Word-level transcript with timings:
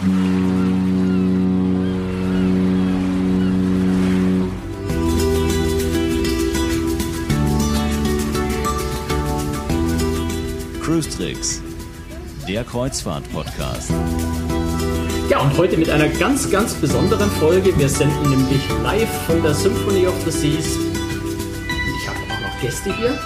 Cruise 0.00 0.14
Tricks, 11.10 11.60
der 12.48 12.64
Kreuzfahrt-Podcast. 12.64 13.92
Ja, 15.28 15.40
und 15.40 15.58
heute 15.58 15.76
mit 15.76 15.90
einer 15.90 16.08
ganz, 16.08 16.50
ganz 16.50 16.72
besonderen 16.76 17.30
Folge. 17.32 17.76
Wir 17.78 17.90
senden 17.90 18.30
nämlich 18.30 18.62
live 18.82 19.26
von 19.26 19.42
der 19.42 19.52
Symphony 19.52 20.06
of 20.06 20.14
the 20.24 20.30
Seas. 20.30 20.78
Ich 22.00 22.08
habe 22.08 22.18
auch 22.32 22.40
noch 22.40 22.60
Gäste 22.62 22.96
hier. 22.96 23.18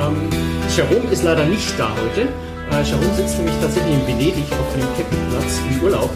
Ähm, 0.00 0.30
Jerome 0.76 1.10
ist 1.10 1.24
leider 1.24 1.46
nicht 1.46 1.76
da 1.76 1.90
heute. 1.90 2.28
Äh, 2.82 2.84
Jerome 2.84 3.14
sitzt 3.14 3.38
nämlich 3.38 3.54
tatsächlich 3.60 3.94
in 3.94 4.06
Venedig 4.06 4.44
auf 4.52 4.74
dem 4.74 4.82
Campingplatz 4.96 5.60
im 5.70 5.84
Urlaub. 5.84 6.10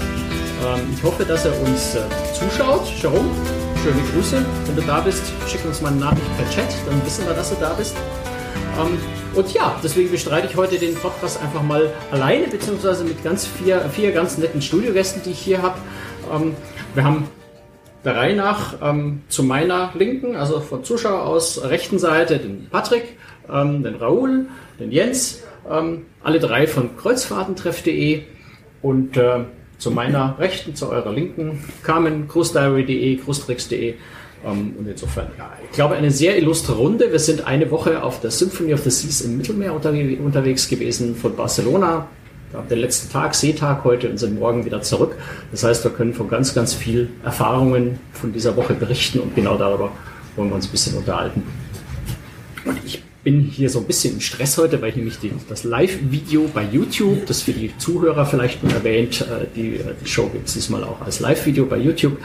Ähm, 0.64 0.80
ich 0.95 1.02
hoffe, 1.02 1.24
dass 1.24 1.45
er 1.45 1.60
uns 1.60 1.95
äh, 1.95 2.00
zuschaut. 2.32 2.86
Jerome, 3.00 3.30
schöne 3.82 4.00
Grüße. 4.12 4.45
Wenn 4.66 4.77
du 4.77 4.82
da 4.82 5.00
bist, 5.00 5.22
schick 5.46 5.64
uns 5.64 5.80
mal 5.80 5.92
eine 5.92 6.00
Nachricht 6.00 6.36
per 6.36 6.50
Chat, 6.50 6.74
dann 6.86 7.05
wissen 7.05 7.27
wir, 7.27 7.34
dass 7.34 7.50
du 7.50 7.56
da 7.60 7.72
bist. 7.74 7.96
Ähm, 8.80 8.98
und 9.34 9.52
ja, 9.52 9.78
deswegen 9.82 10.10
bestreite 10.10 10.48
ich 10.48 10.56
heute 10.56 10.78
den 10.78 10.94
Podcast 10.94 11.41
einfach 11.41 11.62
mal 11.62 11.92
alleine, 12.10 12.48
beziehungsweise 12.48 13.05
mit 13.05 13.22
ganz 13.22 13.46
vier, 13.46 13.80
vier 13.91 14.12
ganz 14.12 14.38
netten 14.38 14.62
Studiogästen, 14.62 15.22
die 15.22 15.30
ich 15.30 15.38
hier 15.38 15.62
habe. 15.62 15.77
Ähm, 16.33 16.55
wir 16.94 17.05
haben 17.05 17.28
der 18.05 18.16
Reihe 18.16 18.34
nach 18.34 18.74
ähm, 18.83 19.22
zu 19.28 19.42
meiner 19.42 19.92
Linken, 19.94 20.36
also 20.36 20.60
von 20.60 20.84
Zuschauer 20.84 21.22
aus 21.22 21.62
rechten 21.62 21.98
Seite, 21.98 22.38
den 22.38 22.69
Patrick, 22.70 23.19
ähm, 23.52 23.83
den 23.83 23.96
Raoul, 23.96 24.46
den 24.80 24.91
Jens, 24.91 25.42
ähm, 25.70 26.06
alle 26.23 26.38
drei 26.38 26.66
von 26.66 26.97
kreuzfahrtentreff.de 26.97 28.23
und 28.83 29.16
äh, 29.16 29.41
zu 29.79 29.91
meiner 29.91 30.39
rechten, 30.39 30.75
zu 30.75 30.89
eurer 30.89 31.12
linken, 31.12 31.64
Carmen, 31.83 32.28
cruisediary.de, 32.28 33.17
cruistricks.de 33.17 33.95
ähm, 34.45 34.75
und 34.78 34.89
insofern, 34.89 35.28
ja, 35.39 35.50
ich 35.62 35.73
glaube, 35.73 35.97
eine 35.97 36.11
sehr 36.11 36.39
illustre 36.39 36.75
Runde. 36.75 37.11
Wir 37.11 37.19
sind 37.19 37.47
eine 37.47 37.70
Woche 37.70 38.03
auf 38.03 38.20
der 38.20 38.31
Symphony 38.31 38.75
of 38.75 38.83
the 38.83 38.91
Seas 38.91 39.23
im 39.23 39.36
Mittelmeer 39.36 39.75
unterwe 39.75 40.17
unterwegs 40.19 40.69
gewesen, 40.69 41.17
von 41.17 41.34
Barcelona. 41.34 42.06
Der 42.70 42.77
letzte 42.77 43.12
Tag, 43.12 43.34
Seetag 43.34 43.84
heute 43.84 44.08
und 44.08 44.19
sind 44.19 44.39
morgen 44.39 44.64
wieder 44.64 44.80
zurück. 44.80 45.17
Das 45.51 45.64
heißt, 45.64 45.84
wir 45.84 45.91
können 45.91 46.14
von 46.14 46.28
ganz, 46.28 46.55
ganz 46.55 46.73
viel 46.73 47.11
Erfahrungen 47.25 47.98
von 48.12 48.33
dieser 48.33 48.56
Woche 48.56 48.73
berichten 48.73 49.19
und 49.19 49.34
genau 49.34 49.58
darüber 49.58 49.91
wollen 50.36 50.48
wir 50.51 50.55
uns 50.55 50.67
ein 50.67 50.70
bisschen 50.70 50.97
unterhalten. 50.97 51.42
Und 52.64 52.78
ich 52.84 53.03
bin 53.27 53.41
hier 53.41 53.69
so 53.69 53.80
ein 53.80 53.86
bisschen 53.86 54.14
im 54.14 54.20
Stress 54.20 54.56
heute, 54.56 54.80
weil 54.80 54.91
ich 54.91 54.96
nämlich 54.96 55.19
die, 55.19 55.32
das 55.48 55.64
Live-Video 55.64 56.48
bei 56.55 56.62
YouTube, 56.62 57.27
das 57.27 57.42
für 57.42 57.52
die 57.52 57.77
Zuhörer 57.77 58.24
vielleicht 58.24 58.62
nur 58.62 58.72
erwähnt, 58.72 59.20
äh, 59.22 59.46
die, 59.56 59.74
äh, 59.78 59.94
die 60.00 60.08
Show 60.08 60.28
gibt 60.28 60.46
es 60.46 60.55
diesmal 60.55 60.84
auch 60.84 61.00
als 61.00 61.18
Live-Video 61.18 61.66
bei 61.66 61.77
YouTube 61.77 62.18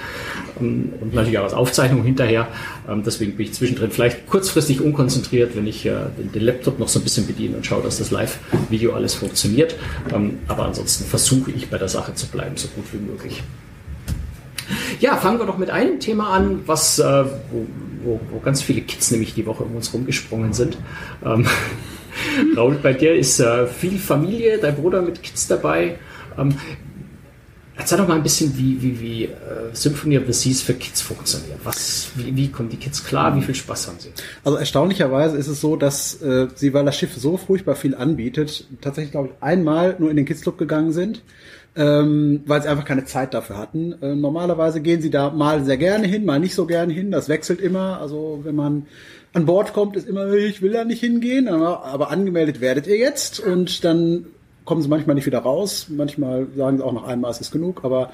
ähm, 0.60 0.94
und 1.02 1.16
natürlich 1.16 1.40
auch 1.40 1.46
als 1.46 1.56
Aufzeichnung 1.56 2.04
hinterher. 2.04 2.50
Ähm, 2.88 3.02
deswegen 3.04 3.36
bin 3.36 3.48
ich 3.48 3.54
zwischendrin 3.54 3.90
vielleicht 3.90 4.28
kurzfristig 4.28 4.80
unkonzentriert, 4.80 5.56
wenn 5.56 5.66
ich 5.66 5.88
äh, 5.88 5.94
den, 6.20 6.34
den 6.34 6.44
Laptop 6.44 6.78
noch 6.78 6.88
so 6.88 7.00
ein 7.00 7.04
bisschen 7.04 7.26
bediene 7.26 7.58
und 7.58 7.66
schaue, 7.66 7.82
dass 7.82 7.98
das 7.98 8.12
Live-Video 8.12 8.94
alles 8.94 9.16
funktioniert. 9.16 9.76
Ähm, 10.14 10.38
aber 10.48 10.66
ansonsten 10.66 11.06
versuche 11.06 11.50
ich 11.50 11.68
bei 11.68 11.80
der 11.80 11.90
Sache 11.90 12.14
zu 12.14 12.28
bleiben, 12.28 12.58
so 12.58 12.68
gut 12.68 12.86
wie 12.94 13.00
möglich. 13.00 13.42
Ja, 15.00 15.18
fangen 15.18 15.40
wir 15.40 15.46
doch 15.46 15.58
mit 15.58 15.70
einem 15.70 16.00
Thema 16.00 16.30
an, 16.32 16.62
was, 16.66 17.00
äh, 17.00 17.04
wo, 17.52 17.68
wo, 18.04 18.20
wo, 18.32 18.40
ganz 18.40 18.62
viele 18.62 18.82
Kids 18.82 19.12
nämlich 19.12 19.34
die 19.34 19.46
Woche 19.46 19.64
um 19.64 19.76
uns 19.76 19.94
rumgesprungen 19.94 20.54
sind. 20.54 20.78
Ähm, 21.24 21.46
Raul, 22.58 22.78
bei 22.82 22.94
dir 22.94 23.16
ist 23.16 23.40
äh, 23.40 23.68
viel 23.68 23.98
Familie, 23.98 24.58
dein 24.58 24.76
Bruder 24.76 25.02
mit 25.02 25.24
Kids 25.24 25.48
dabei. 25.48 25.98
Ähm, 26.38 26.56
Erzähl 27.82 27.98
doch 27.98 28.08
mal 28.08 28.18
ein 28.18 28.24
bisschen, 28.24 28.56
wie, 28.58 28.80
wie, 28.82 29.00
wie 29.00 29.24
äh, 29.26 29.30
Symphony 29.74 30.16
of 30.20 30.26
the 30.28 30.34
Seas 30.34 30.62
für 30.62 30.76
Kids 30.76 31.02
funktioniert. 31.02 31.58
Was, 31.64 32.12
wie, 32.16 32.36
wie 32.36 32.48
kommen 32.50 32.70
die 32.70 32.78
Kids 32.78 33.04
klar? 33.04 33.36
Wie 33.36 33.42
viel 33.42 33.56
Spaß 33.56 33.88
haben 33.88 33.98
sie? 33.98 34.10
Also 34.44 34.60
erstaunlicherweise 34.60 35.36
ist 35.36 35.48
es 35.48 35.62
so, 35.62 35.76
dass 35.78 36.22
äh, 36.22 36.48
sie, 36.54 36.76
weil 36.76 36.86
das 36.86 36.96
Schiff 36.96 37.16
so 37.16 37.38
furchtbar 37.38 37.76
viel 37.76 37.96
anbietet, 37.96 38.68
tatsächlich, 38.82 39.12
glaube 39.12 39.30
ich, 39.30 39.44
einmal 39.44 39.96
nur 39.98 40.12
in 40.12 40.18
den 40.18 40.26
Kids 40.26 40.42
Club 40.42 40.60
gegangen 40.60 40.92
sind 40.92 41.24
ähm, 41.76 42.44
weil 42.46 42.62
sie 42.62 42.68
einfach 42.68 42.86
keine 42.86 43.06
Zeit 43.06 43.34
dafür 43.34 43.58
hatten. 43.58 43.96
Äh, 44.02 44.16
normalerweise 44.16 44.82
gehen 44.82 45.02
sie 45.02 45.10
da 45.10 45.30
mal 45.30 45.64
sehr 45.64 45.78
gerne 45.78 46.08
hin, 46.08 46.26
mal 46.26 46.40
nicht 46.40 46.56
so 46.56 46.66
gerne 46.66 46.92
hin. 46.92 47.12
Das 47.12 47.30
wechselt 47.30 47.62
immer. 47.62 48.00
Also 48.02 48.42
wenn 48.44 48.56
man 48.56 48.88
an 49.34 49.46
Bord 49.46 49.74
kommt, 49.74 49.96
ist 49.96 50.08
immer, 50.08 50.32
ich 50.34 50.62
will 50.62 50.74
da 50.74 50.84
nicht 50.84 51.00
hingehen, 51.00 51.48
aber, 51.48 51.86
aber 51.86 52.12
angemeldet 52.12 52.60
werdet 52.60 52.88
ihr 52.88 52.98
jetzt 52.98 53.40
und 53.40 53.86
dann 53.86 54.26
kommen 54.66 54.82
sie 54.82 54.90
manchmal 54.90 55.16
nicht 55.16 55.26
wieder 55.26 55.40
raus. 55.40 55.88
Manchmal 55.90 56.48
sagen 56.56 56.78
sie 56.78 56.84
auch 56.84 56.94
nach 56.94 57.06
einmal, 57.06 57.32
es 57.32 57.40
ist 57.40 57.52
genug, 57.52 57.86
aber 57.86 58.12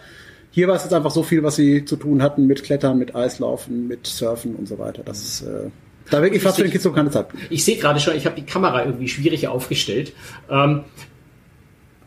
hier 0.52 0.68
war 0.68 0.76
es 0.76 0.84
jetzt 0.84 0.94
einfach 0.94 1.12
so 1.12 1.24
viel, 1.24 1.44
was 1.44 1.56
sie 1.56 1.86
zu 1.86 1.96
tun 1.96 2.22
hatten 2.22 2.46
mit 2.48 2.64
Klettern, 2.64 2.98
mit 3.00 3.16
Eislaufen, 3.16 3.88
mit 3.88 4.06
Surfen 4.06 4.56
und 4.56 4.68
so 4.68 4.78
weiter. 4.78 5.02
Das 5.04 5.22
ist 5.24 5.42
äh, 5.42 5.70
da 6.10 6.22
wirklich 6.22 6.42
fast 6.42 6.58
für 6.58 6.64
den 6.64 6.72
Kids 6.72 6.84
so 6.84 6.92
keine 6.92 7.10
Zeit. 7.10 7.28
Ich 7.50 7.66
sehe 7.66 7.78
gerade 7.78 8.00
schon, 8.00 8.16
ich 8.16 8.26
habe 8.26 8.36
die 8.36 8.46
Kamera 8.46 8.86
irgendwie 8.86 9.08
schwierig 9.08 9.48
aufgestellt. 9.48 10.14
Ähm, 10.50 10.84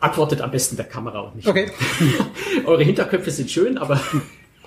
antwortet 0.01 0.41
am 0.41 0.51
besten 0.51 0.75
der 0.75 0.85
Kamera 0.85 1.21
und 1.21 1.35
nicht. 1.37 1.47
Okay. 1.47 1.67
Eure 2.65 2.83
Hinterköpfe 2.83 3.31
sind 3.31 3.49
schön, 3.49 3.77
aber 3.77 4.01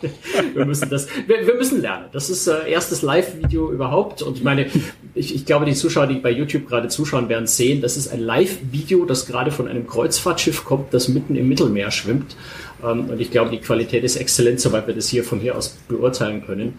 wir 0.55 0.65
müssen 0.65 0.89
das, 0.89 1.09
wir, 1.27 1.47
wir, 1.47 1.55
müssen 1.55 1.81
lernen. 1.81 2.07
Das 2.13 2.31
ist 2.31 2.47
äh, 2.47 2.71
erstes 2.71 3.03
Live-Video 3.03 3.71
überhaupt. 3.71 4.23
Und 4.23 4.37
ich 4.37 4.45
meine, 4.45 4.67
ich, 5.15 5.35
ich 5.35 5.45
glaube, 5.45 5.67
die 5.67 5.75
Zuschauer, 5.75 6.07
die 6.07 6.17
bei 6.17 6.31
YouTube 6.31 6.69
gerade 6.69 6.89
zuschauen, 6.89 7.29
werden 7.29 7.47
sehen, 7.47 7.81
das 7.81 7.97
ist 7.97 8.09
ein 8.09 8.21
Live-Video, 8.21 9.05
das 9.05 9.27
gerade 9.27 9.51
von 9.51 9.69
einem 9.69 9.87
Kreuzfahrtschiff 9.87 10.65
kommt, 10.65 10.95
das 10.95 11.09
mitten 11.09 11.37
im 11.37 11.49
Mittelmeer 11.49 11.91
schwimmt. 11.91 12.37
Ähm, 12.83 13.11
und 13.11 13.21
ich 13.21 13.31
glaube, 13.31 13.51
die 13.51 13.59
Qualität 13.59 14.05
ist 14.05 14.17
exzellent, 14.17 14.61
soweit 14.61 14.87
wir 14.87 14.95
das 14.95 15.09
hier 15.09 15.25
von 15.25 15.41
hier 15.41 15.57
aus 15.57 15.77
beurteilen 15.89 16.45
können. 16.47 16.79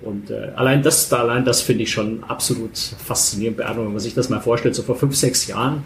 Und 0.00 0.30
äh, 0.30 0.52
allein 0.54 0.82
das, 0.82 1.12
allein 1.12 1.44
das 1.44 1.60
finde 1.60 1.82
ich 1.82 1.90
schon 1.90 2.22
absolut 2.22 2.76
faszinierend 2.76 3.56
beeindruckend, 3.56 3.88
wenn 3.88 3.94
man 3.94 4.00
sich 4.00 4.14
das 4.14 4.28
mal 4.28 4.40
vorstellt, 4.40 4.76
so 4.76 4.84
vor 4.84 4.94
fünf, 4.94 5.16
sechs 5.16 5.48
Jahren 5.48 5.82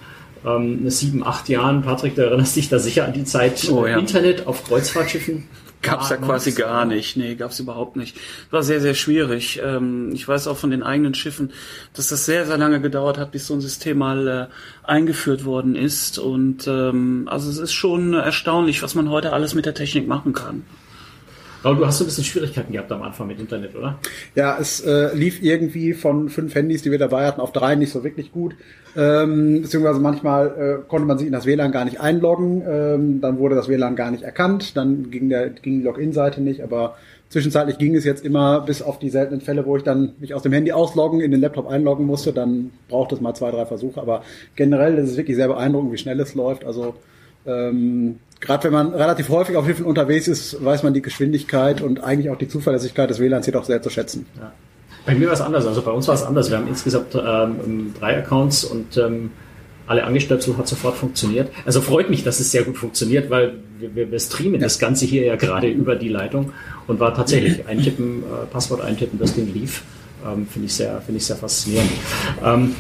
ähm, 0.47 0.89
sieben, 0.91 1.25
acht 1.25 1.49
Jahren, 1.49 1.83
Patrick, 1.83 2.15
du 2.15 2.23
erinnerst 2.23 2.57
dich 2.57 2.69
da 2.69 2.79
sicher 2.79 3.05
an 3.05 3.13
die 3.13 3.25
Zeit 3.25 3.69
oh, 3.71 3.87
ja. 3.87 3.99
Internet 3.99 4.47
auf 4.47 4.65
Kreuzfahrtschiffen? 4.65 5.45
Gab's 5.83 6.11
ja 6.11 6.17
quasi 6.17 6.53
gar 6.53 6.85
nicht. 6.85 7.17
Nee, 7.17 7.35
gab's 7.35 7.59
überhaupt 7.59 7.97
nicht. 7.97 8.17
War 8.53 8.63
sehr, 8.63 8.81
sehr 8.81 8.95
schwierig. 8.95 9.61
Ähm, 9.63 10.13
ich 10.15 10.27
weiß 10.27 10.47
auch 10.47 10.57
von 10.57 10.71
den 10.71 10.85
eigenen 10.85 11.15
Schiffen, 11.15 11.53
dass 11.93 12.09
das 12.09 12.25
sehr, 12.25 12.47
sehr 12.47 12.57
lange 12.57 12.81
gedauert 12.81 13.19
hat, 13.19 13.33
bis 13.33 13.49
so 13.49 13.55
ein 13.55 13.61
System 13.61 13.99
mal 13.99 14.29
äh, 14.29 14.47
eingeführt 14.89 15.45
worden 15.45 15.75
ist. 15.75 16.21
Und 16.21 16.69
ähm, 16.69 17.27
also 17.29 17.51
es 17.51 17.59
ist 17.59 17.73
schon 17.73 18.15
erstaunlich, 18.15 18.83
was 18.83 18.95
man 18.95 19.11
heute 19.11 19.33
alles 19.33 19.55
mit 19.55 19.67
der 19.67 19.75
Technik 19.75 20.07
machen 20.07 20.33
kann. 20.33 20.65
Raul, 21.65 21.77
du 21.77 21.87
hast 21.87 21.99
so 21.99 22.05
ein 22.05 22.07
bisschen 22.09 22.25
Schwierigkeiten 22.25 22.73
gehabt 22.73 22.91
am 22.91 23.03
Anfang 23.03 23.29
mit 23.29 23.39
Internet, 23.39 23.77
oder? 23.77 23.99
Ja, 24.35 24.59
es 24.61 24.81
äh, 24.81 25.15
lief 25.15 25.43
irgendwie 25.43 25.93
von 25.93 26.29
fünf 26.29 26.55
Handys, 26.57 26.83
die 26.83 26.91
wir 26.91 26.99
dabei 26.99 27.27
hatten, 27.27 27.41
auf 27.41 27.53
drei 27.53 27.77
nicht 27.77 27.93
so 27.93 28.03
wirklich 28.03 28.33
gut. 28.33 28.57
Ähm, 28.97 29.63
beziehungsweise 29.63 30.01
manchmal 30.01 30.47
äh, 30.49 30.89
konnte 30.89 31.07
man 31.07 31.19
sich 31.19 31.27
in 31.29 31.33
das 31.33 31.47
WLAN 31.47 31.71
gar 31.71 31.85
nicht 31.85 32.01
einloggen, 32.01 32.63
ähm, 32.67 33.21
dann 33.21 33.39
wurde 33.39 33.55
das 33.55 33.69
WLAN 33.69 33.95
gar 33.95 34.11
nicht 34.11 34.25
erkannt, 34.25 34.77
dann 34.77 35.11
ging, 35.11 35.29
der, 35.29 35.51
ging 35.51 35.79
die 35.79 35.85
Login-Seite 35.85 36.41
nicht, 36.43 36.63
aber 36.63 36.97
zwischenzeitlich 37.29 37.79
ging 37.79 37.95
es 37.95 38.05
jetzt 38.05 38.25
immer 38.25 38.61
bis 38.61 38.83
auf 38.83 38.99
die 38.99 39.09
seltenen 39.09 39.41
Fälle, 39.41 39.65
wo 39.65 39.77
ich 39.77 39.85
dann 39.85 40.15
mich 40.19 40.35
aus 40.35 40.43
dem 40.43 40.53
Handy 40.53 40.73
ausloggen, 40.73 41.21
in 41.21 41.31
den 41.31 41.41
Laptop 41.41 41.69
einloggen 41.69 42.07
musste, 42.07 42.33
dann 42.33 42.73
braucht 42.89 43.13
es 43.13 43.21
mal 43.21 43.35
zwei, 43.35 43.53
drei 43.53 43.67
Versuche, 43.67 44.01
aber 44.01 44.25
generell 44.57 44.99
ist 44.99 45.11
es 45.11 45.17
wirklich 45.17 45.37
sehr 45.37 45.49
beeindruckend, 45.49 45.93
wie 45.93 45.99
schnell 45.99 46.21
es 46.21 46.35
läuft, 46.35 46.65
also 46.65 46.95
ähm, 47.47 48.19
gerade 48.43 48.65
wenn 48.65 48.73
man 48.73 48.93
relativ 48.93 49.31
häufig 49.31 49.57
auf 49.57 49.65
Schiffen 49.65 49.87
unterwegs 49.87 50.29
ist, 50.29 50.63
weiß 50.63 50.83
man 50.83 50.93
die 50.93 51.01
Geschwindigkeit 51.01 51.81
und 51.81 52.03
eigentlich 52.03 52.29
auch 52.31 52.37
die 52.37 52.49
Zuverlässigkeit 52.49 53.09
des 53.09 53.21
WLANs 53.21 53.47
hier 53.47 53.55
doch 53.55 53.65
sehr 53.65 53.81
zu 53.81 53.89
schätzen. 53.89 54.27
Ja. 54.39 54.53
Bei 55.07 55.15
mir 55.15 55.27
war 55.29 55.35
es 55.35 55.41
anders. 55.41 55.67
Also 55.67 55.83
bei 55.83 55.91
uns 55.91 56.07
war 56.09 56.15
es 56.15 56.23
anders. 56.23 56.51
Wir 56.51 56.59
haben 56.59 56.69
insgesamt 56.69 57.15
ähm, 57.15 57.95
drei 57.99 58.19
Accounts 58.19 58.65
und 58.65 58.97
ähm, 58.99 59.31
alle 59.87 60.05
Angestöpselt 60.05 60.57
hat 60.59 60.69
sofort 60.69 60.97
funktioniert. 60.97 61.51
Also 61.65 61.81
freut 61.81 62.09
mich, 62.11 62.23
dass 62.23 62.41
es 62.41 62.51
sehr 62.53 62.63
gut 62.63 62.77
funktioniert, 62.77 63.31
weil 63.31 63.55
wir, 63.79 64.11
wir 64.11 64.21
streamen 64.21 64.55
ja. 64.55 64.67
das 64.67 64.79
Ganze 64.79 65.07
hier 65.07 65.25
ja 65.25 65.37
gerade 65.37 65.69
über 65.69 65.97
die 65.97 66.09
Leitung 66.09 66.53
und 66.87 67.01
war 67.01 67.15
tatsächlich 67.15 67.67
eintippen, 67.69 68.23
äh, 68.23 68.47
Passwort 68.47 68.81
eintippen, 68.83 69.19
das 69.19 69.35
Ding 69.35 69.53
lief. 69.53 69.83
Ähm, 70.25 70.47
Finde 70.47 70.67
ich 70.67 70.75
sehr, 70.75 71.01
finde 71.01 71.19
ich 71.19 71.27
sehr 71.27 71.37
faszinierend. 71.37 71.91
Ähm, 72.45 72.75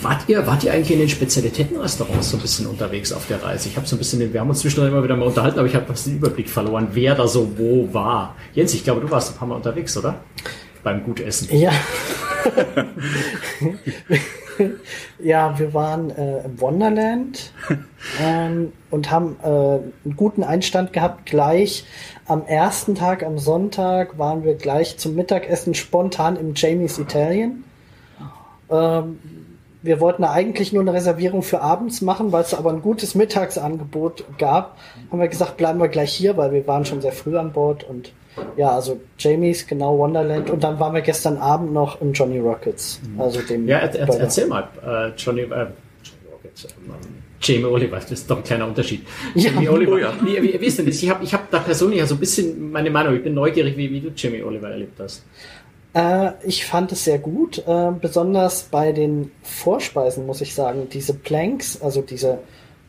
Wart 0.00 0.28
ihr, 0.28 0.46
wart 0.46 0.62
ihr 0.62 0.72
eigentlich 0.72 0.92
in 0.92 1.00
den 1.00 1.08
Spezialitätenrestaurants 1.08 2.30
so 2.30 2.36
ein 2.36 2.40
bisschen 2.40 2.66
unterwegs 2.66 3.12
auf 3.12 3.26
der 3.26 3.42
Reise? 3.42 3.68
Ich 3.68 3.76
habe 3.76 3.86
so 3.86 3.96
ein 3.96 3.98
bisschen, 3.98 4.32
wir 4.32 4.40
haben 4.40 4.48
uns 4.48 4.60
zwischendurch 4.60 4.92
immer 4.92 5.02
wieder 5.02 5.16
mal 5.16 5.26
unterhalten, 5.26 5.58
aber 5.58 5.66
ich 5.66 5.74
habe 5.74 5.92
den 5.92 6.16
Überblick 6.16 6.48
verloren, 6.48 6.88
wer 6.92 7.16
da 7.16 7.26
so 7.26 7.58
wo 7.58 7.92
war. 7.92 8.36
Jens, 8.54 8.74
ich 8.74 8.84
glaube, 8.84 9.00
du 9.00 9.10
warst 9.10 9.32
ein 9.32 9.38
paar 9.38 9.48
Mal 9.48 9.56
unterwegs, 9.56 9.96
oder? 9.96 10.20
Beim 10.84 11.02
Gutessen. 11.02 11.48
Ja. 11.56 11.68
ja, 15.18 15.58
wir 15.58 15.74
waren 15.74 16.10
äh, 16.10 16.44
im 16.44 16.60
Wonderland 16.60 17.52
ähm, 18.20 18.72
und 18.90 19.10
haben 19.10 19.36
äh, 19.42 19.48
einen 19.48 20.14
guten 20.16 20.44
Einstand 20.44 20.92
gehabt. 20.92 21.26
Gleich 21.26 21.84
am 22.26 22.46
ersten 22.46 22.94
Tag, 22.94 23.24
am 23.24 23.38
Sonntag, 23.38 24.16
waren 24.16 24.44
wir 24.44 24.54
gleich 24.54 24.96
zum 24.98 25.16
Mittagessen 25.16 25.74
spontan 25.74 26.36
im 26.36 26.52
Jamie's 26.54 26.98
Italien. 26.98 27.64
Ähm, 28.70 29.18
wir 29.82 30.00
wollten 30.00 30.24
eigentlich 30.24 30.72
nur 30.72 30.82
eine 30.82 30.92
Reservierung 30.92 31.42
für 31.42 31.60
abends 31.60 32.00
machen, 32.00 32.32
weil 32.32 32.42
es 32.42 32.54
aber 32.54 32.70
ein 32.70 32.82
gutes 32.82 33.14
Mittagsangebot 33.14 34.24
gab. 34.38 34.76
Haben 35.10 35.20
wir 35.20 35.28
gesagt, 35.28 35.56
bleiben 35.56 35.78
wir 35.80 35.88
gleich 35.88 36.12
hier, 36.12 36.36
weil 36.36 36.52
wir 36.52 36.66
waren 36.66 36.84
schon 36.84 37.00
sehr 37.00 37.12
früh 37.12 37.36
an 37.36 37.52
Bord 37.52 37.84
und 37.84 38.12
ja, 38.56 38.70
also 38.70 39.00
Jamies, 39.18 39.66
genau, 39.66 39.98
Wonderland 39.98 40.50
und 40.50 40.62
dann 40.62 40.78
waren 40.78 40.94
wir 40.94 41.00
gestern 41.00 41.38
Abend 41.38 41.72
noch 41.72 42.00
in 42.00 42.12
Johnny 42.12 42.38
Rockets. 42.38 43.00
Also 43.18 43.40
dem 43.40 43.66
Ja, 43.66 43.78
er, 43.78 43.94
er, 43.94 44.20
erzähl 44.20 44.46
mal, 44.46 44.68
äh, 44.84 45.08
Johnny, 45.16 45.42
äh, 45.42 45.46
Johnny 45.46 46.28
Rockets, 46.30 46.64
äh, 46.64 46.68
Jamie 47.40 47.64
Oliver, 47.64 47.96
das 47.96 48.10
ist 48.10 48.30
doch 48.30 48.38
ein 48.38 48.44
kleiner 48.44 48.66
Unterschied. 48.66 49.06
Ja. 49.34 49.50
Jamie 49.50 49.68
Oliver, 49.68 49.92
Oh 49.92 49.98
ja. 49.98 50.12
wie, 50.22 50.42
wie, 50.42 50.60
wie 50.60 50.66
ist 50.66 50.78
denn 50.78 50.86
das? 50.86 51.02
Ich 51.02 51.08
habe 51.08 51.22
ich 51.24 51.32
hab 51.32 51.50
da 51.50 51.60
persönlich 51.60 52.04
so 52.04 52.14
ein 52.14 52.20
bisschen 52.20 52.70
meine 52.72 52.90
Meinung, 52.90 53.14
ich 53.14 53.22
bin 53.22 53.34
neugierig, 53.34 53.76
wie, 53.76 53.90
wie 53.90 54.00
du 54.00 54.10
Jamie 54.14 54.42
Oliver 54.42 54.70
erlebt 54.70 54.98
hast. 55.00 55.24
Äh, 55.94 56.32
ich 56.44 56.66
fand 56.66 56.92
es 56.92 57.04
sehr 57.04 57.18
gut, 57.18 57.58
äh, 57.66 57.90
besonders 58.00 58.64
bei 58.64 58.92
den 58.92 59.30
Vorspeisen, 59.42 60.26
muss 60.26 60.40
ich 60.40 60.54
sagen. 60.54 60.88
Diese 60.92 61.14
Planks, 61.14 61.80
also 61.80 62.02
diese 62.02 62.40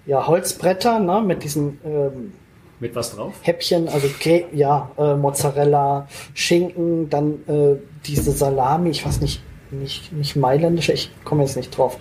ja, 0.05 0.27
Holzbretter 0.27 0.99
ne, 0.99 1.21
mit 1.21 1.43
diesen 1.43 1.79
ähm, 1.85 2.33
Mit 2.79 2.95
was 2.95 3.15
drauf? 3.15 3.33
Häppchen, 3.41 3.87
also 3.87 4.07
ja, 4.53 4.91
äh, 4.97 5.15
Mozzarella, 5.15 6.07
Schinken, 6.33 7.09
dann 7.09 7.35
äh, 7.47 7.75
diese 8.05 8.31
Salami, 8.31 8.89
ich 8.89 9.05
weiß 9.05 9.21
nicht, 9.21 9.41
nicht, 9.71 10.11
nicht 10.11 10.35
mailändische, 10.35 10.93
ich 10.93 11.11
komme 11.23 11.43
jetzt 11.43 11.55
nicht 11.55 11.77
drauf. 11.77 11.97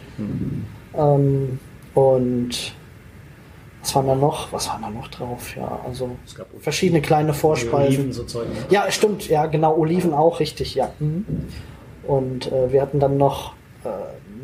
Ähm, 0.94 1.58
und 1.94 2.72
was 3.88 3.94
war 3.94 4.02
da 4.02 4.14
noch? 4.14 4.52
Was 4.52 4.68
war 4.68 4.78
da 4.82 4.90
noch 4.90 5.08
drauf? 5.08 5.56
Ja, 5.56 5.80
also 5.86 6.10
Es 6.26 6.34
gab 6.34 6.46
verschiedene 6.60 7.00
kleine 7.00 7.32
Vorspeisen. 7.32 7.96
Oliven, 7.96 8.12
so 8.12 8.24
Zeug. 8.24 8.48
Ne? 8.48 8.54
Ja, 8.70 8.90
stimmt, 8.90 9.28
ja, 9.28 9.46
genau, 9.46 9.76
Oliven 9.76 10.12
auch, 10.12 10.40
richtig, 10.40 10.74
ja. 10.74 10.90
Mhm. 10.98 11.24
Und 12.06 12.52
äh, 12.52 12.70
wir 12.70 12.82
hatten 12.82 13.00
dann 13.00 13.16
noch, 13.16 13.54
äh, 13.84 13.88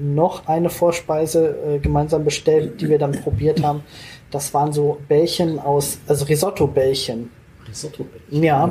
noch 0.01 0.47
eine 0.47 0.71
Vorspeise 0.71 1.57
äh, 1.67 1.79
gemeinsam 1.79 2.25
bestellt, 2.25 2.81
die 2.81 2.89
wir 2.89 2.99
dann 2.99 3.13
probiert 3.13 3.63
haben. 3.63 3.83
Das 4.31 4.55
waren 4.55 4.73
so 4.73 4.99
Bällchen 5.09 5.59
aus, 5.59 5.99
also 6.07 6.25
Risotto-Bällchen. 6.25 7.31
Risotto. 7.69 8.07
Ja, 8.31 8.71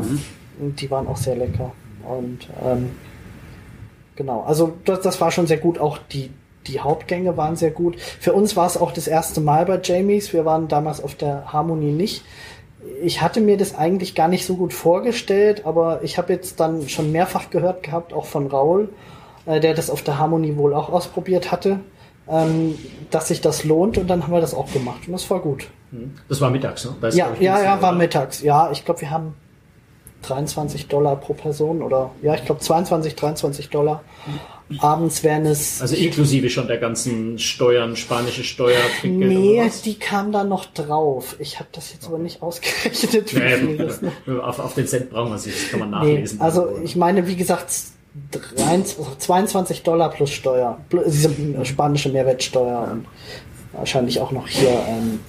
und 0.59 0.81
die 0.81 0.89
waren 0.89 1.07
auch 1.07 1.17
sehr 1.17 1.35
lecker. 1.35 1.71
Und 2.07 2.49
ähm, 2.65 2.91
genau, 4.15 4.41
also 4.43 4.73
das, 4.85 5.01
das 5.01 5.21
war 5.21 5.31
schon 5.31 5.47
sehr 5.47 5.57
gut. 5.57 5.79
Auch 5.79 5.97
die, 5.97 6.31
die 6.67 6.79
Hauptgänge 6.79 7.37
waren 7.37 7.55
sehr 7.55 7.71
gut. 7.71 7.99
Für 7.99 8.33
uns 8.33 8.55
war 8.55 8.65
es 8.65 8.77
auch 8.77 8.91
das 8.91 9.07
erste 9.07 9.41
Mal 9.41 9.65
bei 9.65 9.79
Jamies. 9.81 10.33
Wir 10.33 10.45
waren 10.45 10.67
damals 10.67 11.03
auf 11.03 11.15
der 11.15 11.51
Harmonie 11.51 11.91
nicht. 11.91 12.23
Ich 13.01 13.21
hatte 13.21 13.41
mir 13.41 13.57
das 13.57 13.75
eigentlich 13.75 14.15
gar 14.15 14.27
nicht 14.27 14.45
so 14.45 14.55
gut 14.55 14.73
vorgestellt, 14.73 15.65
aber 15.65 16.03
ich 16.03 16.17
habe 16.17 16.33
jetzt 16.33 16.59
dann 16.59 16.89
schon 16.89 17.11
mehrfach 17.11 17.49
gehört 17.49 17.83
gehabt, 17.83 18.13
auch 18.13 18.25
von 18.25 18.47
Raul, 18.47 18.89
äh, 19.45 19.59
der 19.59 19.73
das 19.73 19.89
auf 19.89 20.01
der 20.01 20.19
Harmonie 20.19 20.57
wohl 20.57 20.73
auch 20.73 20.89
ausprobiert 20.89 21.51
hatte, 21.51 21.79
ähm, 22.27 22.77
dass 23.09 23.29
sich 23.29 23.41
das 23.41 23.63
lohnt 23.63 23.97
und 23.97 24.07
dann 24.07 24.23
haben 24.23 24.33
wir 24.33 24.41
das 24.41 24.53
auch 24.53 24.71
gemacht 24.71 25.01
und 25.07 25.13
das 25.13 25.29
war 25.29 25.39
gut. 25.39 25.67
Das 26.27 26.41
war 26.41 26.49
mittags, 26.49 26.85
ne? 26.85 27.07
Ist, 27.07 27.15
Ja, 27.15 27.29
ich, 27.33 27.41
ja, 27.41 27.61
ja, 27.61 27.81
war 27.81 27.89
oder? 27.89 27.97
mittags. 27.97 28.41
Ja, 28.41 28.71
ich 28.71 28.83
glaube, 28.83 29.01
wir 29.01 29.11
haben 29.11 29.35
23 30.23 30.87
Dollar 30.87 31.15
pro 31.17 31.33
Person 31.33 31.81
oder 31.81 32.11
ja, 32.21 32.33
ich 32.33 32.45
glaube 32.45 32.61
22, 32.61 33.15
23 33.15 33.69
Dollar. 33.69 34.01
Abends 34.79 35.23
wären 35.23 35.45
es. 35.45 35.81
Also 35.81 35.95
inklusive 35.95 36.49
schon 36.49 36.67
der 36.67 36.77
ganzen 36.77 37.37
Steuern, 37.37 37.95
spanische 37.95 38.43
Steuer, 38.43 38.79
Trinkgeld 39.01 39.31
nee, 39.31 39.71
die 39.85 39.95
kam 39.99 40.31
da 40.31 40.43
noch 40.43 40.65
drauf. 40.65 41.35
Ich 41.39 41.59
habe 41.59 41.69
das 41.73 41.93
jetzt 41.93 42.07
aber 42.07 42.17
nicht 42.17 42.41
ausgerechnet. 42.41 43.33
Wie 43.35 43.39
Naja, 43.39 43.57
viel 43.57 43.77
das 43.77 44.01
noch. 44.01 44.11
gut, 44.25 44.39
auf, 44.41 44.59
auf 44.59 44.73
den 44.73 44.87
Cent 44.87 45.09
brauchen 45.09 45.29
wir 45.31 45.35
es 45.35 45.45
nicht, 45.45 45.61
das 45.63 45.69
kann 45.69 45.79
man 45.81 45.89
Nee, 45.89 46.13
nachlesen. 46.13 46.41
also 46.41 46.69
ich 46.83 46.95
meine, 46.95 47.27
wie 47.27 47.35
gesagt, 47.35 47.71
23, 48.55 49.17
22 49.19 49.83
Dollar 49.83 50.09
plus 50.11 50.31
Steuer. 50.31 50.79
Plus 50.89 51.05
diese 51.05 51.29
spanische 51.65 52.09
Mehrwertsteuer 52.09 52.89
und 52.91 53.05
wahrscheinlich 53.73 54.19
auch 54.19 54.31
noch 54.31 54.47
hier 54.47 54.69
ähm, 54.87 55.19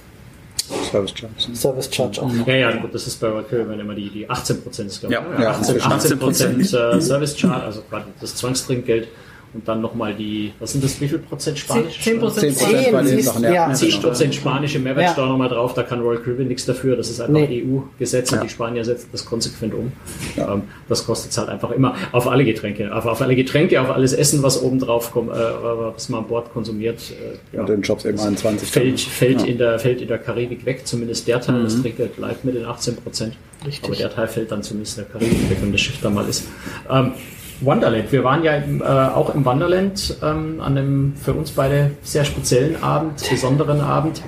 Service 0.91 1.11
Charge. 1.15 1.33
ne? 1.49 1.55
Service 1.55 1.89
Charge 1.93 2.21
auch. 2.21 2.31
Ja, 2.47 2.55
ja, 2.55 2.71
gut, 2.77 2.93
das 2.93 3.05
ist 3.07 3.19
bei 3.19 3.27
Royal 3.27 3.43
Caribbean 3.43 3.79
immer 3.79 3.93
die, 3.95 4.09
die 4.09 4.29
18 4.29 4.63
Prozent, 4.63 4.89
ist, 4.89 4.99
glaube 5.01 5.15
ich. 5.15 5.21
Ja. 5.21 5.37
ne? 5.37 5.43
Ja, 5.43 5.49
18 5.51 5.75
inzwischen 5.75 5.91
18 5.91 6.19
Prozent 6.19 6.73
äh, 6.73 7.01
Service 7.01 7.37
Charge, 7.37 7.63
also 7.63 7.81
quasi 7.89 8.05
das 8.21 8.35
Zwangstrinkgeld 8.35 9.07
und 9.55 9.67
dann 9.67 9.81
nochmal 9.81 10.13
die, 10.13 10.51
was 10.59 10.73
sind 10.73 10.83
das, 10.83 10.99
wie 11.01 11.07
viel 11.07 11.19
Prozent 11.19 11.57
Spanisch? 11.57 11.99
10 12.01 12.19
Prozent. 12.19 12.57
10 12.57 13.05
siehst- 13.05 13.23
Sachen, 13.25 13.43
ja. 13.43 13.53
ja. 13.53 13.73
10 13.73 14.01
Prozent 14.01 14.35
spanische 14.35 14.79
Mehrwertsteuer 14.79 15.25
Ja. 15.25 15.31
nochmal 15.31 15.49
drauf, 15.49 15.73
da 15.73 15.83
kann 15.83 16.01
Royal 16.01 16.21
Caribbean 16.21 16.47
nichts 16.49 16.65
dafür, 16.65 16.95
das 16.95 17.09
ist 17.09 17.19
einfach 17.21 17.33
Nee. 17.33 17.63
EU-Gesetz 17.65 18.31
und 18.33 18.43
die 18.43 18.49
Spanier 18.49 18.83
setzen 18.85 19.07
das 19.11 19.25
konsequent 19.25 19.73
um. 19.73 19.91
Ähm, 20.37 20.63
das 20.89 21.05
kostet 21.05 21.31
es 21.31 21.37
halt 21.37 21.49
einfach 21.49 21.71
immer 21.71 21.95
auf 22.11 22.27
alle 22.27 22.43
Getränke, 22.45 22.93
auf, 22.93 23.05
auf 23.05 23.21
alle 23.21 23.35
Getränke, 23.35 23.79
auf 23.81 23.89
alles 23.89 24.13
Essen, 24.13 24.43
was 24.43 24.61
oben 24.61 24.79
drauf 24.79 25.11
kommt, 25.11 25.31
äh, 25.31 25.33
was 25.33 26.09
man 26.09 26.21
an 26.21 26.27
Bord 26.27 26.51
konsumiert. 26.53 26.99
Äh, 27.11 27.55
ja. 27.55 27.61
Und 27.61 27.69
den 27.69 27.81
Jobs 27.81 28.05
eben 28.05 28.19
21. 28.19 28.69
fällt, 28.69 28.99
fällt, 28.99 29.41
Ja. 29.41 29.47
in 29.47 29.57
der, 29.57 29.79
fällt 29.79 30.01
in 30.01 30.07
der 30.09 30.17
Karibik 30.17 30.65
weg, 30.65 30.85
zumindest 30.85 31.27
der 31.27 31.39
Teil, 31.39 31.63
das 31.63 31.81
Trinkgeld 31.81 32.15
bleibt 32.17 32.43
mit 32.43 32.55
den 32.55 32.65
18 32.65 32.97
Prozent. 32.97 33.35
Richtig. 33.65 33.85
Aber 33.85 33.95
der 33.95 34.09
Teil 34.13 34.27
fällt 34.27 34.51
dann 34.51 34.61
zumindest 34.63 34.97
in 34.97 35.05
der 35.05 35.11
Karibik 35.13 35.49
weg, 35.49 35.57
wenn 35.61 35.71
das 35.71 35.81
Schiff 35.81 35.99
da 36.01 36.09
mal 36.09 36.27
ist. 36.27 36.43
Ähm, 36.91 37.13
Wonderland, 37.61 38.11
wir 38.11 38.23
waren 38.23 38.43
ja 38.43 38.57
äh, 38.57 39.13
auch 39.13 39.33
im 39.33 39.45
Wonderland 39.45 40.17
ähm, 40.21 40.59
an 40.59 40.77
einem 40.77 41.15
für 41.15 41.33
uns 41.33 41.51
beide 41.51 41.91
sehr 42.03 42.25
speziellen 42.25 42.81
Abend, 42.83 43.27
besonderen 43.29 43.81
Abend 43.81 44.21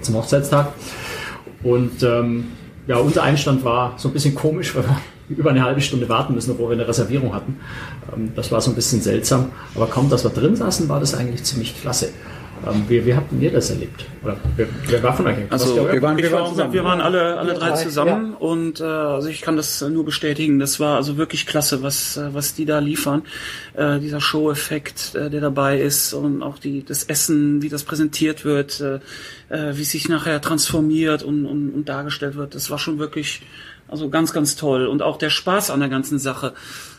zum 0.00 0.16
Hochzeitstag. 0.16 0.72
Und 1.62 2.02
ähm, 2.02 2.52
ja, 2.86 2.98
unser 2.98 3.22
Einstand 3.22 3.64
war 3.64 3.94
so 3.96 4.08
ein 4.08 4.12
bisschen 4.12 4.34
komisch, 4.34 4.74
weil 4.74 4.84
wir 4.84 5.00
über 5.36 5.50
eine 5.50 5.64
halbe 5.64 5.80
Stunde 5.80 6.08
warten 6.08 6.34
müssen, 6.34 6.50
obwohl 6.50 6.68
wir 6.68 6.74
eine 6.74 6.86
Reservierung 6.86 7.34
hatten. 7.34 7.58
Ähm, 8.14 8.32
das 8.36 8.52
war 8.52 8.60
so 8.60 8.70
ein 8.70 8.74
bisschen 8.74 9.00
seltsam. 9.00 9.50
Aber 9.74 9.86
kaum, 9.86 10.10
dass 10.10 10.24
wir 10.24 10.30
drin 10.30 10.54
saßen, 10.54 10.88
war 10.88 11.00
das 11.00 11.14
eigentlich 11.14 11.44
ziemlich 11.44 11.80
klasse. 11.80 12.10
Ähm, 12.66 12.84
wie, 12.88 13.04
wie 13.04 13.14
habt 13.14 13.30
ihr 13.40 13.50
das 13.52 13.70
erlebt? 13.70 14.04
Oder 14.22 14.36
wer, 14.56 14.66
wer 14.88 15.02
war 15.02 15.16
von 15.16 15.26
euch? 15.26 15.36
Also 15.50 15.76
wir 15.76 16.00
waren- 16.02 16.16
wir 16.16 16.32
war, 16.32 16.40
waren 16.42 16.50
zusammen. 16.50 16.72
wir 16.72 16.84
waren 16.84 17.00
alle, 17.00 17.36
alle 17.38 17.54
drei 17.54 17.70
drei, 17.70 17.82
zusammen 17.82 18.34
und 18.34 18.80
äh, 18.80 18.84
also 18.84 19.28
ich 19.28 19.40
kann 19.42 19.56
das 19.56 19.80
nur 19.82 20.04
bestätigen. 20.04 20.58
Das 20.58 20.80
war 20.80 20.96
also 20.96 21.16
wirklich 21.16 21.46
klasse, 21.46 21.82
was 21.82 22.16
äh, 22.16 22.32
was 22.32 22.54
die 22.54 22.64
da 22.64 22.78
liefern. 22.78 23.22
Äh, 23.74 23.98
dieser 24.00 24.20
Show-Effekt, 24.20 25.14
äh, 25.14 25.30
der 25.30 25.40
dabei 25.40 25.80
ist 25.80 26.12
und 26.14 26.42
auch 26.42 26.58
die 26.58 26.84
das 26.84 27.04
Essen, 27.04 27.62
wie 27.62 27.68
das 27.68 27.84
präsentiert 27.84 28.44
wird, 28.44 28.80
äh, 28.80 29.00
äh, 29.50 29.76
wie 29.76 29.82
es 29.82 29.90
sich 29.90 30.08
nachher 30.08 30.40
transformiert 30.40 31.22
und, 31.22 31.46
und, 31.46 31.70
und 31.70 31.88
dargestellt 31.88 32.36
wird. 32.36 32.54
Das 32.54 32.70
war 32.70 32.78
schon 32.78 32.98
wirklich 32.98 33.42
also 33.88 34.08
ganz 34.08 34.32
ganz 34.32 34.56
toll 34.56 34.86
und 34.86 35.02
auch 35.02 35.18
der 35.18 35.30
Spaß 35.30 35.70
an 35.70 35.80
der 35.80 35.88
ganzen 35.88 36.18
Sache. 36.18 36.54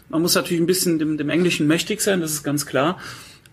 Man 0.09 0.21
muss 0.21 0.35
natürlich 0.35 0.61
ein 0.61 0.67
bisschen 0.67 0.99
dem, 0.99 1.17
dem 1.17 1.29
Englischen 1.31 1.65
mächtig 1.65 1.99
sein, 2.01 2.21
das 2.21 2.31
ist 2.31 2.43
ganz 2.43 2.67
klar. 2.67 2.99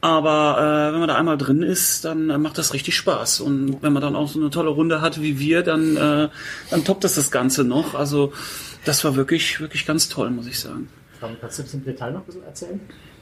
Aber 0.02 0.58
äh, 0.58 0.92
wenn 0.92 0.98
man 0.98 1.08
da 1.08 1.14
einmal 1.14 1.38
drin 1.38 1.62
ist, 1.62 2.04
dann 2.04 2.28
äh, 2.28 2.36
macht 2.36 2.58
das 2.58 2.74
richtig 2.74 2.96
Spaß. 2.96 3.40
Und 3.40 3.82
wenn 3.82 3.92
man 3.92 4.02
dann 4.02 4.16
auch 4.16 4.26
so 4.26 4.40
eine 4.40 4.50
tolle 4.50 4.70
Runde 4.70 5.00
hat 5.00 5.22
wie 5.22 5.38
wir, 5.38 5.62
dann, 5.62 5.96
äh, 5.96 6.28
dann 6.70 6.84
toppt 6.84 7.04
das 7.04 7.14
das 7.14 7.30
Ganze 7.30 7.62
noch. 7.62 7.94
Also 7.94 8.32
das 8.84 9.04
war 9.04 9.14
wirklich, 9.14 9.60
wirklich 9.60 9.86
ganz 9.86 10.08
toll, 10.08 10.30
muss 10.30 10.48
ich 10.48 10.58
sagen. 10.58 10.88
Kannst 11.40 11.60
du 11.60 11.62
das 11.62 11.74
im 11.74 11.84
Detail 11.84 12.10
noch 12.10 12.22
ein 12.22 12.26
bisschen 12.26 12.42
erzählen? 12.42 12.80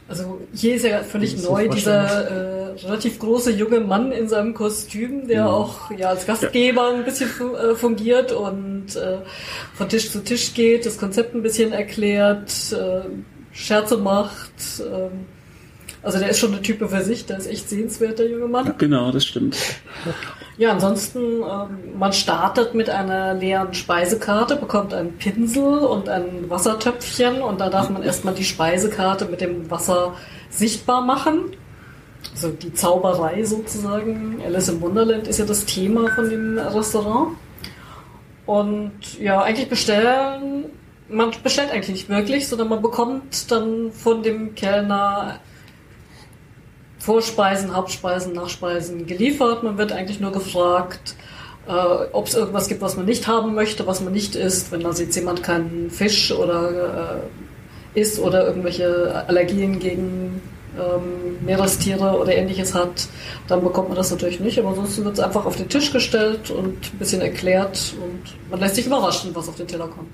Also 0.09 0.41
hier 0.55 0.75
ist 0.75 0.87
ja 0.87 1.03
völlig 1.03 1.35
ist 1.35 1.45
neu 1.45 1.69
dieser 1.69 2.03
äh, 2.03 2.71
relativ 2.81 3.19
große 3.19 3.53
junge 3.53 3.81
Mann 3.81 4.11
in 4.11 4.27
seinem 4.27 4.55
Kostüm, 4.55 5.29
der 5.29 5.51
auch 5.51 5.91
ja 5.91 6.09
als 6.09 6.27
Gastgeber 6.27 6.95
ein 6.95 7.05
bisschen 7.05 7.29
äh, 7.29 7.75
fungiert 7.75 8.33
und 8.33 8.97
äh, 8.97 9.19
von 9.75 9.89
Tisch 9.91 10.11
zu 10.11 10.25
Tisch 10.25 10.55
geht, 10.55 10.87
das 10.87 10.97
Konzept 10.97 11.35
ein 11.35 11.43
bisschen 11.43 11.73
erklärt, 11.73 12.51
äh, 12.73 13.03
Scherze 13.53 13.99
macht. 13.99 14.51
ähm, 14.81 15.27
also 16.03 16.19
der 16.19 16.31
ist 16.31 16.39
schon 16.39 16.53
eine 16.53 16.63
Type 16.63 16.89
für 16.89 17.03
sich, 17.03 17.27
der 17.27 17.39
ist 17.39 17.47
echt 17.47 17.69
sehenswert, 17.69 18.19
der 18.19 18.29
junge 18.29 18.47
Mann. 18.47 18.75
Genau, 18.79 19.13
das 19.13 19.27
stimmt. 19.27 19.57
Ja, 20.57 20.73
ansonsten, 20.73 21.19
ähm, 21.19 21.99
man 21.99 22.13
startet 22.13 22.75
mit 22.75 22.89
einer 22.91 23.35
leeren 23.35 23.75
Speisekarte, 23.75 24.57
bekommt 24.57 24.95
einen 24.95 25.17
Pinsel 25.17 25.79
und 25.79 26.09
ein 26.09 26.49
Wassertöpfchen 26.49 27.43
und 27.43 27.61
da 27.61 27.69
darf 27.69 27.91
man 27.91 28.03
erstmal 28.03 28.35
die 28.35 28.45
Speisekarte 28.45 29.27
mit 29.27 29.41
dem 29.41 29.71
Wasser 29.71 30.15
sichtbar 30.49 31.03
machen. 31.03 31.57
Also 32.33 32.51
die 32.51 32.73
Zauberei 32.73 33.45
sozusagen. 33.45 34.41
Alice 34.45 34.69
im 34.69 34.81
Wunderland 34.81 35.29
ist 35.29 35.39
ja 35.39 35.47
das 35.47 35.65
Thema 35.65 36.09
von 36.15 36.29
dem 36.29 36.59
Restaurant. 36.59 37.37
Und 38.47 39.19
ja, 39.19 39.43
eigentlich 39.43 39.69
bestellen, 39.69 40.67
man 41.09 41.31
bestellt 41.43 41.71
eigentlich 41.71 41.91
nicht 41.91 42.09
wirklich, 42.09 42.49
sondern 42.49 42.69
man 42.69 42.83
bekommt 42.83 43.51
dann 43.51 43.93
von 43.93 44.23
dem 44.23 44.55
Kellner 44.55 45.41
Vorspeisen, 47.01 47.75
Hauptspeisen, 47.75 48.35
Nachspeisen 48.35 49.07
geliefert. 49.07 49.63
Man 49.63 49.79
wird 49.79 49.91
eigentlich 49.91 50.21
nur 50.21 50.33
gefragt, 50.33 51.17
äh, 51.67 51.73
ob 52.13 52.27
es 52.27 52.35
irgendwas 52.35 52.69
gibt, 52.69 52.83
was 52.83 52.97
man 52.97 53.07
nicht 53.07 53.27
haben 53.27 53.55
möchte, 53.55 53.87
was 53.87 54.03
man 54.03 54.13
nicht 54.13 54.37
isst. 54.37 54.71
Wenn 54.71 54.81
da 54.81 54.91
jetzt 54.91 55.17
jemand 55.17 55.43
keinen 55.43 55.91
Fisch 55.91 56.31
oder 56.31 57.23
äh, 57.95 58.01
isst 58.01 58.21
oder 58.21 58.47
irgendwelche 58.47 59.25
Allergien 59.27 59.79
gegen 59.79 60.43
ähm, 60.79 61.45
Meerestiere 61.45 62.19
oder 62.19 62.35
ähnliches 62.35 62.75
hat, 62.75 63.09
dann 63.49 63.63
bekommt 63.63 63.89
man 63.89 63.97
das 63.97 64.11
natürlich 64.11 64.39
nicht. 64.39 64.59
Aber 64.59 64.69
ansonsten 64.69 65.05
wird 65.05 65.15
es 65.15 65.21
einfach 65.21 65.47
auf 65.47 65.57
den 65.57 65.71
Tisch 65.71 65.93
gestellt 65.93 66.51
und 66.51 66.93
ein 66.93 66.99
bisschen 66.99 67.23
erklärt 67.23 67.95
und 68.03 68.51
man 68.51 68.61
lässt 68.61 68.77
sich 68.77 68.87
überraschen, 68.87 69.35
was 69.35 69.49
auf 69.49 69.57
den 69.57 69.67
Teller 69.67 69.89
kommt. 69.89 70.13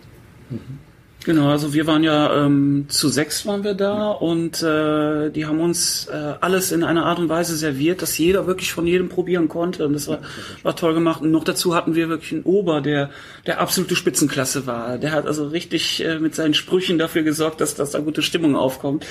Genau, 1.26 1.50
also 1.50 1.74
wir 1.74 1.88
waren 1.88 2.04
ja 2.04 2.44
ähm, 2.44 2.84
zu 2.86 3.08
sechs 3.08 3.44
waren 3.46 3.64
wir 3.64 3.74
da 3.74 4.12
und 4.12 4.62
äh, 4.62 5.28
die 5.30 5.44
haben 5.44 5.58
uns 5.58 6.06
äh, 6.06 6.34
alles 6.40 6.70
in 6.70 6.84
einer 6.84 7.04
Art 7.04 7.18
und 7.18 7.28
Weise 7.28 7.56
serviert, 7.56 8.00
dass 8.00 8.16
jeder 8.16 8.46
wirklich 8.46 8.72
von 8.72 8.86
jedem 8.86 9.08
probieren 9.08 9.48
konnte 9.48 9.84
und 9.86 9.94
das 9.94 10.06
war, 10.06 10.20
war 10.62 10.76
toll 10.76 10.94
gemacht. 10.94 11.22
Und 11.22 11.32
noch 11.32 11.42
dazu 11.42 11.74
hatten 11.74 11.96
wir 11.96 12.08
wirklich 12.08 12.32
einen 12.32 12.44
Ober, 12.44 12.80
der 12.80 13.10
der 13.44 13.60
absolute 13.60 13.96
Spitzenklasse 13.96 14.68
war. 14.68 14.98
Der 14.98 15.10
hat 15.10 15.26
also 15.26 15.48
richtig 15.48 16.04
äh, 16.04 16.20
mit 16.20 16.36
seinen 16.36 16.54
Sprüchen 16.54 16.96
dafür 16.96 17.24
gesorgt, 17.24 17.60
dass, 17.60 17.74
dass 17.74 17.90
da 17.90 17.98
gute 17.98 18.22
Stimmung 18.22 18.54
aufkommt. 18.54 19.04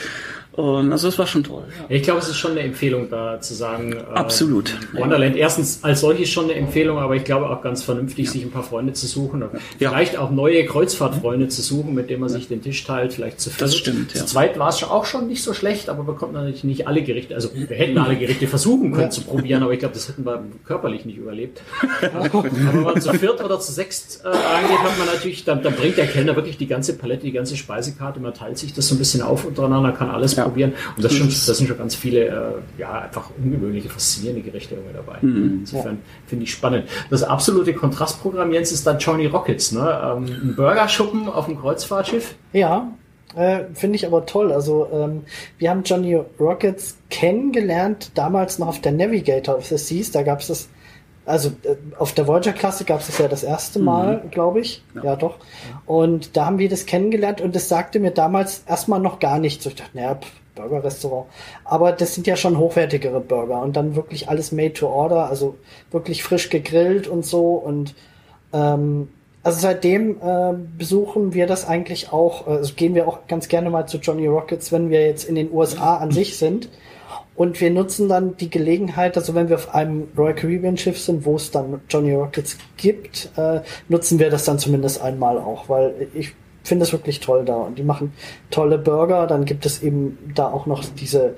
Und 0.55 0.91
also 0.91 1.09
das 1.09 1.19
war 1.19 1.27
schon 1.27 1.43
toll. 1.43 1.63
Ja. 1.67 1.95
Ich 1.95 2.03
glaube, 2.03 2.19
es 2.19 2.29
ist 2.29 2.37
schon 2.37 2.51
eine 2.51 2.61
Empfehlung 2.61 3.09
da 3.09 3.41
zu 3.41 3.53
sagen. 3.53 3.93
Äh, 3.93 3.97
Absolut. 4.13 4.73
Wonderland 4.93 5.35
erstens 5.35 5.83
als 5.83 5.99
solches 5.99 6.29
schon 6.29 6.45
eine 6.45 6.53
Empfehlung, 6.53 6.97
aber 6.97 7.15
ich 7.15 7.25
glaube 7.25 7.49
auch 7.49 7.61
ganz 7.61 7.83
vernünftig, 7.83 8.29
sich 8.29 8.43
ein 8.43 8.51
paar 8.51 8.63
Freunde 8.63 8.93
zu 8.93 9.05
suchen. 9.05 9.43
und 9.43 9.51
Vielleicht 9.77 10.17
auch 10.17 10.31
neue 10.31 10.65
Kreuzfahrtfreunde 10.65 11.49
zu 11.49 11.61
suchen, 11.61 11.93
mit 11.93 12.09
denen 12.09 12.21
man 12.21 12.29
sich 12.29 12.47
den 12.47 12.61
Tisch 12.61 12.85
teilt, 12.85 13.13
vielleicht 13.13 13.41
zu 13.41 13.49
viert. 13.49 13.61
Das 13.61 13.75
stimmt, 13.75 14.13
ja. 14.13 14.21
Zu 14.21 14.27
zweit 14.27 14.57
war 14.57 14.69
es 14.69 14.81
auch 14.83 15.05
schon 15.05 15.27
nicht 15.27 15.43
so 15.43 15.53
schlecht, 15.53 15.89
aber 15.89 16.03
bekommt 16.03 16.33
natürlich 16.33 16.63
nicht 16.63 16.87
alle 16.87 17.03
Gerichte. 17.03 17.35
Also 17.35 17.49
wir 17.53 17.75
hätten 17.75 17.97
alle 17.97 18.15
Gerichte 18.15 18.47
versuchen 18.47 18.93
können 18.93 19.11
zu 19.11 19.21
probieren, 19.21 19.61
aber 19.61 19.73
ich 19.73 19.79
glaube, 19.79 19.93
das 19.93 20.07
hätten 20.07 20.25
wir 20.25 20.41
körperlich 20.63 21.03
nicht 21.03 21.17
überlebt. 21.17 21.61
aber 22.13 22.45
wenn 22.45 22.81
man 22.81 23.01
zu 23.01 23.11
viert 23.13 23.43
oder 23.43 23.59
zu 23.59 23.73
sechst 23.73 24.23
äh, 24.23 24.29
reingeht, 24.29 24.79
hat 24.79 24.97
man 24.97 25.07
natürlich, 25.07 25.43
dann, 25.43 25.61
dann 25.61 25.73
bringt 25.73 25.97
der 25.97 26.07
Kellner 26.07 26.35
wirklich 26.37 26.57
die 26.57 26.67
ganze 26.67 26.97
Palette, 26.97 27.23
die 27.23 27.33
ganze 27.33 27.57
Speisekarte, 27.57 28.21
man 28.21 28.33
teilt 28.33 28.57
sich 28.57 28.73
das 28.73 28.87
so 28.87 28.95
ein 28.95 28.99
bisschen 28.99 29.21
auf 29.21 29.45
untereinander, 29.45 29.91
kann 29.91 30.09
alles 30.09 30.37
probieren. 30.45 30.73
Und 30.95 31.03
das, 31.03 31.13
schon, 31.13 31.27
das 31.27 31.45
sind 31.45 31.67
schon 31.67 31.77
ganz 31.77 31.95
viele, 31.95 32.25
äh, 32.27 32.81
ja, 32.81 33.01
einfach 33.01 33.29
ungewöhnliche, 33.43 33.89
faszinierende 33.89 34.43
Gerichte 34.43 34.75
irgendwie 34.75 34.93
dabei. 34.93 35.17
Insofern 35.21 35.99
finde 36.27 36.43
ich 36.43 36.51
spannend. 36.51 36.87
Das 37.09 37.23
absolute 37.23 37.73
Kontrastprogramm, 37.73 38.51
Jens, 38.51 38.71
ist 38.71 38.85
dann 38.85 38.99
Johnny 38.99 39.25
Rockets, 39.25 39.71
ne? 39.71 39.81
Ähm, 39.81 40.25
ein 40.25 40.55
Burgerschuppen 40.55 41.27
auf 41.27 41.45
dem 41.45 41.59
Kreuzfahrtschiff. 41.59 42.35
Ja, 42.53 42.93
äh, 43.35 43.65
finde 43.73 43.95
ich 43.95 44.05
aber 44.05 44.25
toll. 44.25 44.51
Also 44.51 44.87
ähm, 44.93 45.23
wir 45.57 45.69
haben 45.69 45.83
Johnny 45.83 46.15
Rockets 46.39 46.97
kennengelernt, 47.09 48.11
damals 48.15 48.59
noch 48.59 48.67
auf 48.67 48.81
der 48.81 48.91
Navigator 48.91 49.57
of 49.57 49.65
the 49.65 49.77
Seas. 49.77 50.11
Da 50.11 50.23
gab 50.23 50.39
es 50.39 50.47
das, 50.47 50.69
also 51.25 51.49
äh, 51.63 51.75
auf 51.97 52.13
der 52.13 52.27
Voyager-Klasse 52.27 52.85
gab 52.85 52.99
es 52.99 53.07
das 53.07 53.17
ja 53.17 53.27
das 53.27 53.43
erste 53.43 53.79
Mal, 53.79 54.23
glaube 54.31 54.59
ich. 54.59 54.83
Ja. 55.01 55.15
doch. 55.15 55.37
Und 55.85 56.37
da 56.37 56.45
haben 56.45 56.59
wir 56.59 56.69
das 56.69 56.85
kennengelernt 56.85 57.41
und 57.41 57.55
das 57.55 57.67
sagte 57.67 57.99
mir 57.99 58.11
damals 58.11 58.63
erstmal 58.67 58.99
noch 58.99 59.19
gar 59.19 59.39
nichts. 59.39 59.63
So, 59.63 59.69
ich 59.69 59.75
dachte, 59.75 59.97
naja, 59.97 60.17
Burger-Restaurant. 60.55 61.27
Aber 61.63 61.91
das 61.91 62.15
sind 62.15 62.27
ja 62.27 62.35
schon 62.35 62.57
hochwertigere 62.57 63.19
Burger 63.19 63.61
und 63.61 63.75
dann 63.75 63.95
wirklich 63.95 64.29
alles 64.29 64.51
made 64.51 64.73
to 64.73 64.87
order, 64.87 65.29
also 65.29 65.55
wirklich 65.91 66.23
frisch 66.23 66.49
gegrillt 66.49 67.07
und 67.07 67.25
so 67.25 67.55
und 67.55 67.93
ähm, 68.53 69.09
also 69.43 69.59
seitdem 69.59 70.17
äh, 70.21 70.53
besuchen 70.75 71.35
wir 71.35 71.45
das 71.45 71.67
eigentlich 71.67 72.11
auch, 72.11 72.47
also 72.47 72.73
gehen 72.73 72.95
wir 72.95 73.07
auch 73.07 73.27
ganz 73.27 73.47
gerne 73.47 73.69
mal 73.69 73.85
zu 73.85 73.97
Johnny 73.97 74.25
Rockets, 74.25 74.71
wenn 74.71 74.89
wir 74.89 75.05
jetzt 75.05 75.23
in 75.23 75.35
den 75.35 75.53
USA 75.53 75.97
an 75.97 76.09
sich 76.09 76.39
sind. 76.39 76.69
Und 77.35 77.59
wir 77.59 77.69
nutzen 77.69 78.07
dann 78.07 78.37
die 78.37 78.49
Gelegenheit, 78.49 79.17
also 79.17 79.35
wenn 79.35 79.49
wir 79.49 79.55
auf 79.55 79.75
einem 79.75 80.07
Royal 80.17 80.35
Caribbean 80.35 80.77
Schiff 80.77 80.99
sind, 80.99 81.25
wo 81.25 81.35
es 81.35 81.51
dann 81.51 81.81
Johnny 81.89 82.13
Rockets 82.13 82.57
gibt, 82.77 83.29
äh, 83.35 83.59
nutzen 83.89 84.19
wir 84.19 84.29
das 84.29 84.45
dann 84.45 84.57
zumindest 84.57 85.01
einmal 85.01 85.37
auch, 85.37 85.67
weil 85.67 86.07
ich 86.13 86.33
finde 86.63 86.83
es 86.83 86.93
wirklich 86.93 87.19
toll 87.19 87.43
da. 87.45 87.55
Und 87.57 87.77
die 87.77 87.83
machen 87.83 88.13
tolle 88.51 88.77
Burger. 88.77 89.27
Dann 89.27 89.45
gibt 89.45 89.65
es 89.65 89.83
eben 89.83 90.17
da 90.33 90.47
auch 90.47 90.65
noch 90.65 90.83
diese, 90.83 91.35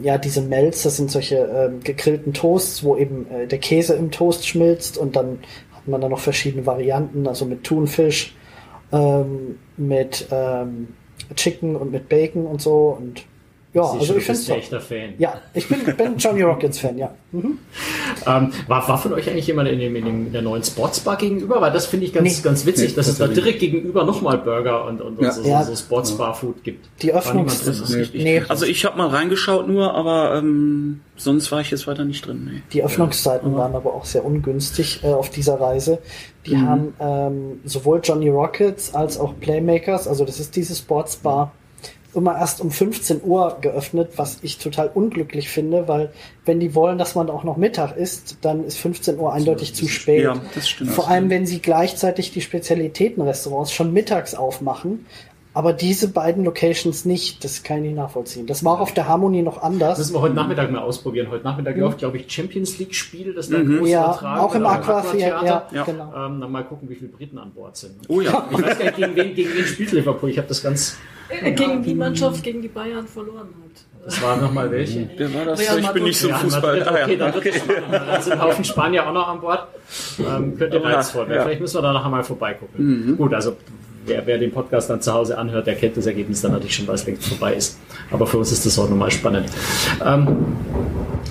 ja, 0.00 0.18
diese 0.18 0.40
Melts, 0.40 0.82
das 0.82 0.96
sind 0.96 1.10
solche 1.10 1.36
ähm, 1.36 1.80
gegrillten 1.80 2.32
Toasts, 2.32 2.84
wo 2.84 2.96
eben 2.96 3.26
äh, 3.30 3.46
der 3.46 3.58
Käse 3.58 3.94
im 3.94 4.10
Toast 4.10 4.46
schmilzt 4.46 4.98
und 4.98 5.16
dann 5.16 5.40
hat 5.74 5.86
man 5.86 6.00
da 6.00 6.08
noch 6.08 6.20
verschiedene 6.20 6.64
Varianten, 6.64 7.26
also 7.26 7.44
mit 7.44 7.64
Thunfisch, 7.64 8.34
ähm, 8.92 9.58
mit 9.76 10.28
ähm, 10.30 10.88
Chicken 11.34 11.76
und 11.76 11.90
mit 11.90 12.08
Bacon 12.08 12.46
und 12.46 12.62
so 12.62 12.96
und 12.98 13.24
ja, 13.74 13.84
Siehst 13.84 14.00
also 14.02 14.16
ich 14.16 14.24
finde 14.24 14.52
ein 14.52 14.58
echter 14.58 14.80
Fan. 14.80 15.14
Ja, 15.18 15.40
ich 15.54 15.66
bin, 15.68 15.84
bin 15.96 16.16
Johnny 16.18 16.42
Rockets 16.42 16.78
Fan, 16.78 16.98
ja. 16.98 17.14
Mhm. 17.32 17.58
Ähm, 18.26 18.52
war, 18.68 18.86
war 18.86 18.98
von 18.98 19.14
euch 19.14 19.28
eigentlich 19.28 19.46
jemand 19.48 19.68
in, 19.70 19.80
dem, 19.80 19.96
in, 19.96 20.04
dem, 20.04 20.26
in 20.26 20.32
der 20.32 20.42
neuen 20.42 20.62
Sportsbar 20.62 21.16
gegenüber? 21.16 21.60
Weil 21.60 21.72
das 21.72 21.86
finde 21.86 22.06
ich 22.06 22.12
ganz, 22.12 22.36
Nee. 22.36 22.42
ganz 22.44 22.66
witzig, 22.66 22.90
Nee, 22.90 22.96
dass 22.96 23.08
es 23.08 23.18
da 23.18 23.26
direkt 23.26 23.58
gegenüber 23.58 24.04
nochmal 24.04 24.38
Burger 24.38 24.84
und, 24.86 25.00
und, 25.00 25.18
und 25.18 25.24
Ja. 25.24 25.32
so, 25.32 25.42
Ja. 25.42 25.64
so, 25.64 25.74
Sportsbar-Food 25.74 26.62
gibt. 26.62 26.86
Die? 27.02 27.08
Das 27.08 27.26
ist 27.66 27.94
richtig. 27.94 28.22
Nee. 28.22 28.42
Also 28.48 28.66
ich 28.66 28.84
habe 28.84 28.98
mal 28.98 29.08
reingeschaut 29.08 29.66
nur, 29.66 29.94
aber 29.94 30.36
ähm, 30.36 31.00
sonst 31.16 31.50
war 31.50 31.60
ich 31.62 31.70
jetzt 31.70 31.86
weiter 31.86 32.04
nicht 32.04 32.26
drin. 32.26 32.50
Nee. 32.52 32.62
Die 32.72 32.84
Öffnungszeiten 32.84 33.54
waren 33.56 33.74
aber 33.74 33.94
auch 33.94 34.04
sehr 34.04 34.24
ungünstig 34.24 35.00
äh, 35.02 35.08
auf 35.08 35.30
dieser 35.30 35.60
Reise. 35.60 35.98
Die 36.46 36.56
haben 36.56 36.94
ähm, 37.00 37.60
sowohl 37.64 38.00
Johnny 38.04 38.28
Rockets 38.28 38.94
als 38.94 39.18
auch 39.18 39.34
Playmakers, 39.40 40.06
also 40.06 40.24
das 40.24 40.38
ist 40.38 40.54
diese 40.54 40.74
Sportsbar, 40.74 41.52
immer 42.14 42.36
erst 42.36 42.60
um 42.60 42.70
15 42.70 43.22
Uhr 43.24 43.58
geöffnet, 43.60 44.12
was 44.16 44.38
ich 44.42 44.58
total 44.58 44.90
unglücklich 44.92 45.48
finde, 45.48 45.88
weil 45.88 46.12
wenn 46.44 46.60
die 46.60 46.74
wollen, 46.74 46.98
dass 46.98 47.14
man 47.14 47.30
auch 47.30 47.44
noch 47.44 47.56
Mittag 47.56 47.96
isst, 47.96 48.38
dann 48.42 48.64
ist 48.64 48.78
15 48.78 49.18
Uhr 49.18 49.32
eindeutig 49.32 49.74
zu 49.74 49.88
spät. 49.88 50.24
Ja, 50.24 50.40
das 50.54 50.68
stimmt. 50.68 50.90
Vor 50.90 51.08
allem, 51.08 51.30
wenn 51.30 51.46
sie 51.46 51.60
gleichzeitig 51.60 52.32
die 52.32 52.40
Spezialitätenrestaurants 52.40 53.72
schon 53.72 53.92
mittags 53.92 54.34
aufmachen. 54.34 55.06
Aber 55.54 55.74
diese 55.74 56.08
beiden 56.08 56.44
Locations 56.44 57.04
nicht, 57.04 57.44
das 57.44 57.62
kann 57.62 57.78
ich 57.78 57.82
nicht 57.90 57.96
nachvollziehen. 57.96 58.46
Das 58.46 58.64
war 58.64 58.72
auch 58.74 58.80
auf 58.80 58.94
der 58.94 59.06
Harmonie 59.06 59.42
noch 59.42 59.62
anders. 59.62 59.98
Das 59.98 60.06
müssen 60.06 60.14
wir 60.14 60.20
heute 60.22 60.34
Nachmittag 60.34 60.70
mal 60.70 60.80
ausprobieren. 60.80 61.28
Heute 61.30 61.44
Nachmittag 61.44 61.76
läuft, 61.76 61.98
glaube 61.98 62.16
ich, 62.16 62.32
Champions 62.32 62.78
League 62.78 62.94
Spiel, 62.94 63.34
das 63.34 63.50
da 63.50 63.60
groß 63.62 63.86
Ja, 63.88 64.38
auch 64.40 64.54
im 64.54 64.64
Aquatheater, 64.64 65.44
ja, 65.46 65.66
Ja. 65.70 65.84
genau. 65.84 66.04
Ähm, 66.16 66.40
dann 66.40 66.50
mal 66.50 66.64
gucken, 66.64 66.88
wie 66.88 66.94
viele 66.94 67.10
Briten 67.10 67.36
an 67.38 67.50
Bord 67.52 67.76
sind. 67.76 67.96
Oh 68.08 68.22
ja. 68.22 68.48
Ich 68.50 68.62
weiß 68.62 68.78
gar 68.78 68.84
nicht, 68.86 68.96
gegen 68.96 69.14
wen, 69.16 69.34
gegen 69.34 69.50
wen 69.54 69.64
spielt 69.66 69.92
Liverpool. 69.92 70.30
Ich 70.30 70.38
habe 70.38 70.48
das 70.48 70.62
ganz. 70.62 70.96
Äh, 71.28 71.52
Gegen 71.52 71.82
die 71.82 71.94
Mannschaft 71.94 72.42
gegen 72.42 72.60
die 72.60 72.68
Bayern 72.68 73.06
verloren 73.06 73.48
hat. 73.48 74.04
Das 74.04 74.20
war 74.22 74.36
nochmal 74.36 74.70
welche. 74.70 75.08
Wer 75.16 75.32
war 75.34 75.44
das? 75.46 75.60
Real 75.60 75.78
ich 75.78 75.88
bin 75.90 76.04
nicht 76.04 76.18
so 76.18 76.26
im 76.28 76.32
Ja, 76.34 76.38
Fußball. 76.38 76.82
Ah, 76.82 76.98
ja. 76.98 77.04
okay, 77.04 77.16
dann 77.16 77.34
wird 77.34 77.46
es 77.46 77.56
spannend. 77.56 77.84
Dann 77.90 78.22
sind 78.22 78.32
ein 78.32 78.42
Haufen 78.42 78.64
Spanier 78.64 79.06
auch 79.08 79.12
noch 79.14 79.28
an 79.28 79.40
Bord. 79.40 79.66
Ähm, 80.18 80.56
könnte 80.58 80.76
Ja, 80.78 80.82
reizvoll 80.82 81.28
werden. 81.28 81.36
ja. 81.38 81.42
Vielleicht 81.44 81.60
müssen 81.60 81.76
wir 81.76 81.82
da 81.82 81.92
nachher 81.92 82.10
mal 82.10 82.22
vorbeigucken. 82.24 83.16
Gut, 83.16 83.32
also 83.32 83.56
wer, 84.06 84.26
wer 84.26 84.38
den 84.38 84.52
Podcast 84.52 84.90
dann 84.90 85.00
zu 85.00 85.12
Hause 85.12 85.38
anhört, 85.38 85.66
der 85.66 85.74
kennt 85.74 85.96
das 85.96 86.06
Ergebnis 86.06 86.42
dann 86.42 86.52
natürlich 86.52 86.74
schon, 86.74 86.86
weil 86.86 86.94
es 86.96 87.06
längst 87.06 87.26
vorbei 87.26 87.54
ist. 87.54 87.78
Aber 88.10 88.26
für 88.26 88.38
uns 88.38 88.52
ist 88.52 88.66
das 88.66 88.78
auch 88.78 88.88
nochmal 88.88 89.10
spannend. 89.10 89.48
Ähm, 90.04 90.36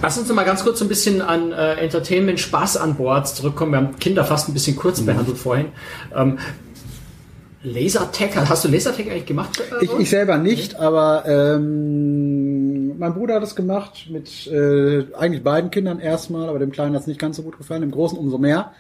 Lass 0.02 0.18
uns 0.18 0.34
mal 0.34 0.44
ganz 0.46 0.64
kurz 0.64 0.80
so 0.80 0.86
ein 0.86 0.88
bisschen 0.88 1.22
an 1.22 1.52
äh, 1.52 1.74
Entertainment, 1.76 2.40
Spaß 2.40 2.78
an 2.78 2.96
Bord 2.96 3.28
zurückkommen. 3.28 3.72
Wir 3.74 3.78
haben 3.78 4.00
Kinder 4.00 4.26
fast 4.26 4.50
ein 4.50 4.54
bisschen 4.54 4.76
kurz 4.76 5.00
behandelt 5.02 5.38
vorhin. 5.38 5.68
Ähm, 6.16 6.40
Lasertag, 7.64 8.36
hast 8.36 8.66
du 8.66 8.70
Lasertag 8.70 9.06
eigentlich 9.06 9.28
gemacht? 9.28 9.62
äh, 9.80 9.86
Ich, 9.86 9.92
ich 9.94 10.10
selber 10.10 10.38
nicht, 10.40 10.76
aber 10.80 11.26
ähm, 11.28 12.98
mein 12.98 13.14
Bruder 13.14 13.36
hat 13.36 13.44
es 13.44 13.56
gemacht 13.56 14.08
mit 14.10 14.48
äh, 14.48 15.06
eigentlich 15.16 15.44
beiden 15.44 15.70
Kindern 15.70 16.00
erstmal, 16.00 16.50
aber 16.50 16.58
dem 16.58 16.72
Kleinen 16.72 16.96
hat 16.96 17.02
es 17.02 17.08
nicht 17.08 17.20
ganz 17.20 17.38
so 17.38 17.44
gut 17.44 17.60
gefallen, 17.60 17.82
dem 17.82 17.92
Großen 17.92 18.18
umso 18.18 18.40
mehr. 18.40 18.72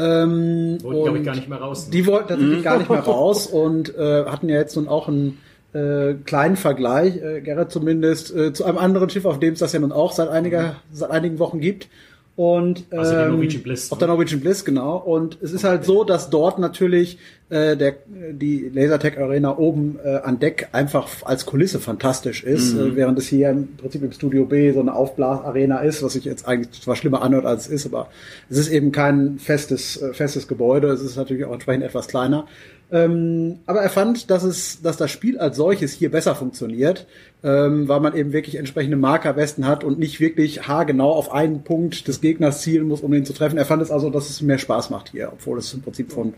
Ähm, 0.00 0.78
Wollten, 0.82 1.02
glaube 1.02 1.18
ich, 1.18 1.24
gar 1.24 1.34
nicht 1.34 1.48
mehr 1.48 1.58
raus. 1.58 1.86
ne? 1.86 1.92
Die 1.92 2.06
wollten 2.06 2.28
tatsächlich 2.28 2.62
gar 2.62 2.78
nicht 2.78 2.90
mehr 2.90 3.00
raus 3.00 3.46
und 3.46 3.96
äh, 3.96 4.24
hatten 4.24 4.48
ja 4.48 4.56
jetzt 4.56 4.76
nun 4.76 4.88
auch 4.88 5.08
einen 5.08 5.38
äh, 5.72 6.14
kleinen 6.24 6.56
Vergleich, 6.56 7.16
äh, 7.16 7.40
Gerrit 7.40 7.70
zumindest, 7.70 8.34
äh, 8.34 8.52
zu 8.52 8.64
einem 8.64 8.78
anderen 8.78 9.10
Schiff, 9.10 9.24
auf 9.24 9.38
dem 9.38 9.52
es 9.52 9.60
das 9.60 9.72
ja 9.72 9.80
nun 9.80 9.92
auch 9.92 10.12
seit, 10.12 10.28
einiger, 10.28 10.76
seit 10.92 11.10
einigen 11.10 11.38
Wochen 11.38 11.60
gibt. 11.60 11.88
Und 12.36 12.84
Also 12.90 13.12
die 13.12 13.18
ähm, 13.18 13.30
Norwegian 13.32 13.62
Bliss, 13.62 13.92
Auf 13.92 13.98
ne? 13.98 14.06
der 14.06 14.08
Norwegian 14.08 14.40
Bliss, 14.40 14.64
genau. 14.64 14.96
Und 14.96 15.36
es 15.42 15.52
ist 15.52 15.64
halt 15.64 15.84
so, 15.84 16.04
dass 16.04 16.30
dort 16.30 16.58
natürlich 16.58 17.18
äh, 17.50 17.76
der, 17.76 17.96
die 18.06 18.70
Lasertech 18.72 19.18
Arena 19.18 19.58
oben 19.58 19.98
äh, 20.02 20.16
an 20.18 20.38
Deck 20.38 20.68
einfach 20.72 21.08
als 21.24 21.44
Kulisse 21.44 21.80
fantastisch 21.80 22.42
ist, 22.42 22.74
äh, 22.74 22.96
während 22.96 23.18
es 23.18 23.26
hier 23.26 23.50
im 23.50 23.76
Prinzip 23.76 24.02
im 24.02 24.12
Studio 24.12 24.46
B 24.46 24.72
so 24.72 24.80
eine 24.80 24.94
Aufblasarena 24.94 25.80
ist, 25.80 26.02
was 26.02 26.14
sich 26.14 26.24
jetzt 26.24 26.46
eigentlich 26.46 26.80
zwar 26.80 26.96
schlimmer 26.96 27.22
anhört, 27.22 27.44
als 27.44 27.66
es 27.66 27.72
ist, 27.72 27.86
aber 27.86 28.08
es 28.48 28.56
ist 28.56 28.70
eben 28.70 28.92
kein 28.92 29.38
festes, 29.38 30.00
äh, 30.00 30.14
festes 30.14 30.48
Gebäude. 30.48 30.88
Es 30.88 31.02
ist 31.02 31.16
natürlich 31.16 31.44
auch 31.44 31.52
entsprechend 31.52 31.84
etwas 31.84 32.08
kleiner. 32.08 32.46
Ähm, 32.92 33.58
aber 33.66 33.80
er 33.80 33.90
fand, 33.90 34.30
dass 34.30 34.42
es, 34.42 34.82
dass 34.82 34.96
das 34.96 35.10
Spiel 35.10 35.38
als 35.38 35.56
solches 35.56 35.92
hier 35.92 36.10
besser 36.10 36.34
funktioniert, 36.34 37.06
ähm, 37.42 37.88
weil 37.88 38.00
man 38.00 38.14
eben 38.16 38.32
wirklich 38.32 38.56
entsprechende 38.56 38.96
Markerwesten 38.96 39.66
hat 39.66 39.84
und 39.84 39.98
nicht 39.98 40.20
wirklich 40.20 40.68
haargenau 40.68 41.12
auf 41.12 41.32
einen 41.32 41.62
Punkt 41.62 42.08
des 42.08 42.20
Gegners 42.20 42.62
zielen 42.62 42.88
muss, 42.88 43.00
um 43.00 43.12
ihn 43.14 43.24
zu 43.24 43.32
treffen. 43.32 43.56
Er 43.56 43.64
fand 43.64 43.82
es 43.82 43.90
also, 43.90 44.10
dass 44.10 44.28
es 44.28 44.42
mehr 44.42 44.58
Spaß 44.58 44.90
macht 44.90 45.10
hier, 45.10 45.30
obwohl 45.32 45.58
es 45.58 45.72
im 45.72 45.82
Prinzip 45.82 46.12
von, 46.12 46.34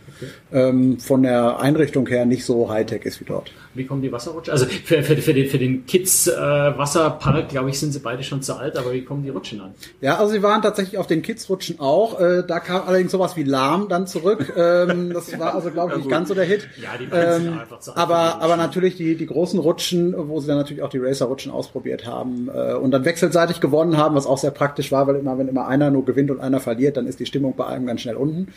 ähm, 0.52 0.98
von 0.98 1.22
der 1.22 1.60
Einrichtung 1.60 2.06
her 2.06 2.24
nicht 2.26 2.44
so 2.44 2.70
Hightech 2.70 3.04
ist 3.04 3.20
wie 3.20 3.24
dort. 3.24 3.52
Wie 3.74 3.86
kommen 3.86 4.02
die 4.02 4.12
Wasserrutschen? 4.12 4.52
Also 4.52 4.66
für, 4.66 5.02
für, 5.02 5.16
für 5.16 5.34
den, 5.34 5.48
für 5.48 5.58
den 5.58 5.86
Kids 5.86 6.26
äh, 6.26 6.32
Wasserpark, 6.32 7.48
glaube 7.48 7.70
ich, 7.70 7.78
sind 7.78 7.92
sie 7.92 8.00
beide 8.00 8.22
schon 8.22 8.42
zu 8.42 8.54
alt, 8.54 8.76
aber 8.76 8.92
wie 8.92 9.02
kommen 9.02 9.22
die 9.22 9.30
Rutschen 9.30 9.60
an? 9.60 9.74
Ja, 10.00 10.18
also 10.18 10.32
sie 10.32 10.42
waren 10.42 10.62
tatsächlich 10.62 10.98
auf 10.98 11.06
den 11.06 11.22
Kids-Rutschen 11.22 11.80
auch. 11.80 12.20
Äh, 12.20 12.44
da 12.46 12.60
kam 12.60 12.86
allerdings 12.86 13.12
sowas 13.12 13.36
wie 13.36 13.44
Lahm 13.44 13.88
dann 13.88 14.06
zurück. 14.06 14.52
ähm, 14.56 15.12
das 15.12 15.38
war 15.38 15.54
also, 15.54 15.70
glaube 15.70 15.92
ich, 15.92 15.98
nicht 16.02 16.10
ganz 16.10 16.28
so 16.28 16.34
der 16.34 16.44
Hit. 16.44 16.68
Ja, 16.80 16.90
die 16.98 17.06
beiden 17.06 17.42
sind 17.42 17.52
Ähm, 17.52 17.58
einfach 17.58 17.80
zu 17.80 17.90
alt 17.92 17.98
aber, 17.98 18.42
aber 18.42 18.56
natürlich 18.56 18.96
die, 18.96 19.16
die 19.16 19.26
großen 19.26 19.58
Rutschen, 19.58 20.14
wo 20.16 20.40
sie 20.40 20.48
dann 20.48 20.58
natürlich 20.58 20.82
auch 20.82 20.91
die 20.92 20.98
Racer-Rutschen 20.98 21.50
ausprobiert 21.50 22.06
haben 22.06 22.48
äh, 22.54 22.74
und 22.74 22.90
dann 22.90 23.04
wechselseitig 23.04 23.60
gewonnen 23.60 23.96
haben, 23.96 24.14
was 24.14 24.26
auch 24.26 24.38
sehr 24.38 24.50
praktisch 24.50 24.92
war, 24.92 25.06
weil 25.06 25.16
immer, 25.16 25.38
wenn 25.38 25.48
immer 25.48 25.66
einer 25.66 25.90
nur 25.90 26.04
gewinnt 26.04 26.30
und 26.30 26.40
einer 26.40 26.60
verliert, 26.60 26.96
dann 26.96 27.06
ist 27.06 27.20
die 27.20 27.26
Stimmung 27.26 27.54
bei 27.56 27.66
einem 27.66 27.86
ganz 27.86 28.02
schnell 28.02 28.16
unten. 28.16 28.48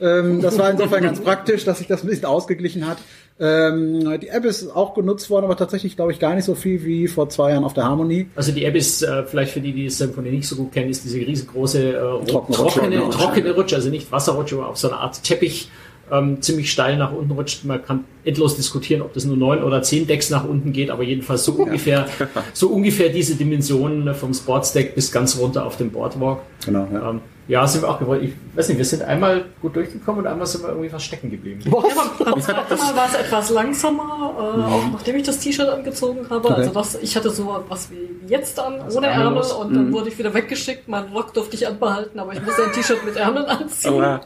Ähm, 0.00 0.40
das 0.40 0.58
war 0.58 0.70
insofern 0.70 1.02
ganz 1.02 1.20
praktisch, 1.20 1.64
dass 1.64 1.78
sich 1.78 1.86
das 1.86 2.04
ein 2.04 2.08
bisschen 2.08 2.26
ausgeglichen 2.26 2.86
hat. 2.86 2.98
Ähm, 3.40 4.18
die 4.20 4.28
App 4.28 4.44
ist 4.44 4.68
auch 4.74 4.94
genutzt 4.94 5.30
worden, 5.30 5.44
aber 5.44 5.56
tatsächlich, 5.56 5.96
glaube 5.96 6.12
ich, 6.12 6.18
gar 6.18 6.34
nicht 6.34 6.44
so 6.44 6.54
viel 6.54 6.84
wie 6.84 7.08
vor 7.08 7.28
zwei 7.28 7.50
Jahren 7.50 7.64
auf 7.64 7.74
der 7.74 7.84
Harmonie. 7.84 8.28
Also 8.36 8.52
die 8.52 8.64
App 8.64 8.76
ist, 8.76 9.02
äh, 9.02 9.24
vielleicht 9.24 9.52
für 9.52 9.60
die, 9.60 9.72
die 9.72 9.88
Symphony 9.90 10.30
nicht 10.30 10.48
so 10.48 10.56
gut 10.56 10.72
kennen, 10.72 10.90
ist 10.90 11.04
diese 11.04 11.18
riesengroße 11.18 11.90
äh, 11.90 12.26
Trockene 12.26 12.56
trockene, 12.56 12.96
genau. 12.96 13.10
trockene 13.10 13.52
Rutsche, 13.52 13.76
also 13.76 13.90
nicht 13.90 14.10
Wasserrutsche, 14.10 14.56
aber 14.56 14.68
auf 14.68 14.76
so 14.76 14.88
eine 14.88 14.98
Art 14.98 15.22
Teppich 15.22 15.68
ähm, 16.10 16.40
ziemlich 16.42 16.70
steil 16.70 16.96
nach 16.96 17.12
unten 17.12 17.30
rutscht. 17.32 17.64
Man 17.64 17.84
kann 17.84 18.04
endlos 18.24 18.56
diskutieren, 18.56 19.02
ob 19.02 19.12
das 19.12 19.24
nur 19.24 19.36
neun 19.36 19.62
oder 19.62 19.82
zehn 19.82 20.06
Decks 20.06 20.30
nach 20.30 20.44
unten 20.44 20.72
geht, 20.72 20.90
aber 20.90 21.02
jedenfalls 21.02 21.44
so 21.44 21.52
ungefähr, 21.52 22.06
so 22.52 22.68
ungefähr 22.68 23.08
diese 23.08 23.36
Dimensionen 23.36 24.14
vom 24.14 24.34
Sportsdeck 24.34 24.94
bis 24.94 25.12
ganz 25.12 25.38
runter 25.38 25.64
auf 25.66 25.76
dem 25.76 25.90
Boardwalk. 25.90 26.40
Genau, 26.64 26.86
ja. 26.92 27.10
Ähm, 27.10 27.20
ja, 27.48 27.66
sind 27.66 27.82
wir 27.82 27.88
auch 27.88 27.98
gewollt. 27.98 28.22
Ich 28.22 28.32
weiß 28.56 28.68
nicht, 28.68 28.78
wir 28.78 28.84
sind 28.84 29.02
einmal 29.02 29.46
gut 29.62 29.74
durchgekommen 29.74 30.20
und 30.20 30.26
einmal 30.26 30.46
sind 30.46 30.62
wir 30.62 30.68
irgendwie 30.68 30.90
fast 30.90 31.06
stecken 31.06 31.30
geblieben. 31.30 31.60
Ja, 31.64 32.24
beim 32.24 32.40
zweiten 32.40 32.76
Mal 32.76 32.96
war 32.96 33.06
es 33.06 33.14
etwas 33.14 33.50
langsamer, 33.50 34.34
äh, 34.36 34.70
auch 34.70 34.92
nachdem 34.92 35.16
ich 35.16 35.22
das 35.22 35.38
T-Shirt 35.38 35.68
angezogen 35.68 36.28
habe. 36.28 36.54
Also 36.54 36.70
das, 36.70 36.96
ich 36.96 37.16
hatte 37.16 37.30
so 37.30 37.64
was 37.68 37.90
wie 37.90 38.28
jetzt 38.28 38.60
an, 38.60 38.80
ohne 38.94 39.06
Ärmel 39.06 39.42
und 39.42 39.74
dann 39.74 39.92
wurde 39.92 40.10
ich 40.10 40.18
wieder 40.18 40.34
weggeschickt. 40.34 40.88
Mein 40.88 41.04
Rock 41.04 41.32
durfte 41.32 41.56
ich 41.56 41.66
anbehalten, 41.66 42.18
aber 42.18 42.34
ich 42.34 42.42
musste 42.44 42.64
ein 42.64 42.72
T-Shirt 42.72 43.04
mit 43.04 43.16
Ärmeln 43.16 43.46
anziehen. 43.46 43.94
Aua. 43.94 44.20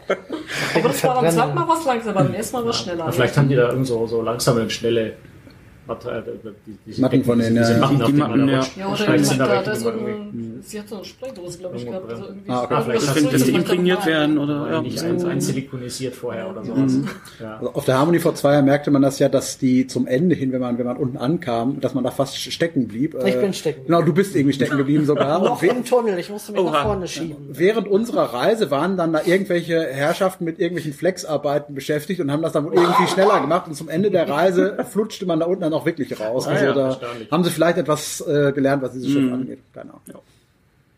aber 0.74 0.88
das 0.88 1.04
war 1.04 1.20
beim 1.20 1.30
zweiten 1.30 1.54
Mal 1.54 1.68
was 1.68 1.84
langsamer, 1.84 2.24
beim 2.24 2.34
ersten 2.34 2.56
Mal 2.56 2.66
was 2.66 2.78
schneller. 2.80 3.04
Aber 3.04 3.12
vielleicht 3.12 3.36
haben 3.36 3.48
die 3.48 3.56
da 3.56 3.68
irgend 3.68 3.86
so, 3.86 4.06
so 4.08 4.20
langsame 4.20 4.62
und 4.62 4.72
schnelle 4.72 5.14
Äh, 5.88 6.22
die- 6.66 6.78
diese 6.86 7.00
Matten 7.00 7.24
von 7.24 7.38
denen, 7.38 7.56
diese 7.56 7.72
ja. 7.72 7.78
Matten, 7.78 7.96
Die 7.96 8.02
auf 8.02 8.08
denen 8.08 8.18
Matten, 8.18 8.48
ja. 8.48 8.66
ja, 8.78 8.88
oder 8.92 9.18
sind 9.18 9.40
da 9.40 9.46
da, 9.46 9.50
welche, 9.52 9.64
da 9.64 9.72
ist 9.72 9.82
die 9.82 9.86
irgendwie- 9.88 10.10
ein, 10.12 10.58
sie 10.62 10.78
hat 10.78 10.88
so 10.88 10.94
eine 10.96 11.04
Spraydose, 11.04 11.58
glaube 11.58 11.76
ich, 11.76 11.86
gehabt. 11.86 12.10
Also 12.10 12.24
irgendwie 12.24 12.50
Ah, 12.50 12.62
okay. 12.62 12.74
irgendwas 12.74 12.84
Vielleicht 12.84 13.06
so 13.06 13.12
könnte 13.20 13.38
das 13.38 13.48
imprägniert 13.48 14.06
werden 14.06 14.38
oder 14.38 14.70
ja. 14.70 14.80
nicht 14.82 15.02
ein, 15.02 15.24
einsilikonisiert 15.26 16.14
vorher 16.14 16.48
oder 16.50 16.64
sowas. 16.64 16.92
Mhm. 16.92 17.08
Ja. 17.40 17.56
Also 17.56 17.72
auf 17.74 17.84
der 17.84 17.98
Harmonie 17.98 18.20
vor 18.20 18.34
zwei 18.36 18.52
Jahren 18.52 18.64
merkte 18.64 18.90
man 18.90 19.02
das 19.02 19.18
ja, 19.18 19.28
dass 19.28 19.58
die 19.58 19.86
zum 19.86 20.06
Ende 20.06 20.34
hin, 20.34 20.52
wenn 20.52 20.60
man, 20.60 20.78
wenn 20.78 20.86
man 20.86 20.96
unten 20.96 21.16
ankam, 21.16 21.80
dass 21.80 21.94
man 21.94 22.04
da 22.04 22.10
fast 22.10 22.36
stecken 22.38 22.86
blieb. 22.88 23.16
Ich 23.26 23.34
Äh, 23.34 23.40
bin 23.40 23.52
stecken. 23.52 23.82
Genau, 23.86 24.02
du 24.02 24.12
bist 24.12 24.36
irgendwie 24.36 24.54
stecken 24.54 24.76
geblieben 24.78 25.04
sogar. 25.04 25.40
Noch 25.42 25.62
im 25.62 25.84
Tunnel, 25.84 26.18
ich 26.18 26.30
musste 26.30 26.52
mich 26.52 26.60
Oha. 26.60 26.70
nach 26.70 26.82
vorne 26.84 27.08
schieben. 27.08 27.36
während 27.50 27.88
unserer 27.88 28.32
Reise 28.32 28.70
waren 28.70 28.96
dann 28.96 29.12
da 29.12 29.20
irgendwelche 29.24 29.82
Herrschaften 29.84 30.44
mit 30.44 30.58
irgendwelchen 30.60 30.92
Flexarbeiten 30.92 31.74
beschäftigt 31.74 32.20
und 32.20 32.30
haben 32.30 32.42
das 32.42 32.52
dann 32.52 32.64
wohl 32.64 32.74
irgendwie 32.74 33.06
schneller 33.08 33.40
gemacht 33.40 33.66
und 33.66 33.74
zum 33.74 33.88
Ende 33.88 34.10
der 34.10 34.28
Reise 34.28 34.76
flutschte 34.90 35.26
man 35.26 35.40
da 35.40 35.46
unten 35.46 35.64
dann 35.72 35.80
auch 35.80 35.86
wirklich 35.86 36.18
raus. 36.18 36.46
Also 36.46 36.64
ja, 36.64 36.72
da 36.72 37.00
haben 37.30 37.44
sie 37.44 37.50
vielleicht 37.50 37.78
etwas 37.78 38.20
äh, 38.20 38.52
gelernt, 38.52 38.82
was 38.82 38.92
dieses 38.92 39.10
Schiff 39.10 39.32
angeht. 39.32 39.58
Keine 39.72 39.90
Ahnung. 39.90 40.22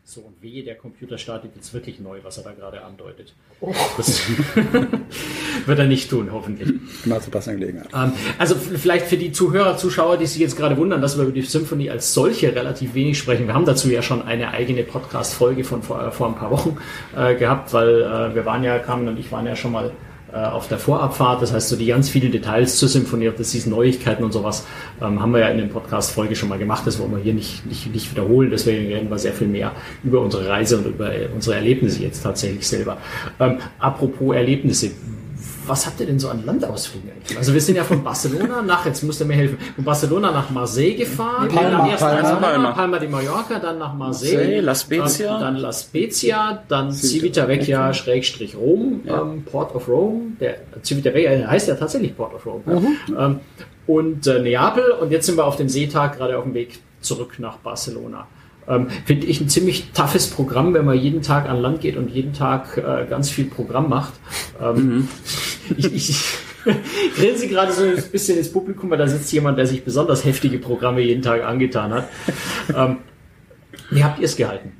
So, 0.07 0.21
und 0.21 0.43
wehe, 0.43 0.63
der 0.63 0.75
Computer 0.75 1.17
startet 1.17 1.53
jetzt 1.57 1.73
wirklich 1.73 1.99
neu, 1.99 2.19
was 2.23 2.37
er 2.37 2.45
da 2.45 2.53
gerade 2.53 2.85
andeutet. 2.85 3.33
Oh. 3.61 3.73
Das 3.97 4.21
wird 5.67 5.79
er 5.79 5.87
nicht 5.87 6.11
tun, 6.11 6.29
hoffentlich. 6.31 6.75
Mal 7.07 7.23
zu 7.23 7.31
passender 7.31 7.59
Gelegenheit. 7.59 7.89
Ähm, 7.95 8.13
also 8.39 8.55
vielleicht 8.55 9.07
für 9.07 9.17
die 9.17 9.33
Zuhörer, 9.33 9.79
Zuschauer, 9.79 10.19
die 10.19 10.27
sich 10.27 10.41
jetzt 10.41 10.59
gerade 10.59 10.77
wundern, 10.77 11.01
dass 11.01 11.17
wir 11.17 11.25
über 11.25 11.33
die 11.33 11.41
Symphony 11.41 11.89
als 11.89 12.13
solche 12.13 12.55
relativ 12.55 12.93
wenig 12.95 13.17
sprechen. 13.17 13.47
Wir 13.47 13.55
haben 13.55 13.65
dazu 13.65 13.89
ja 13.89 14.03
schon 14.03 14.21
eine 14.21 14.51
eigene 14.51 14.83
Podcast-Folge 14.83 15.65
von 15.65 15.83
vor, 15.83 16.07
äh, 16.07 16.11
vor 16.11 16.29
ein 16.29 16.35
paar 16.35 16.51
Wochen 16.51 16.77
äh, 17.17 17.35
gehabt, 17.35 17.73
weil 17.73 18.03
äh, 18.03 18.35
wir 18.35 18.45
waren 18.45 18.63
ja, 18.63 18.79
Carmen 18.79 19.09
und 19.09 19.19
ich 19.19 19.33
waren 19.33 19.47
ja 19.47 19.57
schon 19.57 19.73
mal 19.73 19.91
auf 20.39 20.69
der 20.69 20.79
Vorabfahrt. 20.79 21.43
Das 21.43 21.53
heißt, 21.53 21.69
so 21.69 21.77
die 21.77 21.87
ganz 21.87 22.09
vielen 22.09 22.33
Details 22.33 22.77
zur 22.77 22.89
Symphonie, 22.89 23.31
das 23.37 23.51
diese 23.51 23.71
Neuigkeiten 23.71 24.25
und 24.25 24.33
sowas, 24.33 24.67
ähm, 25.01 25.21
haben 25.21 25.33
wir 25.33 25.41
ja 25.41 25.49
in 25.49 25.59
der 25.59 25.67
Podcast-Folge 25.67 26.37
schon 26.37 26.49
mal 26.49 26.59
gemacht. 26.59 26.87
Das 26.87 26.99
wollen 26.99 27.13
wir 27.13 27.19
hier 27.19 27.35
nicht, 27.35 27.65
nicht, 27.67 27.93
nicht 27.93 28.11
wiederholen. 28.11 28.51
Deswegen 28.51 28.93
reden 28.93 29.11
wir 29.11 29.19
sehr 29.19 29.33
viel 29.33 29.49
mehr 29.49 29.73
über 30.03 30.21
unsere 30.21 30.49
Reise 30.49 30.79
und 30.79 30.87
über 30.87 31.15
äh, 31.15 31.29
unsere 31.35 31.57
Erlebnisse 31.57 32.03
jetzt 32.03 32.23
tatsächlich 32.23 32.67
selber. 32.67 32.99
Ähm, 33.39 33.59
apropos 33.79 34.35
Erlebnisse. 34.35 34.91
Was 35.67 35.87
habt 35.87 36.01
ihr 36.01 36.07
denn 36.07 36.19
so 36.19 36.29
an 36.29 36.45
Landausflügen 36.45 37.11
eigentlich? 37.11 37.39
Also 37.39 37.55
wir 37.55 37.61
sind 37.61 37.77
ja 37.77 37.85
von 37.85 38.03
Barcelona 38.05 38.63
nach, 38.63 38.85
jetzt 38.87 39.03
müsst 39.03 39.21
ihr 39.21 39.27
mir 39.27 39.35
helfen, 39.35 39.59
von 39.77 39.85
Barcelona 39.85 40.31
nach 40.31 40.51
Marseille 40.51 40.95
gefahren. 40.95 41.49
Palma, 41.49 41.79
dann 41.79 41.91
erst 41.91 42.03
Palma. 42.03 42.23
Palma, 42.23 42.41
Palma. 42.47 42.73
Palma 42.73 42.99
de 42.99 43.09
Mallorca, 43.09 43.59
dann 43.59 43.79
nach 43.79 43.95
Marseille, 43.95 44.37
Marseille, 44.37 44.61
La 44.61 44.75
Spezia. 44.75 45.35
ähm, 45.37 45.41
dann 45.41 45.57
La 45.57 45.73
Spezia, 45.73 46.63
dann 46.69 46.93
Civitavecchia 46.93 47.95
Schrägstrich 47.95 48.57
Rom, 48.57 49.01
ähm, 49.07 49.43
Port 49.45 49.75
of 49.75 49.89
Rome, 49.89 50.33
der 50.41 50.57
Civitavecchia 50.83 51.49
heißt 51.49 51.69
ja 51.69 51.75
tatsächlich 51.75 52.17
Port 52.17 52.35
of 52.35 52.45
Rome. 52.47 52.63
Ja. 53.09 53.27
Ähm, 53.27 53.41
und 53.87 54.27
äh, 54.27 54.41
Neapel 54.41 54.91
und 55.01 55.11
jetzt 55.13 55.27
sind 55.27 55.37
wir 55.37 55.45
auf 55.47 55.57
dem 55.57 55.69
Seetag 55.69 56.17
gerade 56.17 56.39
auf 56.39 56.45
dem 56.45 56.55
Weg 56.55 56.81
zurück 57.01 57.35
nach 57.39 57.57
Barcelona. 57.59 58.27
Ähm, 58.67 58.89
Finde 59.05 59.27
ich 59.27 59.43
ein 59.43 59.51
ziemlich 59.51 59.91
toughes 59.93 60.29
Programm, 60.29 60.73
wenn 60.73 60.87
man 60.87 60.99
jeden 60.99 61.21
Tag 61.21 61.51
an 61.51 61.61
Land 61.61 61.83
geht 61.83 61.99
und 61.99 62.11
jeden 62.11 62.33
Tag 62.33 62.79
äh, 62.79 63.05
ganz 63.09 63.29
viel 63.29 63.45
Programm 63.45 63.91
macht. 63.91 64.15
Ähm, 64.63 65.07
Ich, 65.27 65.54
ich, 65.77 65.95
ich 65.95 66.25
grinse 67.17 67.49
gerade 67.49 67.73
so 67.73 67.83
ein 67.83 68.03
bisschen 68.11 68.39
ins 68.39 68.53
Publikum, 68.53 68.91
weil 68.91 68.99
da 68.99 69.07
sitzt 69.07 69.33
jemand, 69.33 69.59
der 69.59 69.67
sich 69.67 69.85
besonders 69.85 70.25
heftige 70.25 70.59
Programme 70.59 71.01
jeden 71.01 71.23
Tag 71.23 71.45
angetan 71.45 71.93
hat. 71.93 72.09
Ähm, 72.75 72.99
wie 73.91 74.03
habt 74.03 74.19
ihr 74.19 74.25
es 74.25 74.37
gehalten? 74.37 74.73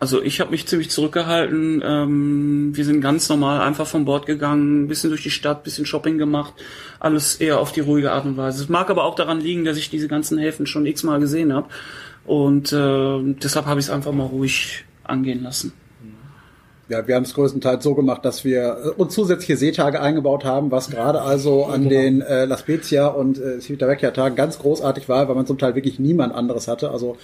Also 0.00 0.22
ich 0.22 0.40
habe 0.40 0.50
mich 0.50 0.66
ziemlich 0.66 0.88
zurückgehalten. 0.88 1.82
Ähm, 1.84 2.70
wir 2.74 2.84
sind 2.86 3.02
ganz 3.02 3.28
normal 3.28 3.60
einfach 3.60 3.86
von 3.86 4.06
Bord 4.06 4.24
gegangen, 4.24 4.88
bisschen 4.88 5.10
durch 5.10 5.22
die 5.22 5.30
Stadt, 5.30 5.62
bisschen 5.62 5.84
Shopping 5.84 6.16
gemacht. 6.16 6.54
Alles 6.98 7.36
eher 7.36 7.60
auf 7.60 7.72
die 7.72 7.80
ruhige 7.80 8.12
Art 8.12 8.24
und 8.24 8.38
Weise. 8.38 8.62
Es 8.62 8.70
mag 8.70 8.88
aber 8.88 9.04
auch 9.04 9.14
daran 9.14 9.40
liegen, 9.40 9.66
dass 9.66 9.76
ich 9.76 9.90
diese 9.90 10.08
ganzen 10.08 10.38
Häfen 10.38 10.66
schon 10.66 10.86
x-mal 10.86 11.20
gesehen 11.20 11.52
habe. 11.52 11.68
Und 12.24 12.72
äh, 12.72 13.34
deshalb 13.42 13.66
habe 13.66 13.78
ich 13.78 13.86
es 13.86 13.90
einfach 13.90 14.12
mal 14.12 14.24
ruhig 14.24 14.84
angehen 15.04 15.42
lassen. 15.42 15.72
Ja, 16.90 17.06
wir 17.06 17.14
haben 17.14 17.22
es 17.22 17.34
größtenteils 17.34 17.84
so 17.84 17.94
gemacht, 17.94 18.24
dass 18.24 18.44
wir 18.44 18.76
äh, 18.84 18.88
uns 18.88 19.14
zusätzliche 19.14 19.56
Seetage 19.56 20.00
eingebaut 20.00 20.44
haben, 20.44 20.72
was 20.72 20.90
gerade 20.90 21.22
also 21.22 21.66
an 21.66 21.88
den 21.88 22.20
äh, 22.20 22.46
La 22.46 22.58
Spezia 22.58 23.06
und 23.06 23.38
äh, 23.38 23.60
Civitavecchia 23.60 24.10
Tagen 24.10 24.34
ganz 24.34 24.58
großartig 24.58 25.08
war, 25.08 25.28
weil 25.28 25.36
man 25.36 25.46
zum 25.46 25.56
Teil 25.56 25.76
wirklich 25.76 26.00
niemand 26.00 26.34
anderes 26.34 26.66
hatte. 26.66 26.90
Also 26.90 27.16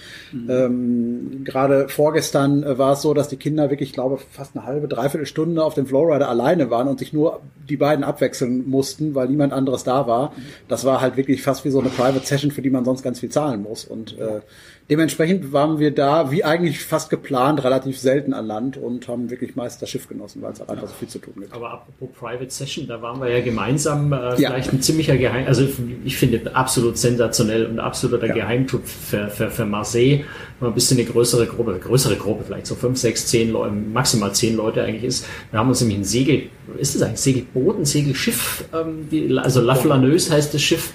ähm, 0.47 1.41
gerade 1.43 1.89
vorgestern 1.89 2.63
äh, 2.63 2.77
war 2.77 2.93
es 2.93 3.01
so, 3.01 3.13
dass 3.13 3.27
die 3.27 3.35
Kinder 3.35 3.69
wirklich, 3.69 3.89
ich 3.89 3.93
glaube, 3.93 4.19
fast 4.31 4.55
eine 4.55 4.65
halbe, 4.65 4.87
dreiviertel 4.87 5.25
Stunde 5.25 5.61
auf 5.61 5.73
dem 5.73 5.85
Flowrider 5.85 6.29
alleine 6.29 6.69
waren 6.69 6.87
und 6.87 6.99
sich 6.99 7.11
nur 7.11 7.41
die 7.67 7.75
beiden 7.75 8.05
abwechseln 8.05 8.69
mussten, 8.69 9.15
weil 9.15 9.27
niemand 9.27 9.51
anderes 9.51 9.83
da 9.83 10.07
war. 10.07 10.31
Das 10.69 10.85
war 10.85 11.01
halt 11.01 11.17
wirklich 11.17 11.41
fast 11.41 11.65
wie 11.65 11.71
so 11.71 11.81
eine 11.81 11.89
Private 11.89 12.25
Session, 12.25 12.51
für 12.51 12.61
die 12.61 12.69
man 12.69 12.85
sonst 12.85 13.03
ganz 13.03 13.19
viel 13.19 13.29
zahlen 13.29 13.63
muss. 13.63 13.83
Und 13.83 14.17
äh, 14.17 14.39
dementsprechend 14.89 15.51
waren 15.51 15.79
wir 15.79 15.91
da, 15.91 16.31
wie 16.31 16.43
eigentlich 16.43 16.83
fast 16.83 17.09
geplant, 17.09 17.63
relativ 17.63 17.99
selten 17.99 18.33
an 18.33 18.45
Land 18.45 18.77
und 18.77 19.07
haben 19.07 19.29
wirklich 19.29 19.55
meist 19.55 19.81
das 19.81 19.89
Schiff 19.89 20.07
genossen, 20.07 20.41
weil 20.41 20.53
es 20.53 20.61
auch 20.61 20.69
einfach 20.69 20.87
so 20.87 20.93
viel 20.93 21.07
zu 21.07 21.19
tun 21.19 21.33
gibt. 21.37 21.53
Aber 21.53 21.71
apropos 21.71 22.09
Private 22.17 22.49
Session, 22.49 22.87
da 22.87 23.01
waren 23.01 23.19
wir 23.19 23.29
ja 23.29 23.41
gemeinsam 23.41 24.13
äh, 24.13 24.35
vielleicht 24.35 24.71
ein 24.71 24.81
ziemlicher 24.81 25.17
Geheim, 25.17 25.45
also 25.47 25.67
ich 26.05 26.17
finde 26.17 26.55
absolut 26.55 26.97
sensationell 26.97 27.65
und 27.65 27.79
absoluter 27.79 28.27
Ja. 28.27 28.33
Geheimtipp 28.33 28.87
für, 28.87 29.27
für, 29.29 29.49
für 29.49 29.65
Marseille, 29.65 30.19
wenn 30.19 30.25
man 30.61 30.71
ein 30.71 30.75
bisschen 30.75 30.97
eine 30.97 31.07
größere 31.07 31.45
Gruppe, 31.45 31.79
größere 31.79 32.15
Gruppe, 32.15 32.43
vielleicht 32.45 32.67
so 32.67 32.75
fünf, 32.75 32.97
sechs, 32.97 33.27
zehn 33.27 33.51
Leute, 33.51 33.73
maximal 33.73 34.33
zehn 34.33 34.55
Leute 34.55 34.83
eigentlich 34.83 35.03
ist. 35.03 35.25
Wir 35.51 35.59
haben 35.59 35.69
uns 35.69 35.81
nämlich 35.81 35.99
ein 35.99 36.03
Segel, 36.03 36.43
ist 36.77 36.95
das 36.95 37.01
eigentlich 37.01 37.19
Segelboot, 37.19 37.79
ein 37.79 37.85
Segelschiff, 37.85 38.65
ähm, 38.73 39.07
die, 39.11 39.37
also 39.37 39.61
La 39.61 39.75
Flaneuse 39.75 40.31
heißt 40.31 40.53
das 40.53 40.61
Schiff, 40.61 40.93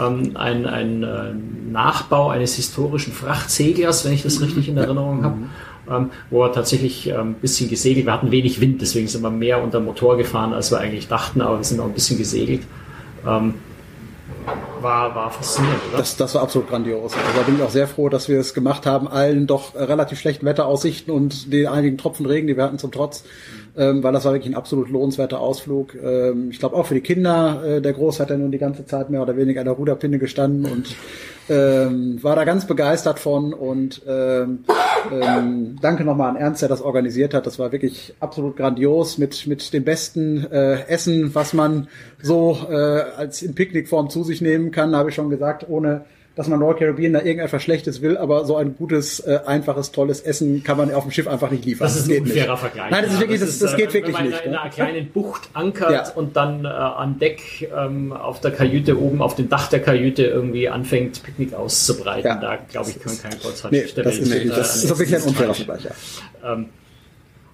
ähm, 0.00 0.32
ein, 0.34 0.66
ein 0.66 1.02
äh, 1.02 1.32
Nachbau 1.70 2.30
eines 2.30 2.54
historischen 2.54 3.12
Frachtseglers, 3.12 4.04
wenn 4.04 4.12
ich 4.12 4.22
das 4.22 4.40
richtig 4.40 4.68
in 4.68 4.76
Erinnerung 4.76 5.24
habe, 5.24 5.36
ähm, 5.90 6.10
wo 6.30 6.44
er 6.44 6.52
tatsächlich 6.52 7.08
ähm, 7.08 7.30
ein 7.30 7.34
bisschen 7.34 7.68
gesegelt. 7.68 8.06
Wir 8.06 8.12
hatten 8.12 8.30
wenig 8.30 8.60
Wind, 8.60 8.80
deswegen 8.80 9.08
sind 9.08 9.22
wir 9.22 9.30
mehr 9.30 9.62
unter 9.62 9.80
Motor 9.80 10.16
gefahren, 10.16 10.52
als 10.52 10.70
wir 10.70 10.78
eigentlich 10.78 11.08
dachten, 11.08 11.40
aber 11.40 11.58
wir 11.58 11.64
sind 11.64 11.80
auch 11.80 11.86
ein 11.86 11.94
bisschen 11.94 12.18
gesegelt. 12.18 12.62
Ähm, 13.26 13.54
war, 14.80 15.14
war 15.14 15.30
faszinierend, 15.30 15.80
oder? 15.90 15.98
Das, 15.98 16.16
das 16.16 16.34
war 16.34 16.42
absolut 16.42 16.68
grandios. 16.68 17.12
Also 17.12 17.38
da 17.38 17.42
bin 17.42 17.56
ich 17.56 17.62
auch 17.62 17.70
sehr 17.70 17.86
froh, 17.86 18.08
dass 18.08 18.28
wir 18.28 18.40
es 18.40 18.54
gemacht 18.54 18.86
haben, 18.86 19.08
allen 19.08 19.46
doch 19.46 19.74
relativ 19.74 20.18
schlechten 20.18 20.46
Wetteraussichten 20.46 21.12
und 21.12 21.52
den 21.52 21.66
einigen 21.66 21.98
Tropfen 21.98 22.26
Regen, 22.26 22.46
die 22.46 22.56
wir 22.56 22.64
hatten 22.64 22.78
zum 22.78 22.90
Trotz, 22.90 23.24
ähm, 23.76 24.02
weil 24.02 24.12
das 24.12 24.24
war 24.24 24.32
wirklich 24.32 24.52
ein 24.52 24.56
absolut 24.56 24.90
lohnenswerter 24.90 25.40
Ausflug. 25.40 25.94
Ähm, 25.94 26.50
ich 26.50 26.58
glaube 26.58 26.76
auch 26.76 26.86
für 26.86 26.94
die 26.94 27.00
Kinder, 27.00 27.62
äh, 27.64 27.80
der 27.80 27.92
Groß 27.92 28.20
hat 28.20 28.30
ja 28.30 28.36
nun 28.36 28.50
die 28.50 28.58
ganze 28.58 28.86
Zeit 28.86 29.10
mehr 29.10 29.22
oder 29.22 29.36
weniger 29.36 29.60
an 29.60 29.66
der 29.66 29.74
Ruderpinne 29.74 30.18
gestanden 30.18 30.70
und 30.70 30.94
ähm, 31.48 32.22
war 32.22 32.36
da 32.36 32.44
ganz 32.44 32.66
begeistert 32.66 33.18
von 33.18 33.52
und 33.52 34.02
ähm, 34.06 34.64
ähm, 35.10 35.76
danke 35.80 36.04
nochmal 36.04 36.30
an 36.30 36.36
Ernst, 36.36 36.62
der 36.62 36.68
das 36.68 36.82
organisiert 36.82 37.34
hat. 37.34 37.46
Das 37.46 37.58
war 37.58 37.72
wirklich 37.72 38.14
absolut 38.20 38.56
grandios 38.56 39.18
mit, 39.18 39.46
mit 39.46 39.72
dem 39.72 39.84
besten 39.84 40.46
äh, 40.50 40.86
Essen, 40.86 41.34
was 41.34 41.52
man 41.52 41.88
so 42.22 42.58
äh, 42.68 42.74
als 42.74 43.42
in 43.42 43.54
Picknickform 43.54 44.10
zu 44.10 44.22
sich 44.22 44.40
nehmen 44.40 44.70
kann, 44.70 44.94
habe 44.94 45.10
ich 45.10 45.14
schon 45.14 45.30
gesagt, 45.30 45.66
ohne 45.68 46.04
dass 46.40 46.48
man 46.48 46.62
Royal 46.62 46.74
Caribbean 46.74 47.12
da 47.12 47.18
irgendetwas 47.18 47.62
Schlechtes 47.62 48.00
will, 48.00 48.16
aber 48.16 48.46
so 48.46 48.56
ein 48.56 48.74
gutes, 48.74 49.20
äh, 49.20 49.40
einfaches, 49.44 49.92
tolles 49.92 50.22
Essen 50.22 50.64
kann 50.64 50.78
man 50.78 50.90
auf 50.94 51.02
dem 51.02 51.10
Schiff 51.12 51.28
einfach 51.28 51.50
nicht 51.50 51.66
liefern. 51.66 51.84
Das 51.84 51.96
ist 51.96 52.04
ein 52.06 52.08
geht 52.08 52.20
unfairer 52.22 52.52
nicht. 52.52 52.60
Vergleich. 52.60 52.90
Nein, 52.90 53.04
das 53.04 53.12
ist 53.12 53.20
wirklich, 53.20 53.40
das, 53.40 53.58
das 53.58 53.74
äh, 53.74 53.76
geht 53.76 53.92
wirklich 53.92 54.16
wenn 54.16 54.24
man 54.24 54.32
nicht. 54.32 54.44
In 54.46 54.52
ne? 54.52 54.60
einer 54.62 54.70
kleinen 54.70 55.10
Bucht 55.10 55.50
ankert 55.52 55.90
Ja. 55.90 56.10
und 56.14 56.36
dann 56.36 56.64
äh, 56.64 56.68
an 56.68 57.18
Deck 57.18 57.70
ähm, 57.76 58.14
auf 58.14 58.40
der 58.40 58.52
Kajüte 58.52 58.98
oben 58.98 59.20
auf 59.20 59.34
dem 59.34 59.50
Dach 59.50 59.68
der 59.68 59.82
Kajüte 59.82 60.24
irgendwie 60.24 60.70
anfängt 60.70 61.22
Picknick 61.22 61.52
auszubreiten. 61.52 62.30
Ja. 62.30 62.40
da 62.40 62.56
glaube 62.56 62.88
ich 62.88 62.98
kann 62.98 63.18
kein 63.20 63.38
Kreuzfahrtschiff 63.38 63.94
Nee, 63.94 64.02
das 64.02 64.16
ist 64.16 64.28
äh, 64.28 64.34
wirklich, 64.34 64.54
das 64.54 64.76
ist 64.76 64.88
wirklich 64.88 65.16
ein 65.16 65.22
unfairer. 65.22 65.52
Vergleich, 65.54 65.84
ja. 65.84 66.52
Ähm, 66.54 66.66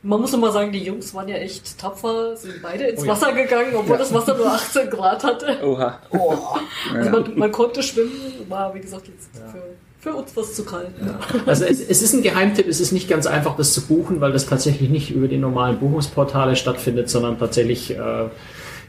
Man 0.06 0.20
muss 0.20 0.32
immer 0.32 0.52
sagen, 0.52 0.70
die 0.70 0.84
Jungs 0.84 1.12
waren 1.14 1.26
ja 1.26 1.34
echt 1.34 1.78
tapfer, 1.78 2.36
sind 2.36 2.62
beide 2.62 2.84
ins 2.84 3.02
Oh 3.02 3.06
ja. 3.06 3.10
Wasser 3.10 3.32
gegangen, 3.32 3.74
obwohl 3.74 3.98
das 3.98 4.14
Wasser 4.14 4.36
nur 4.36 4.46
18 4.46 4.88
Grad 4.88 5.24
hatte. 5.24 5.58
Oha. 5.64 5.98
Oh. 6.10 6.36
Also 6.94 7.10
man, 7.10 7.24
man 7.36 7.50
konnte 7.50 7.82
schwimmen, 7.82 8.12
war 8.48 8.72
wie 8.72 8.78
gesagt 8.78 9.08
jetzt 9.08 9.30
für, 9.34 9.62
für 9.98 10.16
uns 10.16 10.36
was 10.36 10.54
zu 10.54 10.64
kalt. 10.64 10.90
Also 11.46 11.64
es, 11.64 11.80
es 11.80 12.02
ist 12.02 12.12
ein 12.12 12.22
Geheimtipp, 12.22 12.68
es 12.68 12.78
ist 12.78 12.92
nicht 12.92 13.08
ganz 13.08 13.26
einfach, 13.26 13.56
das 13.56 13.72
zu 13.72 13.84
buchen, 13.84 14.20
weil 14.20 14.30
das 14.30 14.46
tatsächlich 14.46 14.90
nicht 14.90 15.10
über 15.10 15.26
die 15.26 15.38
normalen 15.38 15.78
Buchungsportale 15.80 16.54
stattfindet, 16.54 17.10
sondern 17.10 17.36
tatsächlich 17.40 17.90
äh, 17.90 18.28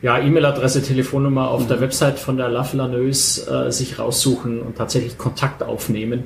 ja, 0.03 0.19
E-Mail-Adresse, 0.19 0.83
Telefonnummer 0.83 1.49
auf 1.49 1.65
der 1.65 1.81
Website 1.81 2.19
von 2.19 2.37
der 2.37 2.49
La 2.49 2.63
Flaneuse 2.63 3.49
äh, 3.49 3.71
sich 3.71 3.97
raussuchen 3.97 4.61
und 4.61 4.77
tatsächlich 4.77 5.17
Kontakt 5.17 5.63
aufnehmen. 5.63 6.25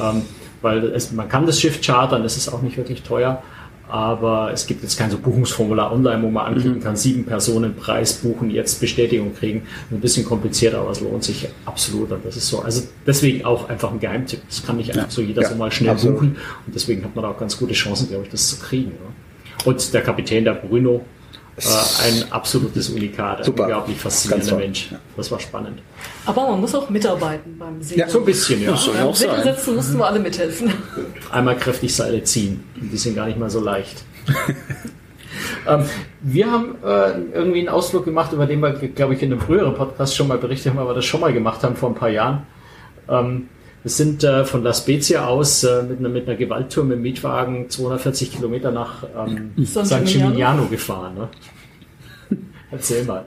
Ähm, 0.00 0.22
weil 0.62 0.84
es, 0.92 1.12
man 1.12 1.28
kann 1.28 1.44
das 1.44 1.60
Schiff 1.60 1.80
chartern, 1.82 2.22
das 2.22 2.38
ist 2.38 2.48
auch 2.48 2.62
nicht 2.62 2.78
wirklich 2.78 3.02
teuer. 3.02 3.42
Aber 3.90 4.52
es 4.52 4.66
gibt 4.66 4.82
jetzt 4.82 4.96
kein 4.96 5.10
so 5.10 5.18
Buchungsformular 5.18 5.92
online, 5.92 6.22
wo 6.22 6.30
man 6.30 6.46
anklicken 6.46 6.80
kann, 6.80 6.96
sieben 6.96 7.24
Personen 7.24 7.74
Preis 7.74 8.14
buchen, 8.14 8.50
jetzt 8.50 8.80
Bestätigung 8.80 9.34
kriegen. 9.34 9.62
Ein 9.90 10.00
bisschen 10.00 10.24
komplizierter, 10.24 10.78
aber 10.78 10.90
es 10.90 11.00
lohnt 11.00 11.24
sich 11.24 11.48
absolut. 11.66 12.12
Und 12.12 12.24
das 12.24 12.36
ist 12.36 12.48
so. 12.48 12.60
Also 12.60 12.84
deswegen 13.06 13.44
auch 13.44 13.68
einfach 13.68 13.90
ein 13.90 13.98
Geheimtipp. 13.98 14.40
Das 14.48 14.64
kann 14.64 14.76
nicht 14.76 14.90
einfach 14.96 15.10
so 15.10 15.22
jeder 15.22 15.42
Ja, 15.42 15.48
so 15.48 15.56
mal 15.56 15.72
schnell 15.72 15.90
absolut. 15.90 16.16
buchen. 16.16 16.36
Und 16.66 16.74
deswegen 16.74 17.04
hat 17.04 17.14
man 17.16 17.24
da 17.24 17.30
auch 17.30 17.38
ganz 17.38 17.58
gute 17.58 17.74
Chancen, 17.74 18.08
glaube 18.08 18.24
ich, 18.24 18.30
das 18.30 18.48
zu 18.48 18.60
kriegen. 18.60 18.92
Und 19.64 19.92
der 19.92 20.02
Kapitän, 20.02 20.44
der 20.44 20.54
Bruno, 20.54 21.04
ein 21.66 22.32
absolutes 22.32 22.88
Unikat, 22.90 23.38
ein 23.38 23.44
Super. 23.44 23.64
unglaublich 23.64 23.98
faszinierender. 23.98 24.56
Mensch. 24.56 24.90
Das 25.16 25.30
war 25.30 25.40
spannend. 25.40 25.80
Aber 26.26 26.50
man 26.50 26.60
muss 26.60 26.74
auch 26.74 26.88
mitarbeiten 26.90 27.58
beim 27.58 27.82
Segeln. 27.82 28.06
Ja, 28.06 28.12
So 28.12 28.20
ein 28.20 28.24
bisschen, 28.24 28.62
ja. 28.62 28.72
auch 28.72 29.14
sein. 29.14 29.14
Segelsätzen 29.14 29.76
mussten 29.76 29.98
wir 29.98 30.06
alle 30.06 30.20
mithelfen. 30.20 30.72
einmal 31.30 31.56
kräftig 31.56 31.94
Seile 31.94 32.22
ziehen. 32.24 32.64
Die 32.76 32.96
sind 32.96 33.16
gar 33.16 33.26
nicht 33.26 33.38
mal 33.38 33.50
so 33.50 33.60
leicht. 33.60 34.04
ähm, 35.68 35.84
wir 36.20 36.50
haben 36.50 36.76
äh, 36.84 37.12
irgendwie 37.34 37.60
einen 37.60 37.68
Ausflug 37.68 38.04
gemacht, 38.04 38.32
über 38.32 38.46
den 38.46 38.60
wir, 38.60 38.72
glaube 38.72 39.14
ich, 39.14 39.22
in 39.22 39.32
einem 39.32 39.40
früheren 39.40 39.74
Podcast 39.74 40.16
schon 40.16 40.28
mal 40.28 40.38
berichtet 40.38 40.72
haben, 40.72 40.78
aber 40.78 40.94
das 40.94 41.04
schon 41.04 41.20
mal 41.20 41.32
gemacht 41.32 41.62
haben 41.62 41.76
vor 41.76 41.90
ein 41.90 41.94
paar 41.94 42.10
Jahren. 42.10 42.46
Ähm, 43.08 43.48
wir 43.82 43.90
sind 43.90 44.24
äh, 44.24 44.44
von 44.44 44.62
La 44.62 44.74
Spezia 44.74 45.26
aus 45.26 45.64
äh, 45.64 45.82
mit, 45.82 45.98
einer, 46.00 46.08
mit 46.08 46.28
einer 46.28 46.36
Gewalttour 46.36 46.84
mit 46.84 46.96
dem 46.96 47.02
Mietwagen 47.02 47.68
240 47.70 48.32
Kilometer 48.36 48.70
nach 48.70 49.04
ähm, 49.16 49.52
San 49.64 49.84
San 49.86 50.04
Gimignano. 50.04 50.66
Gefahren. 50.66 51.14
Ne? 51.14 51.28
Erzähl 52.70 53.04
mal. 53.04 53.24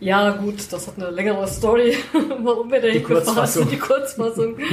Ja, 0.00 0.30
gut, 0.32 0.56
das 0.70 0.86
hat 0.86 0.94
eine 0.98 1.08
längere 1.10 1.46
Story, 1.46 1.96
warum 2.42 2.70
wir 2.70 2.80
dahin 2.80 2.94
Die 2.98 3.04
gefahren 3.04 3.24
Kurzfassung. 3.24 3.62
sind. 3.62 3.72
Die 3.72 3.78
Kurzfassung. 3.78 4.56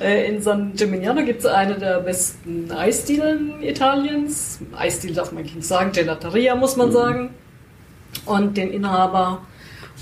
Äh, 0.00 0.34
In 0.34 0.42
San 0.42 0.72
Gimignano 0.74 1.24
gibt 1.24 1.40
es 1.40 1.46
eine 1.46 1.78
der 1.78 2.00
besten 2.00 2.72
Eisdielen 2.72 3.62
Italiens. 3.62 4.58
Eisdiele 4.76 5.14
darf 5.14 5.30
man 5.30 5.42
nicht 5.44 5.62
sagen, 5.62 5.92
Gelateria 5.92 6.56
muss 6.56 6.76
man 6.76 6.90
sagen. 6.90 7.30
Und 8.26 8.56
den 8.56 8.72
Inhaber 8.72 9.42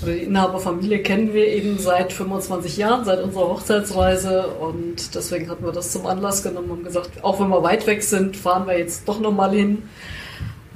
oder 0.03 0.13
die 0.13 0.23
Inhaberfamilie 0.23 0.99
kennen 0.99 1.33
wir 1.33 1.47
eben 1.47 1.77
seit 1.77 2.11
25 2.11 2.77
Jahren, 2.77 3.05
seit 3.05 3.21
unserer 3.21 3.49
Hochzeitsreise. 3.49 4.47
Und 4.47 5.13
deswegen 5.13 5.49
hatten 5.49 5.63
wir 5.63 5.71
das 5.71 5.91
zum 5.91 6.05
Anlass 6.05 6.43
genommen 6.43 6.71
und 6.71 6.83
gesagt, 6.83 7.23
auch 7.23 7.39
wenn 7.39 7.49
wir 7.49 7.61
weit 7.63 7.85
weg 7.87 8.01
sind, 8.03 8.35
fahren 8.35 8.67
wir 8.67 8.77
jetzt 8.77 9.07
doch 9.07 9.19
nochmal 9.19 9.51
hin. 9.51 9.83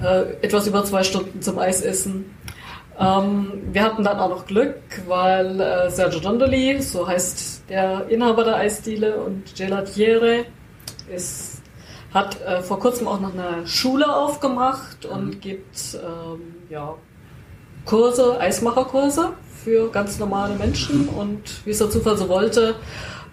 Äh, 0.01 0.33
etwas 0.41 0.67
über 0.67 0.83
zwei 0.83 1.03
Stunden 1.03 1.41
zum 1.41 1.57
Eisessen. 1.57 2.25
Ähm, 2.99 3.51
wir 3.71 3.83
hatten 3.83 4.03
dann 4.03 4.19
auch 4.19 4.29
noch 4.29 4.45
Glück, 4.45 4.75
weil 5.07 5.59
äh, 5.59 5.89
Sergio 5.89 6.19
Dondoli, 6.19 6.81
so 6.81 7.07
heißt 7.07 7.63
der 7.69 8.07
Inhaber 8.09 8.43
der 8.43 8.57
Eisdiele 8.57 9.17
und 9.17 9.55
Gelatiere, 9.55 10.45
ist, 11.13 11.61
hat 12.13 12.41
äh, 12.41 12.61
vor 12.61 12.79
kurzem 12.79 13.07
auch 13.07 13.19
noch 13.19 13.33
eine 13.33 13.65
Schule 13.67 14.15
aufgemacht 14.15 15.05
und 15.05 15.41
gibt 15.41 15.95
ähm, 15.95 16.41
ja, 16.69 16.95
Kurse, 17.85 18.39
Eismacherkurse 18.39 19.33
für 19.63 19.89
ganz 19.91 20.19
normale 20.19 20.55
Menschen. 20.55 21.07
Und 21.09 21.65
wie 21.65 21.71
es 21.71 21.77
der 21.77 21.89
Zufall 21.89 22.17
so 22.17 22.27
wollte, 22.29 22.75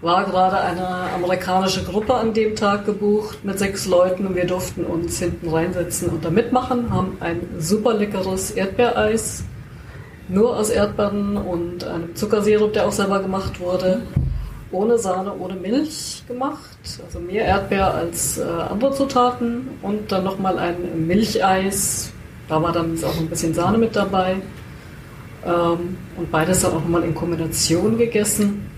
war 0.02 0.24
gerade 0.24 0.58
eine 0.58 0.86
amerikanische 1.14 1.84
Gruppe 1.84 2.14
an 2.14 2.34
dem 2.34 2.56
Tag 2.56 2.84
gebucht 2.84 3.44
mit 3.44 3.58
sechs 3.58 3.86
Leuten. 3.86 4.26
Und 4.26 4.34
wir 4.34 4.46
durften 4.46 4.84
uns 4.84 5.18
hinten 5.18 5.48
reinsetzen 5.48 6.08
und 6.10 6.24
da 6.24 6.30
mitmachen, 6.30 6.92
haben 6.92 7.16
ein 7.20 7.40
super 7.58 7.94
leckeres 7.94 8.50
Erdbeereis, 8.50 9.44
nur 10.28 10.56
aus 10.56 10.70
Erdbeeren 10.70 11.36
und 11.36 11.84
einem 11.84 12.14
Zuckersirup, 12.16 12.72
der 12.72 12.86
auch 12.86 12.92
selber 12.92 13.20
gemacht 13.20 13.60
wurde, 13.60 14.02
ohne 14.70 14.98
Sahne, 14.98 15.34
ohne 15.38 15.54
Milch 15.54 16.24
gemacht, 16.26 16.78
also 17.04 17.20
mehr 17.20 17.44
Erdbeer 17.44 17.92
als 17.94 18.38
äh, 18.38 18.42
andere 18.42 18.92
Zutaten. 18.92 19.68
Und 19.82 20.10
dann 20.10 20.24
nochmal 20.24 20.58
ein 20.58 21.06
Milcheis, 21.06 22.12
da 22.52 22.62
war 22.62 22.70
dann 22.70 23.02
auch 23.02 23.18
ein 23.18 23.30
bisschen 23.30 23.54
Sahne 23.54 23.78
mit 23.78 23.96
dabei. 23.96 24.36
Ähm, 25.46 25.96
und 26.18 26.30
beides 26.30 26.60
dann 26.60 26.72
auch 26.72 26.80
nochmal 26.80 27.02
in 27.02 27.14
Kombination 27.14 27.96
gegessen, 27.96 28.68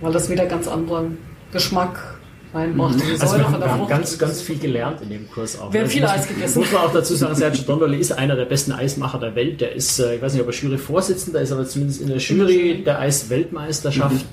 weil 0.00 0.12
das 0.12 0.30
wieder 0.30 0.46
ganz 0.46 0.68
anderen 0.68 1.18
Geschmack 1.52 2.07
reinbrachte. 2.54 2.98
Die 2.98 3.20
Also 3.20 3.36
wir 3.36 3.44
haben, 3.44 3.60
wir 3.60 3.70
haben 3.70 3.88
ganz, 3.88 4.18
ganz 4.18 4.42
viel 4.42 4.58
gelernt 4.58 5.00
in 5.02 5.10
dem 5.10 5.30
Kurs 5.30 5.58
auch. 5.58 5.72
Wir 5.72 5.80
haben 5.80 5.86
Also 5.86 5.98
viel 5.98 6.06
Eis 6.06 6.28
gegessen. 6.28 6.60
Muss 6.60 6.72
man 6.72 6.82
auch 6.82 6.92
dazu 6.92 7.14
sagen, 7.14 7.34
Sergio 7.36 7.62
Dondoli 7.64 7.98
ist 7.98 8.12
einer 8.12 8.36
der 8.36 8.44
besten 8.44 8.72
Eismacher 8.72 9.18
der 9.18 9.34
Welt. 9.34 9.60
Der 9.60 9.72
ist, 9.72 9.98
äh, 9.98 10.16
ich 10.16 10.22
weiß 10.22 10.32
nicht, 10.32 10.42
ob 10.42 10.48
er 10.48 10.54
Jury-Vorsitzender 10.54 11.40
ist, 11.40 11.52
aber 11.52 11.66
zumindest 11.66 12.00
in 12.00 12.08
der 12.08 12.18
Jury 12.18 12.82
der 12.84 13.00
Eis-Weltmeisterschaft. 13.00 14.24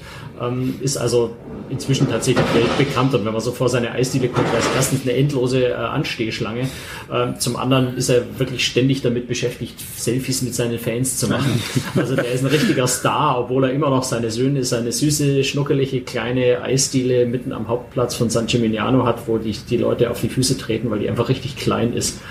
Ähm, 0.41 0.75
ist 0.81 0.97
also 0.97 1.35
inzwischen 1.69 2.09
tatsächlich 2.09 2.45
weltbekannt. 2.53 3.13
Und 3.13 3.25
wenn 3.25 3.33
man 3.33 3.41
so 3.41 3.51
vor 3.51 3.69
seine 3.69 3.91
Eisdiele 3.91 4.27
kommt, 4.27 4.47
da 4.53 4.57
ist 4.57 4.69
erstens 4.75 5.01
eine 5.03 5.13
endlose 5.13 5.69
äh, 5.69 5.73
Anstehschlange. 5.73 6.67
Ähm, 7.11 7.39
zum 7.39 7.55
anderen 7.55 7.95
ist 7.95 8.09
er 8.09 8.23
wirklich 8.37 8.65
ständig 8.65 9.01
damit 9.01 9.27
beschäftigt, 9.27 9.75
Selfies 9.95 10.41
mit 10.41 10.53
seinen 10.53 10.79
Fans 10.79 11.17
zu 11.17 11.27
machen. 11.27 11.61
Also 11.95 12.15
der 12.15 12.29
ist 12.31 12.43
ein 12.43 12.47
richtiger 12.47 12.87
Star, 12.87 13.39
obwohl 13.39 13.65
er 13.65 13.71
immer 13.71 13.89
noch 13.89 14.03
seine 14.03 14.29
Söhne, 14.29 14.63
seine 14.63 14.91
süße, 14.91 15.43
schnuckelige 15.43 16.01
kleine 16.01 16.61
Eisdiele 16.61 17.25
mitten 17.25 17.53
am 17.53 17.67
Hauptplatz 17.67 18.04
von 18.13 18.29
San 18.29 18.47
Gimignano 18.47 19.05
hat, 19.05 19.27
wo 19.27 19.37
die, 19.37 19.51
die 19.51 19.77
Leute 19.77 20.11
auf 20.11 20.21
die 20.21 20.29
Füße 20.29 20.57
treten, 20.57 20.91
weil 20.91 20.99
die 20.99 21.09
einfach 21.09 21.29
richtig 21.29 21.55
klein 21.55 21.93
ist. 21.93 22.21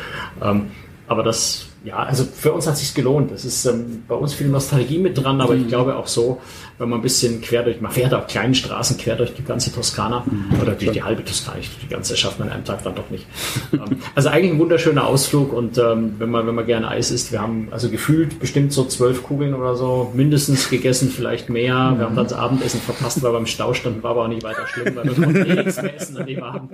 Ähm, 0.42 0.66
aber 1.06 1.22
das, 1.22 1.66
ja, 1.84 1.96
also 1.96 2.24
für 2.24 2.52
uns 2.52 2.66
hat 2.66 2.76
sich's 2.78 2.94
gelohnt. 2.94 3.30
Das 3.30 3.44
ist 3.44 3.66
ähm, 3.66 4.02
bei 4.08 4.14
uns 4.14 4.32
viel 4.34 4.48
Nostalgie 4.48 4.98
mit 4.98 5.22
dran, 5.22 5.40
aber 5.40 5.54
ich 5.54 5.68
glaube 5.68 5.96
auch 5.96 6.06
so, 6.06 6.40
wenn 6.78 6.88
man 6.88 6.98
ein 7.00 7.02
bisschen 7.02 7.40
quer 7.42 7.62
durch, 7.62 7.80
man 7.80 7.92
fährt 7.92 8.14
auf 8.14 8.26
kleinen 8.26 8.54
Straßen 8.54 8.96
quer 8.96 9.16
durch 9.16 9.34
die 9.34 9.44
ganze 9.44 9.72
Toskana 9.72 10.24
oder 10.60 10.72
durch 10.72 10.90
die 10.92 11.02
halbe 11.02 11.24
Toskana, 11.24 11.58
Ich- 11.60 11.70
die 11.82 11.86
ganze 11.88 12.16
schafft 12.16 12.38
man 12.38 12.48
an 12.48 12.54
einem 12.54 12.64
Tag 12.64 12.82
dann 12.84 12.94
doch 12.94 13.10
nicht. 13.10 13.26
ähm, 13.74 13.98
also 14.14 14.30
eigentlich 14.30 14.52
ein 14.52 14.58
wunderschöner 14.58 15.06
Ausflug 15.06 15.52
und 15.52 15.76
ähm, 15.78 16.14
wenn 16.18 16.30
man 16.30 16.46
wenn 16.46 16.54
man 16.54 16.66
gerne 16.66 16.88
Eis 16.88 17.10
isst, 17.10 17.30
wir 17.32 17.40
haben 17.42 17.68
also 17.70 17.90
gefühlt 17.90 18.40
bestimmt 18.40 18.72
so 18.72 18.84
zwölf 18.86 19.22
Kugeln 19.22 19.54
oder 19.54 19.76
so 19.76 20.10
mindestens 20.14 20.70
gegessen, 20.70 21.10
vielleicht 21.10 21.48
mehr. 21.50 21.74
Wir 21.98 22.06
haben 22.06 22.16
dann 22.16 22.24
das 22.24 22.32
Abendessen 22.32 22.80
verpasst, 22.80 23.22
weil 23.22 23.32
wir 23.32 23.38
im 23.38 23.46
Stau 23.46 23.74
standen, 23.74 24.02
war 24.02 24.12
aber 24.12 24.22
auch 24.24 24.28
nicht 24.28 24.42
weiter 24.42 24.66
schlimm, 24.66 24.96
weil 24.96 25.04
wir 25.04 25.14
konnten 25.24 25.44
eh 25.46 25.54
nichts 25.62 25.82
mehr 25.82 25.94
essen 25.96 26.16
an 26.16 26.26
dem 26.26 26.42
Abend. 26.42 26.70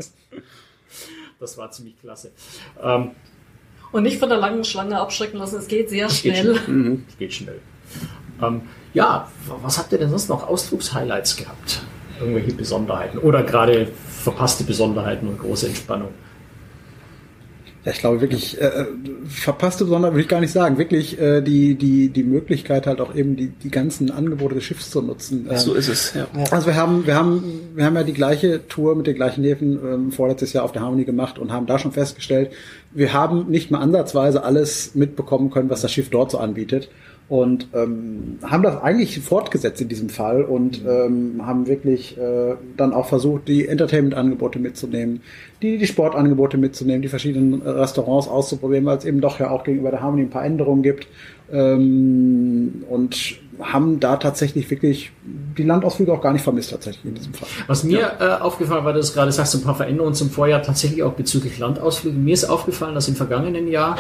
Das 1.41 1.59
war 1.59 1.71
ziemlich 1.71 1.99
klasse. 2.01 2.31
Ähm, 2.83 3.11
Und 3.93 4.05
nicht 4.05 4.19
von 4.19 4.29
der 4.29 4.39
langen 4.39 4.65
Schlange 4.65 4.99
abschrecken 4.99 5.39
lassen, 5.39 5.59
es 5.59 5.69
geht 5.69 5.91
sehr 5.91 6.07
geht 6.07 6.37
schnell. 6.37 6.57
schnell. 6.57 6.99
Geht 7.19 7.35
schnell. 7.35 7.61
Ähm, 8.43 8.63
ja, 8.95 9.29
was 9.63 9.79
habt 9.79 9.93
ihr 9.93 9.99
denn 9.99 10.11
sonst 10.11 10.29
noch 10.29 10.47
Ausflugshighlights 10.47 11.37
gehabt? 11.37 11.83
Irgendwelche 12.21 12.53
Besonderheiten 12.53 13.19
oder 13.19 13.43
gerade 13.43 13.89
verpasste 14.09 14.65
Besonderheiten 14.65 15.27
und 15.29 15.39
große 15.39 15.67
Entspannung? 15.67 16.11
Ich 17.91 17.99
glaube 17.99 18.21
wirklich, 18.21 18.61
äh, 18.61 18.87
verpasste 19.29 19.85
Besonderheit 19.85 20.15
würde 20.15 20.23
ich 20.23 20.29
gar 20.29 20.41
nicht 20.41 20.53
sagen. 20.53 20.79
Wirklich 20.79 21.21
äh, 21.21 21.41
die, 21.41 21.75
die, 21.75 22.09
die 22.09 22.23
Möglichkeit 22.23 22.87
halt 22.87 23.01
auch 23.01 23.15
eben 23.15 23.37
die, 23.37 23.49
die 23.49 23.71
ganzen 23.71 24.11
Angebote 24.11 24.55
des 24.55 24.65
Schiffs 24.65 24.91
zu 24.91 25.03
nutzen. 25.03 25.47
Ähm, 25.51 25.59
So 25.59 25.75
ist 25.75 25.89
es, 25.89 26.15
ja. 26.15 26.27
Also 26.51 26.67
wir 26.67 26.77
haben, 26.77 27.07
wir 27.07 27.15
haben, 27.15 27.43
wir 27.75 27.85
haben 27.85 27.95
ja 27.97 28.03
die 28.03 28.13
gleiche 28.13 28.67
Tour 28.69 28.97
mit 28.97 29.07
den 29.07 29.15
gleichen 29.15 29.45
Häfen 29.45 29.79
ähm, 29.85 30.13
vorletztes 30.13 30.53
Jahr 30.53 30.65
auf 30.65 30.73
der 30.73 30.83
Harmony 30.83 31.05
gemacht 31.05 31.39
und 31.39 31.53
haben 31.53 31.67
da 31.67 31.79
schon 31.79 31.93
festgestellt, 31.93 32.51
wir 32.93 33.13
haben 33.13 33.49
nicht 33.49 33.71
mal 33.71 33.81
ansatzweise 33.81 34.43
alles 34.43 34.95
mitbekommen 34.95 35.51
können, 35.51 35.71
was 35.71 35.83
das 35.83 35.93
Schiff 35.93 36.11
dort 36.11 36.31
so 36.31 36.39
anbietet. 36.39 36.89
Und 37.31 37.69
ähm, 37.75 38.41
haben 38.43 38.65
das 38.65 38.83
eigentlich 38.83 39.21
fortgesetzt 39.21 39.81
in 39.81 39.87
diesem 39.87 40.09
Fall 40.09 40.43
und 40.43 40.85
ähm, 40.85 41.47
haben 41.47 41.69
wirklich 41.69 42.19
äh, 42.19 42.57
dann 42.77 42.93
auch 42.93 43.07
versucht, 43.07 43.47
die 43.47 43.69
Entertainment-Angebote 43.69 44.59
mitzunehmen, 44.59 45.21
die, 45.63 45.79
die 45.79 45.87
Sportangebote 45.87 46.59
mitzunehmen, 46.59 47.03
die 47.03 47.09
verschiedenen 47.09 47.63
Restaurants 47.63 48.27
auszuprobieren, 48.27 48.85
weil 48.85 48.99
es 48.99 49.05
eben 49.05 49.21
doch 49.21 49.39
ja 49.39 49.49
auch 49.51 49.63
gegenüber 49.63 49.93
der 49.93 50.03
Harmony 50.03 50.23
ein 50.23 50.31
paar 50.31 50.45
Änderungen 50.45 50.83
gibt. 50.83 51.07
Ähm, 51.53 52.83
und 52.91 53.39
haben 53.63 54.01
da 54.01 54.17
tatsächlich 54.17 54.71
wirklich 54.71 55.13
die 55.25 55.63
Landausflüge 55.63 56.13
auch 56.13 56.21
gar 56.21 56.33
nicht 56.33 56.43
vermisst, 56.43 56.71
tatsächlich 56.71 57.05
in 57.05 57.15
diesem 57.15 57.35
Fall. 57.35 57.49
Was 57.67 57.85
mir 57.85 58.13
äh, 58.21 58.41
aufgefallen 58.41 58.85
war, 58.85 58.93
dass 58.93 59.09
du 59.09 59.15
gerade 59.15 59.33
sagst, 59.33 59.55
ein 59.55 59.63
paar 59.63 59.75
Veränderungen 59.75 60.15
zum 60.15 60.31
Vorjahr, 60.31 60.63
tatsächlich 60.63 61.03
auch 61.03 61.13
bezüglich 61.13 61.59
Landausflüge. 61.59 62.17
Mir 62.17 62.35
ist 62.35 62.45
aufgefallen, 62.45 62.95
dass 62.95 63.09
im 63.09 63.17
vergangenen 63.17 63.69
Jahr, 63.69 63.97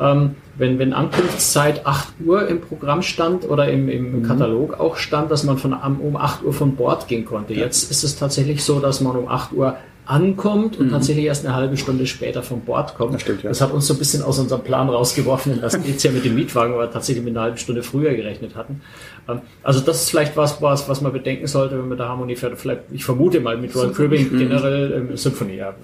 ähm, 0.00 0.36
wenn, 0.56 0.78
wenn 0.78 0.92
Ankunftszeit 0.92 1.86
8 1.86 2.14
Uhr 2.24 2.48
im 2.48 2.60
Programm 2.60 3.02
stand 3.02 3.48
oder 3.48 3.68
im, 3.68 3.88
im 3.88 4.22
Katalog 4.22 4.78
auch 4.80 4.96
stand, 4.96 5.30
dass 5.30 5.44
man 5.44 5.58
von 5.58 5.72
um 5.72 6.16
8 6.16 6.44
Uhr 6.44 6.52
von 6.52 6.76
Bord 6.76 7.08
gehen 7.08 7.24
konnte. 7.24 7.54
Jetzt 7.54 7.90
ist 7.90 8.04
es 8.04 8.16
tatsächlich 8.16 8.64
so, 8.64 8.80
dass 8.80 9.00
man 9.00 9.16
um 9.16 9.28
8 9.28 9.52
Uhr 9.52 9.76
ankommt 10.08 10.78
und 10.78 10.90
tatsächlich 10.90 11.26
erst 11.26 11.44
eine 11.44 11.54
halbe 11.54 11.76
Stunde 11.76 12.06
später 12.06 12.42
vom 12.42 12.62
Bord 12.62 12.96
kommt. 12.96 13.14
Das 13.14 13.20
stimmt, 13.20 13.42
ja. 13.42 13.50
Das 13.50 13.60
hat 13.60 13.72
uns 13.72 13.86
so 13.86 13.94
ein 13.94 13.98
bisschen 13.98 14.22
aus 14.22 14.38
unserem 14.38 14.62
Plan 14.62 14.88
rausgeworfen, 14.88 15.52
denn 15.52 15.60
das 15.60 15.80
geht's 15.82 16.02
ja 16.02 16.10
mit 16.10 16.24
dem 16.24 16.34
Mietwagen, 16.34 16.72
weil 16.74 16.86
wir 16.86 16.90
tatsächlich 16.90 17.22
mit 17.24 17.34
einer 17.36 17.42
halben 17.42 17.58
Stunde 17.58 17.82
früher 17.82 18.14
gerechnet 18.14 18.56
hatten. 18.56 18.80
Ähm, 19.28 19.40
Also 19.62 19.80
das 19.80 20.02
ist 20.02 20.10
vielleicht 20.10 20.34
was, 20.36 20.62
was, 20.62 20.88
was 20.88 21.02
man 21.02 21.12
bedenken 21.12 21.46
sollte, 21.46 21.78
wenn 21.78 21.88
man 21.88 21.98
der 21.98 22.08
Harmonie 22.08 22.36
fährt. 22.36 22.58
Vielleicht, 22.58 22.82
ich 22.90 23.04
vermute 23.04 23.40
mal 23.40 23.58
mit 23.58 23.76
Royal 23.76 23.92
Caribbean 23.92 24.30
generell, 24.38 25.06
ähm, 25.10 25.16
Symphony, 25.16 25.56
ja, 25.56 25.74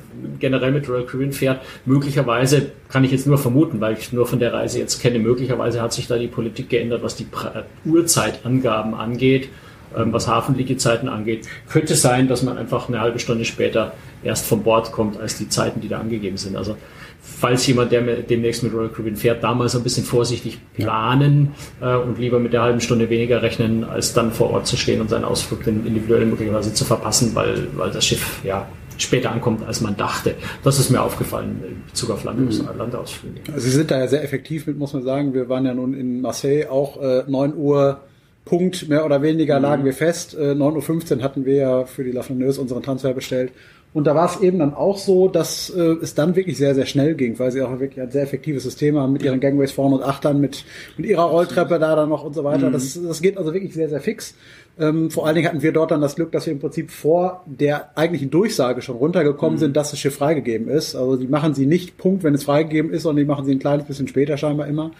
generell 0.40 0.72
mit 0.72 0.88
Royal 0.88 1.04
Caribbean 1.04 1.32
fährt. 1.32 1.60
Möglicherweise 1.84 2.72
kann 2.88 3.04
ich 3.04 3.12
jetzt 3.12 3.26
nur 3.26 3.36
vermuten, 3.36 3.80
weil 3.82 3.92
ich 3.98 4.12
nur 4.12 4.26
von 4.26 4.38
der 4.38 4.54
Reise 4.54 4.78
jetzt 4.78 5.02
kenne. 5.02 5.18
Möglicherweise 5.18 5.82
hat 5.82 5.92
sich 5.92 6.06
da 6.06 6.16
die 6.16 6.28
Politik 6.28 6.70
geändert, 6.70 7.02
was 7.02 7.14
die 7.16 7.24
Pra- 7.26 7.64
Uhrzeitangaben 7.84 8.94
angeht, 8.94 9.50
ähm, 9.96 10.12
was 10.12 10.28
Hafenliegezeiten 10.28 11.08
angeht. 11.10 11.46
Könnte 11.68 11.94
sein, 11.94 12.26
dass 12.26 12.42
man 12.42 12.56
einfach 12.56 12.88
eine 12.88 13.00
halbe 13.00 13.18
Stunde 13.18 13.44
später 13.44 13.92
erst 14.24 14.46
vom 14.46 14.62
Bord 14.62 14.92
kommt, 14.92 15.18
als 15.20 15.38
die 15.38 15.48
Zeiten, 15.48 15.80
die 15.80 15.88
da 15.88 15.98
angegeben 15.98 16.36
sind. 16.36 16.56
Also 16.56 16.76
falls 17.20 17.66
jemand, 17.66 17.92
der 17.92 18.02
demnächst 18.02 18.62
mit 18.62 18.72
Royal 18.72 18.88
Caribbean 18.88 19.16
fährt, 19.16 19.42
damals 19.42 19.74
ein 19.74 19.82
bisschen 19.82 20.04
vorsichtig 20.04 20.58
planen 20.74 21.54
äh, 21.80 21.96
und 21.96 22.18
lieber 22.18 22.38
mit 22.38 22.52
der 22.52 22.62
halben 22.62 22.80
Stunde 22.80 23.10
weniger 23.10 23.42
rechnen, 23.42 23.84
als 23.84 24.12
dann 24.12 24.32
vor 24.32 24.50
Ort 24.50 24.66
zu 24.66 24.76
stehen 24.76 25.00
und 25.00 25.08
seinen 25.08 25.24
Ausflug 25.24 25.64
dann 25.64 25.86
individuell 25.86 26.26
möglicherweise 26.26 26.74
zu 26.74 26.84
verpassen, 26.84 27.34
weil, 27.34 27.68
weil 27.76 27.90
das 27.90 28.04
Schiff 28.04 28.40
ja 28.44 28.66
später 28.96 29.32
ankommt, 29.32 29.66
als 29.66 29.80
man 29.80 29.96
dachte. 29.96 30.34
Das 30.62 30.78
ist 30.78 30.90
mir 30.90 31.02
aufgefallen 31.02 31.62
in 31.66 31.82
Bezug 31.86 32.10
auf 32.10 32.24
Landaus 32.24 32.62
Landausflüge. 32.78 33.40
Also 33.52 33.60
Sie 33.60 33.70
sind 33.70 33.90
da 33.90 33.98
ja 33.98 34.06
sehr 34.06 34.22
effektiv 34.22 34.66
mit, 34.66 34.78
muss 34.78 34.92
man 34.92 35.02
sagen. 35.02 35.34
Wir 35.34 35.48
waren 35.48 35.64
ja 35.64 35.74
nun 35.74 35.94
in 35.94 36.20
Marseille 36.20 36.70
auch 36.70 37.00
äh, 37.02 37.24
9 37.26 37.54
Uhr 37.56 38.00
Punkt, 38.44 38.88
mehr 38.88 39.06
oder 39.06 39.22
weniger 39.22 39.58
lagen 39.58 39.84
wir 39.84 39.94
fest. 39.94 40.34
Äh, 40.34 40.52
9.15 40.52 41.16
Uhr 41.16 41.22
hatten 41.22 41.46
wir 41.46 41.54
ja 41.54 41.84
für 41.86 42.04
die 42.04 42.12
La 42.12 42.22
Flaneuse 42.22 42.60
unseren 42.60 42.82
Transfer 42.82 43.14
bestellt. 43.14 43.52
Und 43.94 44.08
da 44.08 44.16
war 44.16 44.26
es 44.26 44.40
eben 44.40 44.58
dann 44.58 44.74
auch 44.74 44.98
so, 44.98 45.28
dass 45.28 45.70
äh, 45.70 45.80
es 46.02 46.16
dann 46.16 46.34
wirklich 46.34 46.58
sehr, 46.58 46.74
sehr 46.74 46.84
schnell 46.84 47.14
ging, 47.14 47.38
weil 47.38 47.52
sie 47.52 47.62
auch 47.62 47.78
wirklich 47.78 48.00
ein 48.00 48.10
sehr 48.10 48.24
effektives 48.24 48.64
System 48.64 48.98
haben 48.98 49.12
mit 49.12 49.22
ihren 49.22 49.38
Gangways 49.38 49.70
vorne 49.70 49.94
und 49.94 50.02
achtern, 50.02 50.40
mit, 50.40 50.64
mit 50.96 51.06
ihrer 51.06 51.22
Rolltreppe 51.22 51.78
da 51.78 51.94
dann 51.94 52.08
noch 52.08 52.24
und 52.24 52.34
so 52.34 52.42
weiter. 52.42 52.72
Das, 52.72 53.00
das 53.00 53.22
geht 53.22 53.38
also 53.38 53.54
wirklich 53.54 53.72
sehr, 53.72 53.88
sehr 53.88 54.00
fix. 54.00 54.34
Ähm, 54.80 55.12
vor 55.12 55.26
allen 55.26 55.36
Dingen 55.36 55.46
hatten 55.46 55.62
wir 55.62 55.70
dort 55.70 55.92
dann 55.92 56.00
das 56.00 56.16
Glück, 56.16 56.32
dass 56.32 56.46
wir 56.46 56.52
im 56.52 56.58
Prinzip 56.58 56.90
vor 56.90 57.44
der 57.46 57.96
eigentlichen 57.96 58.30
Durchsage 58.30 58.82
schon 58.82 58.96
runtergekommen 58.96 59.58
sind, 59.58 59.76
dass 59.76 59.92
das 59.92 60.00
Schiff 60.00 60.16
freigegeben 60.16 60.66
ist. 60.66 60.96
Also 60.96 61.14
die 61.14 61.28
machen 61.28 61.54
sie 61.54 61.66
nicht 61.66 61.96
Punkt, 61.96 62.24
wenn 62.24 62.34
es 62.34 62.42
freigegeben 62.42 62.90
ist, 62.90 63.04
sondern 63.04 63.24
die 63.24 63.30
machen 63.30 63.44
sie 63.44 63.52
ein 63.52 63.60
kleines 63.60 63.86
bisschen 63.86 64.08
später 64.08 64.36
scheinbar 64.36 64.66
immer. 64.66 64.90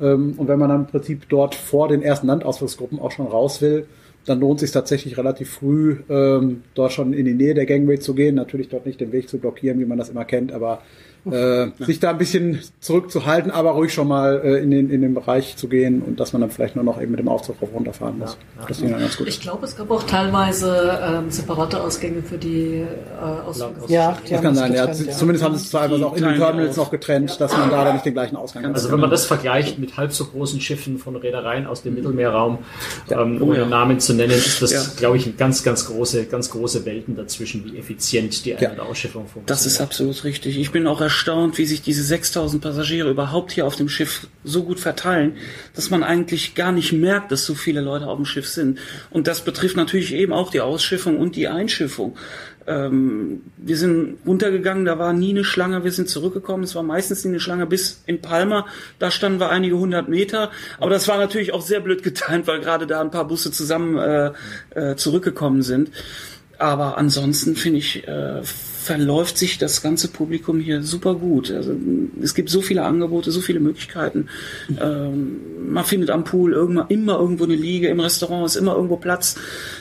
Ähm, 0.00 0.32
und 0.38 0.48
wenn 0.48 0.58
man 0.58 0.70
dann 0.70 0.80
im 0.80 0.86
Prinzip 0.86 1.28
dort 1.28 1.54
vor 1.54 1.88
den 1.88 2.00
ersten 2.00 2.26
Landausflugsgruppen 2.26 2.98
auch 2.98 3.10
schon 3.10 3.26
raus 3.26 3.60
will, 3.60 3.86
dann 4.30 4.38
lohnt 4.38 4.58
es 4.58 4.68
sich 4.68 4.70
tatsächlich 4.70 5.18
relativ 5.18 5.50
früh, 5.50 5.96
ähm, 6.08 6.62
dort 6.74 6.92
schon 6.92 7.12
in 7.14 7.24
die 7.24 7.34
Nähe 7.34 7.52
der 7.52 7.66
Gangway 7.66 7.98
zu 7.98 8.14
gehen. 8.14 8.36
Natürlich 8.36 8.68
dort 8.68 8.86
nicht 8.86 9.00
den 9.00 9.10
Weg 9.10 9.28
zu 9.28 9.38
blockieren, 9.38 9.80
wie 9.80 9.84
man 9.84 9.98
das 9.98 10.08
immer 10.08 10.24
kennt, 10.24 10.52
aber 10.52 10.82
äh, 11.30 11.68
sich 11.84 12.00
da 12.00 12.10
ein 12.10 12.18
bisschen 12.18 12.60
zurückzuhalten, 12.80 13.50
aber 13.50 13.72
ruhig 13.72 13.92
schon 13.92 14.08
mal 14.08 14.40
äh, 14.44 14.62
in, 14.62 14.70
den, 14.70 14.90
in 14.90 15.02
den 15.02 15.14
Bereich 15.14 15.56
zu 15.56 15.68
gehen 15.68 16.02
und 16.02 16.18
dass 16.20 16.32
man 16.32 16.40
dann 16.42 16.50
vielleicht 16.50 16.76
nur 16.76 16.84
noch 16.84 17.00
eben 17.00 17.10
mit 17.10 17.20
dem 17.20 17.28
Aufzug 17.28 17.60
rauf 17.60 17.70
runterfahren 17.74 18.18
muss. 18.18 18.36
Das 18.68 18.78
ging 18.80 18.90
dann 18.90 19.00
ganz 19.00 19.16
gut. 19.16 19.28
Ich 19.28 19.40
glaube, 19.40 19.64
es 19.66 19.76
gab 19.76 19.90
auch 19.90 20.02
teilweise 20.04 20.98
ähm, 21.02 21.30
separate 21.30 21.82
Ausgänge 21.82 22.22
für 22.22 22.38
die 22.38 22.82
äh, 22.84 23.46
Ausflüge. 23.46 23.72
Ja, 23.88 24.16
die 24.26 24.30
Das 24.30 24.42
kann 24.42 24.54
das 24.54 24.58
sein, 24.62 24.74
ja. 24.74 24.86
getrennt, 24.86 25.06
ja. 25.08 25.12
Zumindest 25.12 25.44
haben 25.44 25.56
sie 25.56 25.64
es 25.64 25.70
teilweise 25.70 26.06
auch 26.06 26.16
in 26.16 26.22
den 26.24 26.36
Terminals 26.36 26.76
noch 26.76 26.90
getrennt, 26.90 27.40
dass 27.40 27.56
man 27.56 27.70
da 27.70 27.84
dann 27.84 27.94
nicht 27.94 28.06
den 28.06 28.14
gleichen 28.14 28.36
Ausgang 28.36 28.64
hat. 28.64 28.74
Also 28.74 28.90
wenn 28.90 29.00
man 29.00 29.10
das 29.10 29.26
vergleicht 29.26 29.78
mit 29.78 29.96
halb 29.96 30.12
so 30.12 30.24
großen 30.26 30.60
Schiffen 30.60 30.98
von 30.98 31.16
Reedereien 31.16 31.66
aus 31.66 31.82
dem 31.82 31.94
Mittelmeerraum, 31.94 32.58
ähm, 33.10 33.38
Oh 33.40 33.46
ohne 33.46 33.60
ja. 33.60 33.66
Namen 33.66 34.00
zu 34.00 34.14
nennen, 34.14 34.32
ist 34.32 34.62
das, 34.62 34.72
Ja. 34.72 34.82
glaube 34.96 35.16
ich, 35.16 35.26
ein 35.26 35.36
ganz, 35.36 35.62
ganz 35.62 35.86
große, 35.86 36.24
ganz 36.26 36.50
große 36.50 36.84
Welten 36.84 37.16
dazwischen, 37.16 37.64
wie 37.64 37.76
effizient 37.78 38.44
die 38.44 38.54
Ein- 38.54 38.62
Ja. 38.62 38.70
und 38.72 38.80
Ausschiffung 38.80 39.22
funktioniert. 39.22 39.50
Das 39.50 39.66
ist 39.66 39.80
absolut 39.80 40.24
richtig. 40.24 40.58
Ich 40.58 40.70
bin 40.72 40.86
auch 40.86 41.00
erstaunt, 41.10 41.58
wie 41.58 41.66
sich 41.66 41.82
diese 41.82 42.04
6000 42.04 42.62
Passagiere 42.62 43.10
überhaupt 43.10 43.50
hier 43.50 43.66
auf 43.66 43.74
dem 43.74 43.88
Schiff 43.88 44.28
so 44.44 44.62
gut 44.62 44.78
verteilen, 44.78 45.36
dass 45.74 45.90
man 45.90 46.04
eigentlich 46.04 46.54
gar 46.54 46.70
nicht 46.70 46.92
merkt, 46.92 47.32
dass 47.32 47.44
so 47.44 47.56
viele 47.56 47.80
Leute 47.80 48.06
auf 48.06 48.16
dem 48.16 48.24
Schiff 48.24 48.48
sind. 48.48 48.78
Und 49.10 49.26
das 49.26 49.44
betrifft 49.44 49.76
natürlich 49.76 50.14
eben 50.14 50.32
auch 50.32 50.50
die 50.50 50.60
Ausschiffung 50.60 51.18
und 51.18 51.34
die 51.34 51.48
Einschiffung. 51.48 52.16
Ähm, 52.68 53.40
wir 53.56 53.76
sind 53.76 54.18
runtergegangen, 54.24 54.84
da 54.84 55.00
war 55.00 55.12
nie 55.12 55.30
eine 55.30 55.42
Schlange, 55.42 55.82
wir 55.82 55.90
sind 55.90 56.08
zurückgekommen, 56.08 56.62
es 56.62 56.76
war 56.76 56.84
meistens 56.84 57.24
nie 57.24 57.30
eine 57.30 57.40
Schlange 57.40 57.66
bis 57.66 58.02
in 58.06 58.20
Palma, 58.20 58.66
da 59.00 59.10
standen 59.10 59.40
wir 59.40 59.50
einige 59.50 59.76
hundert 59.78 60.08
Meter, 60.08 60.50
aber 60.78 60.90
das 60.90 61.08
war 61.08 61.18
natürlich 61.18 61.52
auch 61.52 61.62
sehr 61.62 61.80
blöd 61.80 62.04
getimt, 62.04 62.46
weil 62.46 62.60
gerade 62.60 62.86
da 62.86 63.00
ein 63.00 63.10
paar 63.10 63.26
Busse 63.26 63.50
zusammen 63.50 63.98
äh, 63.98 64.32
äh, 64.74 64.94
zurückgekommen 64.94 65.62
sind. 65.62 65.90
Aber 66.58 66.98
ansonsten 66.98 67.56
finde 67.56 67.78
ich, 67.78 68.06
äh, 68.06 68.42
verläuft 68.80 69.36
sich 69.36 69.58
das 69.58 69.82
ganze 69.82 70.08
Publikum 70.08 70.58
hier 70.58 70.82
super 70.82 71.14
gut. 71.14 71.50
Also, 71.50 71.74
es 72.22 72.34
gibt 72.34 72.48
so 72.48 72.62
viele 72.62 72.82
Angebote, 72.82 73.30
so 73.30 73.40
viele 73.40 73.60
Möglichkeiten. 73.60 74.28
Ähm, 74.80 75.40
man 75.70 75.84
findet 75.84 76.10
am 76.10 76.24
Pool 76.24 76.54
irgendwann, 76.54 76.88
immer 76.88 77.18
irgendwo 77.18 77.44
eine 77.44 77.56
Liege, 77.56 77.88
im 77.88 78.00
Restaurant 78.00 78.46
ist 78.46 78.56
immer 78.56 78.74
irgendwo 78.74 78.96
Platz. 78.96 79.36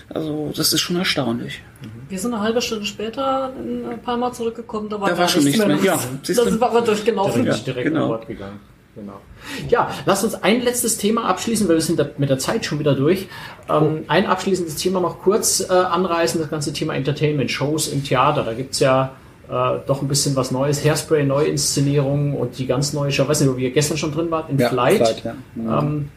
Also 0.10 0.52
das 0.56 0.74
ist 0.74 0.82
schon 0.82 0.98
erstaunlich. 0.98 1.62
Wir 2.10 2.20
sind 2.20 2.34
eine 2.34 2.44
halbe 2.44 2.62
Stunde 2.62 2.86
später 2.86 3.54
in 3.58 4.02
Palma 4.02 4.34
zurückgekommen, 4.34 4.90
da 4.90 5.00
war, 5.00 5.10
Da 5.10 5.18
war 5.18 5.28
schon 5.30 5.46
nichts 5.46 5.66
mehr. 5.66 5.78
Ja, 5.82 6.00
siehst 6.24 6.40
da 6.40 6.44
sind 6.44 6.60
wir 6.60 6.82
durchgelaufen. 6.82 7.44
direkt, 7.44 7.68
direkt 7.68 7.88
genau. 7.88 8.04
an 8.04 8.08
Bord 8.10 8.28
gegangen. 8.28 8.60
Genau. 9.00 9.22
Ja, 9.70 9.90
lass 10.06 10.24
uns 10.24 10.36
ein 10.36 10.62
letztes 10.62 10.98
Thema 10.98 11.26
abschließen, 11.26 11.68
weil 11.68 11.76
wir 11.76 11.82
sind 11.82 12.20
mit 12.20 12.30
der 12.30 12.40
Zeit 12.40 12.66
schon 12.66 12.80
wieder 12.80 12.96
durch. 12.96 13.28
Ähm, 13.70 14.04
ein 14.08 14.26
abschließendes 14.26 14.76
Thema 14.76 15.00
noch 15.00 15.20
kurz 15.22 15.62
äh, 15.62 15.74
anreißen, 15.74 16.42
das 16.42 16.50
ganze 16.50 16.74
Thema 16.74 16.96
Entertainment, 16.96 17.50
Shows 17.50 17.88
im 17.88 18.04
Theater. 18.04 18.44
Da 18.44 18.54
gibt's 18.54 18.80
ja 18.80 19.14
äh, 19.50 19.80
doch 19.88 20.02
ein 20.02 20.08
bisschen 20.08 20.36
was 20.36 20.52
Neues. 20.52 20.84
Hairspray, 20.84 21.24
Neuinszenierungen 21.26 22.36
und 22.36 22.58
die 22.58 22.68
ganz 22.68 22.94
neue 22.94 23.12
Show. 23.12 23.28
Weiß 23.28 23.40
nicht, 23.42 23.50
ob 23.50 23.58
ihr 23.58 23.72
gestern 23.72 23.98
schon 23.98 24.12
drin 24.12 24.30
wart, 24.32 24.50
in 24.50 24.60
Ja, 24.60 24.70
Flight. 24.70 24.98
Flight, 24.98 25.24
ja. 25.24 25.36
Mhm. 25.56 25.70
Ähm, 25.72 26.10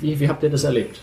wie, 0.00 0.18
wie 0.20 0.28
habt 0.28 0.42
ihr 0.42 0.50
das 0.50 0.64
erlebt? 0.64 1.00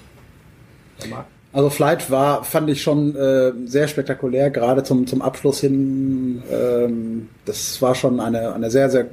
Der 1.01 1.09
Marc? 1.09 1.25
Also 1.53 1.69
Flight 1.69 2.09
war, 2.09 2.43
fand 2.43 2.67
ich 2.71 2.81
schon 2.81 3.15
äh, 3.15 3.51
sehr 3.65 3.87
spektakulär, 3.87 4.49
gerade 4.49 4.83
zum, 4.83 5.05
zum 5.05 5.21
Abschluss 5.21 5.59
hin. 5.59 6.41
Ähm, 6.51 7.29
das 7.45 7.79
war 7.79 7.93
schon 7.93 8.19
eine, 8.19 8.53
eine 8.55 8.71
sehr, 8.71 8.89
sehr 8.89 9.05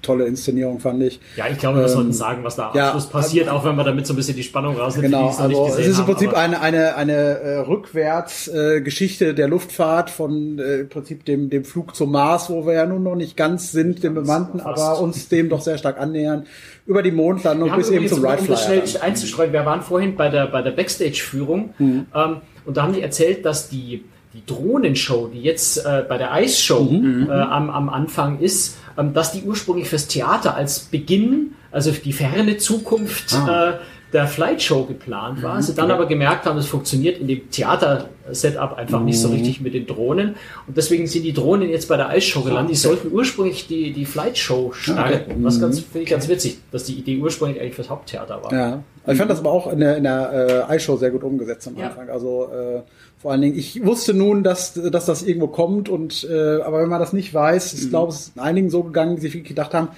tolle 0.00 0.24
Inszenierung, 0.24 0.80
fand 0.80 1.02
ich. 1.02 1.20
Ja, 1.36 1.44
ich 1.50 1.58
glaube, 1.58 1.78
wir 1.78 1.84
Ähm, 1.84 1.90
sollten 1.90 2.12
sagen, 2.14 2.44
was 2.44 2.56
da 2.56 2.70
am 2.70 2.76
ja, 2.76 2.86
Abschluss 2.86 3.06
passiert, 3.08 3.48
auch 3.50 3.64
wenn 3.64 3.76
wir 3.76 3.84
damit 3.84 4.06
so 4.06 4.14
ein 4.14 4.16
bisschen 4.16 4.36
die 4.36 4.42
Spannung 4.42 4.76
rausnehmen. 4.76 5.10
Genau, 5.10 5.24
die 5.24 5.48
nicht 5.48 5.58
also 5.60 5.66
es 5.66 5.86
ist 5.86 5.86
im 5.88 5.96
haben, 5.98 6.06
Prinzip 6.06 6.28
aber- 6.30 6.38
eine, 6.38 6.60
eine, 6.62 6.96
eine 6.96 7.12
äh, 7.12 7.58
Rückwärtsgeschichte 7.58 9.26
äh, 9.28 9.34
der 9.34 9.48
Luftfahrt 9.48 10.10
von 10.10 10.58
äh, 10.58 10.80
im 10.80 10.88
Prinzip 10.88 11.24
dem, 11.24 11.50
dem 11.50 11.64
Flug 11.64 11.94
zum 11.94 12.10
Mars, 12.12 12.50
wo 12.50 12.66
wir 12.66 12.74
ja 12.74 12.86
nun 12.86 13.02
noch 13.02 13.16
nicht 13.16 13.36
ganz 13.36 13.70
sind, 13.72 14.02
dem 14.02 14.14
bemannten, 14.14 14.60
aber 14.60 15.00
uns 15.00 15.28
dem 15.28 15.48
doch 15.48 15.60
sehr 15.60 15.78
stark 15.78 16.00
annähern, 16.00 16.46
über 16.86 17.02
die 17.02 17.10
Mondlandung 17.12 17.70
Wir 17.70 17.76
bis 17.76 17.90
eben 17.90 18.08
zum 18.08 18.18
um 18.18 18.24
das 18.24 18.64
Flyer. 18.64 18.86
schnell 18.86 19.02
einzustreuen, 19.02 19.52
wir 19.52 19.64
waren 19.64 19.82
vorhin 19.82 20.16
bei 20.16 20.28
der, 20.28 20.46
bei 20.46 20.62
der 20.62 20.72
Backstage-Führung 20.72 21.74
Mhm. 21.78 22.06
ähm, 22.14 22.36
und 22.64 22.76
da 22.76 22.82
haben 22.82 22.92
die 22.92 23.02
erzählt, 23.02 23.44
dass 23.44 23.68
die, 23.68 24.04
die 24.34 24.42
Drohnenshow, 24.46 25.28
die 25.32 25.42
jetzt 25.42 25.78
äh, 25.84 26.04
bei 26.08 26.18
der 26.18 26.32
Eisshow 26.32 26.82
Mhm. 26.84 27.28
äh, 27.28 27.32
am, 27.32 27.70
am 27.70 27.88
Anfang 27.88 28.38
ist, 28.40 28.78
ähm, 28.98 29.12
dass 29.14 29.32
die 29.32 29.42
ursprünglich 29.42 29.88
fürs 29.88 30.08
Theater 30.08 30.54
als 30.56 30.80
Beginn, 30.80 31.54
also 31.70 31.92
für 31.92 32.00
die 32.02 32.12
ferne 32.12 32.56
Zukunft 32.58 33.34
Ah. 33.34 33.70
äh, 33.70 33.72
der 34.12 34.26
Flight 34.26 34.60
Show 34.62 34.84
geplant 34.84 35.38
Mhm. 35.38 35.42
war. 35.42 35.62
Sie 35.62 35.74
dann 35.74 35.90
aber 35.90 36.06
gemerkt 36.06 36.44
haben, 36.46 36.58
es 36.58 36.66
funktioniert 36.66 37.18
in 37.18 37.26
dem 37.28 37.50
Theater-Setup 37.50 38.76
einfach 38.76 39.00
nicht 39.00 39.16
Mhm. 39.16 39.20
so 39.20 39.28
richtig 39.28 39.60
mit 39.60 39.74
den 39.74 39.86
Drohnen. 39.86 40.34
Und 40.66 40.76
deswegen 40.76 41.06
sind 41.06 41.22
die 41.22 41.32
Drohnen 41.32 41.68
jetzt 41.70 41.88
bei 41.88 41.96
der 41.96 42.08
Eisshow 42.10 42.42
gelandet. 42.42 42.72
Die 42.72 42.78
sollten 42.78 43.12
ursprünglich 43.12 43.66
die, 43.66 43.92
die 43.92 44.04
Flight 44.04 44.36
Show 44.38 44.72
starten. 44.72 45.42
Was 45.44 45.60
ganz, 45.60 45.80
finde 45.80 46.04
ich 46.04 46.10
ganz 46.10 46.28
witzig, 46.28 46.58
dass 46.70 46.84
die 46.84 46.94
Idee 46.94 47.18
ursprünglich 47.18 47.60
eigentlich 47.60 47.74
fürs 47.74 47.90
Haupttheater 47.90 48.42
war. 48.42 48.52
Ja, 48.52 48.82
ich 49.06 49.18
fand 49.18 49.30
das 49.30 49.40
aber 49.40 49.50
auch 49.50 49.72
in 49.72 49.80
der, 49.80 49.96
in 49.96 50.04
der 50.04 50.66
äh, 50.70 50.76
iShow 50.76 50.96
sehr 50.96 51.10
gut 51.10 51.22
umgesetzt 51.24 51.66
am 51.68 51.76
Ja. 51.78 51.86
Anfang. 51.88 52.08
Also 52.10 52.48
äh, 52.52 52.80
vor 53.20 53.32
allen 53.32 53.40
Dingen, 53.40 53.56
ich 53.58 53.84
wusste 53.84 54.14
nun, 54.14 54.42
dass, 54.42 54.74
dass 54.74 55.06
das 55.06 55.22
irgendwo 55.22 55.46
kommt 55.48 55.88
und 55.88 56.26
äh, 56.30 56.60
aber 56.62 56.82
wenn 56.82 56.88
man 56.88 57.00
das 57.00 57.12
nicht 57.12 57.32
weiß, 57.32 57.72
ich 57.74 57.88
glaube, 57.90 58.12
es 58.12 58.28
ist 58.28 58.38
einigen 58.38 58.68
so 58.68 58.82
gegangen, 58.82 59.16
die 59.16 59.22
sich 59.28 59.42
gedacht 59.44 59.74
haben, 59.74 59.88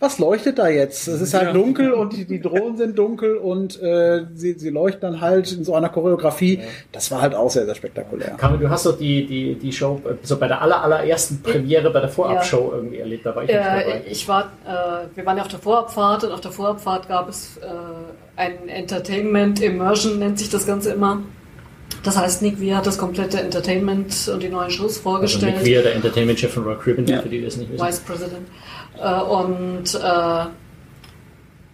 was 0.00 0.18
leuchtet 0.18 0.58
da 0.58 0.68
jetzt? 0.68 1.06
Es 1.08 1.20
ist 1.20 1.34
halt 1.34 1.48
Ja. 1.48 1.52
dunkel 1.52 1.92
und 1.92 2.14
die, 2.16 2.24
die 2.24 2.40
Drohnen 2.40 2.76
sind 2.78 2.98
dunkel 2.98 3.36
und 3.36 3.80
äh, 3.82 4.24
sie, 4.34 4.54
sie 4.54 4.70
leuchten 4.70 5.02
dann 5.02 5.20
halt 5.20 5.52
in 5.52 5.62
so 5.62 5.74
einer 5.74 5.90
Choreografie. 5.90 6.60
Das 6.90 7.10
war 7.10 7.20
halt 7.20 7.34
auch 7.34 7.50
sehr, 7.50 7.66
sehr 7.66 7.74
spektakulär. 7.74 8.30
Carmen, 8.38 8.58
du 8.58 8.70
hast 8.70 8.86
doch 8.86 8.96
die, 8.96 9.26
die, 9.26 9.54
die 9.56 9.72
Show 9.72 10.00
äh, 10.06 10.14
so 10.22 10.38
bei 10.38 10.48
der 10.48 10.62
aller, 10.62 10.82
allerersten 10.82 11.42
Premiere, 11.42 11.90
bei 11.90 12.00
der 12.00 12.08
Vorabshow 12.08 12.72
irgendwie 12.74 12.96
erlebt. 12.98 13.26
Da 13.26 13.36
war 13.36 13.42
ich 13.42 13.48
nicht 13.50 13.56
Äh, 13.58 13.62
dabei. 13.62 14.02
ich 14.08 14.26
war, 14.26 14.44
äh, 14.66 15.06
wir 15.16 15.26
waren 15.26 15.36
ja 15.36 15.42
auf 15.42 15.48
der 15.50 15.58
Vorabfahrt 15.60 16.24
und 16.24 16.32
auf 16.32 16.40
der 16.40 16.50
Vorabfahrt 16.52 17.06
gab 17.06 17.28
es 17.28 17.58
äh, 17.58 17.66
ein 18.36 18.68
Entertainment 18.70 19.60
Immersion, 19.62 20.18
nennt 20.18 20.38
sich 20.38 20.48
das 20.48 20.66
Ganze 20.66 20.92
immer. 20.92 21.22
Das 22.04 22.16
heißt, 22.16 22.40
Nick 22.40 22.58
Weir 22.62 22.76
hat 22.78 22.86
das 22.86 22.96
komplette 22.96 23.38
Entertainment 23.40 24.30
und 24.32 24.42
die 24.42 24.48
neuen 24.48 24.70
Shows 24.70 24.92
Also 24.92 25.00
vorgestellt. 25.02 25.56
Nick 25.62 25.66
Weir, 25.66 25.82
der 25.82 25.94
Entertainment-Chef 25.96 26.54
von 26.54 26.64
Rock 26.64 26.86
Ribbon, 26.86 27.06
Ja. 27.06 27.20
für 27.20 27.28
die 27.28 27.42
das 27.42 27.56
nicht 27.58 27.70
wissen. 27.70 27.84
Vice 27.86 27.98
President. 28.00 28.46
Äh, 29.00 29.22
und 29.22 29.94
äh, 29.94 30.46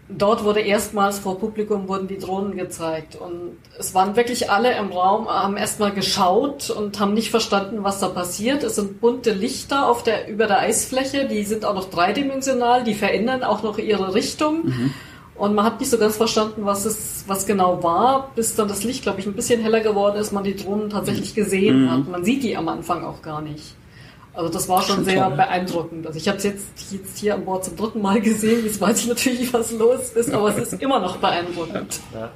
dort 0.08 0.44
wurde 0.44 0.60
erstmals 0.60 1.18
vor 1.18 1.38
Publikum 1.38 1.88
wurden 1.88 2.06
die 2.06 2.18
Drohnen 2.18 2.56
gezeigt 2.56 3.16
und 3.16 3.56
es 3.78 3.94
waren 3.94 4.14
wirklich 4.14 4.50
alle 4.50 4.76
im 4.76 4.92
Raum, 4.92 5.28
haben 5.28 5.56
erstmal 5.56 5.92
geschaut 5.92 6.70
und 6.70 7.00
haben 7.00 7.14
nicht 7.14 7.30
verstanden, 7.30 7.82
was 7.82 7.98
da 7.98 8.08
passiert. 8.08 8.62
Es 8.62 8.76
sind 8.76 9.00
bunte 9.00 9.32
Lichter 9.32 9.88
auf 9.88 10.02
der, 10.02 10.28
über 10.28 10.46
der 10.46 10.60
Eisfläche, 10.60 11.26
die 11.26 11.42
sind 11.44 11.64
auch 11.64 11.74
noch 11.74 11.90
dreidimensional, 11.90 12.84
die 12.84 12.94
verändern 12.94 13.42
auch 13.42 13.62
noch 13.62 13.78
ihre 13.78 14.14
Richtung. 14.14 14.66
Mhm. 14.66 14.94
Und 15.34 15.54
man 15.54 15.66
hat 15.66 15.80
nicht 15.80 15.90
so 15.90 15.98
ganz 15.98 16.16
verstanden, 16.16 16.64
was 16.64 16.86
es, 16.86 17.24
was 17.26 17.44
genau 17.44 17.82
war, 17.82 18.30
bis 18.34 18.54
dann 18.54 18.68
das 18.68 18.84
Licht, 18.84 19.02
glaube 19.02 19.20
ich, 19.20 19.26
ein 19.26 19.34
bisschen 19.34 19.60
heller 19.60 19.80
geworden 19.80 20.16
ist, 20.16 20.32
man 20.32 20.44
die 20.44 20.56
Drohnen 20.56 20.88
tatsächlich 20.88 21.34
gesehen 21.34 21.84
mhm. 21.84 21.90
hat. 21.90 22.08
Man 22.08 22.24
sieht 22.24 22.42
die 22.42 22.56
am 22.56 22.68
Anfang 22.68 23.04
auch 23.04 23.20
gar 23.20 23.42
nicht. 23.42 23.74
Also 24.36 24.52
das 24.52 24.68
war 24.68 24.82
schon, 24.82 24.96
schon 24.96 25.04
sehr 25.06 25.24
toll. 25.24 25.36
beeindruckend. 25.36 26.06
Also 26.06 26.18
ich 26.18 26.28
habe 26.28 26.38
es 26.38 26.44
jetzt, 26.44 26.66
jetzt 26.90 27.18
hier 27.18 27.34
an 27.34 27.44
Bord 27.44 27.64
zum 27.64 27.76
dritten 27.76 28.02
Mal 28.02 28.20
gesehen. 28.20 28.64
Jetzt 28.64 28.80
weiß 28.80 29.00
ich 29.00 29.06
natürlich, 29.08 29.52
was 29.52 29.72
los 29.72 30.10
ist, 30.10 30.32
aber 30.32 30.56
es 30.56 30.72
ist 30.72 30.72
immer 30.82 31.00
noch 31.00 31.16
beeindruckend. 31.16 32.00
Ja. 32.12 32.30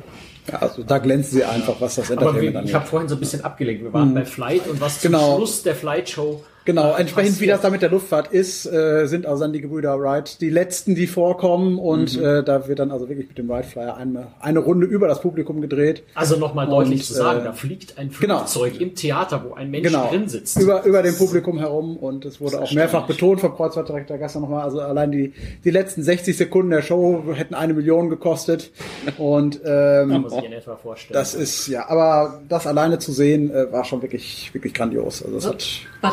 Ja, 0.50 0.58
also 0.58 0.82
da 0.82 0.98
glänzen 0.98 1.38
sie 1.38 1.44
einfach, 1.44 1.80
was 1.80 1.96
das 1.96 2.10
Entertainment 2.10 2.56
angeht. 2.56 2.70
Ich 2.70 2.74
habe 2.74 2.86
vorhin 2.86 3.08
so 3.08 3.14
ein 3.14 3.20
bisschen 3.20 3.44
abgelenkt. 3.44 3.84
Wir 3.84 3.92
waren 3.92 4.10
mhm. 4.10 4.14
bei 4.14 4.24
Flight 4.24 4.66
und 4.66 4.80
was 4.80 5.00
genau. 5.00 5.18
zum 5.18 5.36
Schluss 5.36 5.62
der 5.62 5.74
Flight 5.74 6.08
Show 6.08 6.42
Genau, 6.64 6.94
entsprechend 6.94 7.40
wie 7.40 7.46
das 7.46 7.62
da 7.62 7.70
mit 7.70 7.82
der 7.82 7.90
Luftfahrt 7.90 8.32
ist, 8.32 8.66
äh, 8.66 9.06
sind 9.06 9.26
also 9.26 9.42
dann 9.42 9.52
die 9.52 9.60
Gebrüder 9.60 9.98
Wright 9.98 10.40
die 10.40 10.50
letzten, 10.50 10.94
die 10.94 11.06
vorkommen 11.06 11.78
und 11.78 12.18
mhm. 12.18 12.24
äh, 12.24 12.42
da 12.42 12.68
wird 12.68 12.78
dann 12.78 12.90
also 12.90 13.08
wirklich 13.08 13.28
mit 13.28 13.38
dem 13.38 13.48
Wright 13.48 13.64
Flyer 13.64 13.96
eine, 13.96 14.28
eine 14.40 14.58
Runde 14.58 14.86
über 14.86 15.08
das 15.08 15.20
Publikum 15.20 15.60
gedreht. 15.60 16.02
Also 16.14 16.36
nochmal 16.36 16.66
deutlich 16.68 17.04
zu 17.04 17.14
sagen, 17.14 17.40
äh, 17.40 17.44
da 17.44 17.52
fliegt 17.52 17.98
ein 17.98 18.10
genau. 18.20 18.38
Flugzeug 18.38 18.74
genau. 18.74 18.84
im 18.84 18.94
Theater, 18.94 19.44
wo 19.48 19.54
ein 19.54 19.70
Mensch 19.70 19.86
genau. 19.86 20.08
drin 20.08 20.28
sitzt. 20.28 20.60
Über, 20.60 20.84
über 20.84 21.02
dem 21.02 21.16
Publikum 21.16 21.58
herum 21.58 21.96
und 21.96 22.24
es 22.24 22.40
wurde 22.40 22.60
auch 22.60 22.72
mehrfach 22.72 23.06
betont 23.06 23.40
vom 23.40 23.54
Kreuzfahrtdirektor 23.54 24.18
gestern 24.18 24.42
nochmal, 24.42 24.62
also 24.62 24.80
allein 24.80 25.10
die, 25.12 25.32
die 25.64 25.70
letzten 25.70 26.02
60 26.02 26.36
Sekunden 26.36 26.70
der 26.70 26.82
Show 26.82 27.24
hätten 27.34 27.54
eine 27.54 27.72
Million 27.72 28.10
gekostet 28.10 28.70
und 29.16 29.60
ähm, 29.64 30.10
Kann 30.10 30.22
man 30.22 30.30
sich 30.30 30.44
in 30.44 30.52
etwa 30.52 30.76
vorstellen. 30.76 31.14
Das 31.14 31.34
ist, 31.34 31.68
ja, 31.68 31.88
aber 31.88 32.40
das 32.48 32.66
alleine 32.66 32.98
zu 32.98 33.12
sehen, 33.12 33.50
äh, 33.50 33.72
war 33.72 33.84
schon 33.84 34.02
wirklich, 34.02 34.52
wirklich 34.52 34.74
grandios. 34.74 35.24
Also 35.24 35.36
es 35.38 35.46
hat 35.46 35.66
bei 36.02 36.08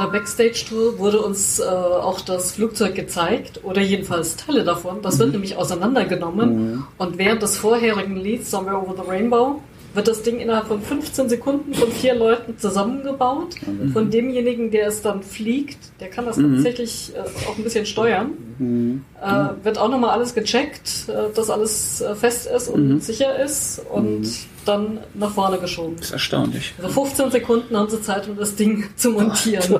der 0.47 0.53
Backstage-Tour 0.53 0.99
wurde 0.99 1.21
uns 1.21 1.59
äh, 1.59 1.63
auch 1.63 2.21
das 2.21 2.53
Flugzeug 2.53 2.95
gezeigt 2.95 3.61
oder 3.63 3.81
jedenfalls 3.81 4.35
Teile 4.35 4.63
davon. 4.63 5.01
Das 5.01 5.19
wird 5.19 5.29
mhm. 5.29 5.33
nämlich 5.33 5.55
auseinandergenommen 5.57 6.71
mhm. 6.71 6.87
und 6.97 7.17
während 7.17 7.41
des 7.41 7.57
vorherigen 7.57 8.15
Lieds 8.15 8.51
Somewhere 8.51 8.77
Over 8.77 9.03
the 9.03 9.09
Rainbow 9.09 9.61
wird 9.97 10.07
das 10.07 10.21
Ding 10.21 10.39
innerhalb 10.39 10.67
von 10.67 10.79
15 10.79 11.27
Sekunden 11.27 11.73
von 11.73 11.91
vier 11.91 12.13
Leuten 12.13 12.59
zusammengebaut. 12.59 13.55
Mhm. 13.65 13.93
Von 13.93 14.11
demjenigen, 14.11 14.69
der 14.69 14.87
es 14.87 15.01
dann 15.01 15.23
fliegt, 15.23 15.79
der 15.99 16.09
kann 16.09 16.25
das 16.27 16.37
mhm. 16.37 16.53
tatsächlich 16.53 17.13
äh, 17.15 17.21
auch 17.49 17.57
ein 17.57 17.63
bisschen 17.63 17.87
steuern. 17.87 18.33
Mhm. 18.59 19.05
Äh, 19.19 19.65
wird 19.65 19.79
auch 19.79 19.89
nochmal 19.89 20.11
alles 20.11 20.35
gecheckt, 20.35 21.09
äh, 21.09 21.33
dass 21.33 21.49
alles 21.49 22.01
äh, 22.01 22.13
fest 22.13 22.45
ist 22.45 22.67
und 22.67 22.87
mhm. 22.87 22.99
sicher 22.99 23.43
ist 23.43 23.81
und 23.91 24.21
mhm. 24.21 24.31
dann 24.65 24.99
nach 25.15 25.31
vorne 25.31 25.57
geschoben. 25.57 25.95
Das 25.97 26.05
ist 26.05 26.13
erstaunlich. 26.13 26.75
Also 26.77 26.89
15 26.89 27.31
Sekunden 27.31 27.75
haben 27.75 27.89
sie 27.89 27.99
Zeit, 27.99 28.29
um 28.29 28.37
das 28.37 28.55
Ding 28.55 28.85
zu 28.95 29.09
montieren. 29.09 29.79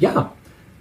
ja, 0.00 0.32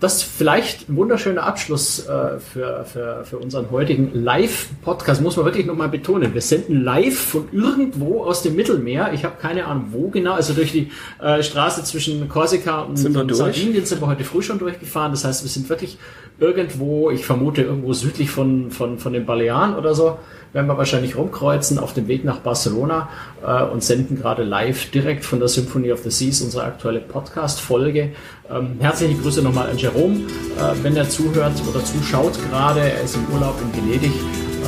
das 0.04 0.16
ist 0.18 0.24
vielleicht 0.24 0.90
ein 0.90 0.98
wunderschöner 0.98 1.44
Abschluss 1.44 2.06
äh, 2.06 2.38
für, 2.38 2.84
für, 2.84 3.24
für 3.24 3.38
unseren 3.38 3.72
heutigen 3.72 4.12
Live-Podcast. 4.14 5.22
Muss 5.22 5.38
man 5.38 5.46
wirklich 5.46 5.66
nochmal 5.66 5.88
betonen. 5.88 6.34
Wir 6.34 6.42
senden 6.42 6.84
live 6.84 7.18
von 7.18 7.48
irgendwo 7.54 8.26
aus 8.26 8.44
dem 8.44 8.58
Mittelmeer. 8.58 9.14
Ich 9.14 9.24
habe 9.24 9.36
keine 9.40 9.66
Ahnung, 9.66 9.88
wo 9.92 10.10
genau. 10.10 10.34
Also 10.34 10.54
durch 10.54 10.74
die 10.74 10.92
äh, 11.22 11.42
Straße 11.42 11.86
zwischen 11.86 12.28
Korsika 12.28 12.82
und, 12.82 13.16
und 13.16 13.34
Sardinien 13.34 13.86
sind 13.86 14.02
wir 14.02 14.08
heute 14.08 14.26
früh 14.26 14.42
schon 14.42 14.60
durchgefahren. 14.60 15.14
Das 15.14 15.24
heißt, 15.24 15.42
wir 15.42 15.50
sind 15.50 15.70
wirklich 15.70 15.98
irgendwo, 16.38 17.10
ich 17.10 17.26
vermute 17.26 17.62
irgendwo 17.62 17.94
südlich 17.94 18.30
von, 18.30 18.72
von, 18.72 19.00
von 19.00 19.14
den 19.14 19.26
Balearen 19.26 19.76
oder 19.76 19.96
so 19.96 20.20
werden 20.54 20.68
wir 20.68 20.78
wahrscheinlich 20.78 21.18
rumkreuzen 21.18 21.80
auf 21.80 21.94
dem 21.94 22.08
Weg 22.08 22.24
nach 22.24 22.40
Barcelona 22.40 23.10
äh, 23.46 23.64
und 23.64 23.84
senden 23.84 24.18
gerade 24.18 24.44
live 24.44 24.92
direkt 24.92 25.26
von 25.26 25.40
der 25.40 25.48
Symphony 25.48 25.92
of 25.92 26.02
the 26.04 26.12
Seas 26.12 26.42
unsere 26.42 26.64
aktuelle 26.64 27.00
Podcast-Folge. 27.00 28.12
Ähm, 28.50 28.78
herzliche 28.80 29.16
Grüße 29.16 29.42
nochmal 29.42 29.70
an 29.70 29.78
Jerome, 29.78 30.16
äh, 30.16 30.84
wenn 30.84 30.96
er 30.96 31.10
zuhört 31.10 31.54
oder 31.68 31.84
zuschaut 31.84 32.38
gerade. 32.50 32.82
Er 32.82 33.02
ist 33.02 33.16
im 33.16 33.26
Urlaub 33.34 33.56
in 33.62 33.76
Venedig. 33.76 34.12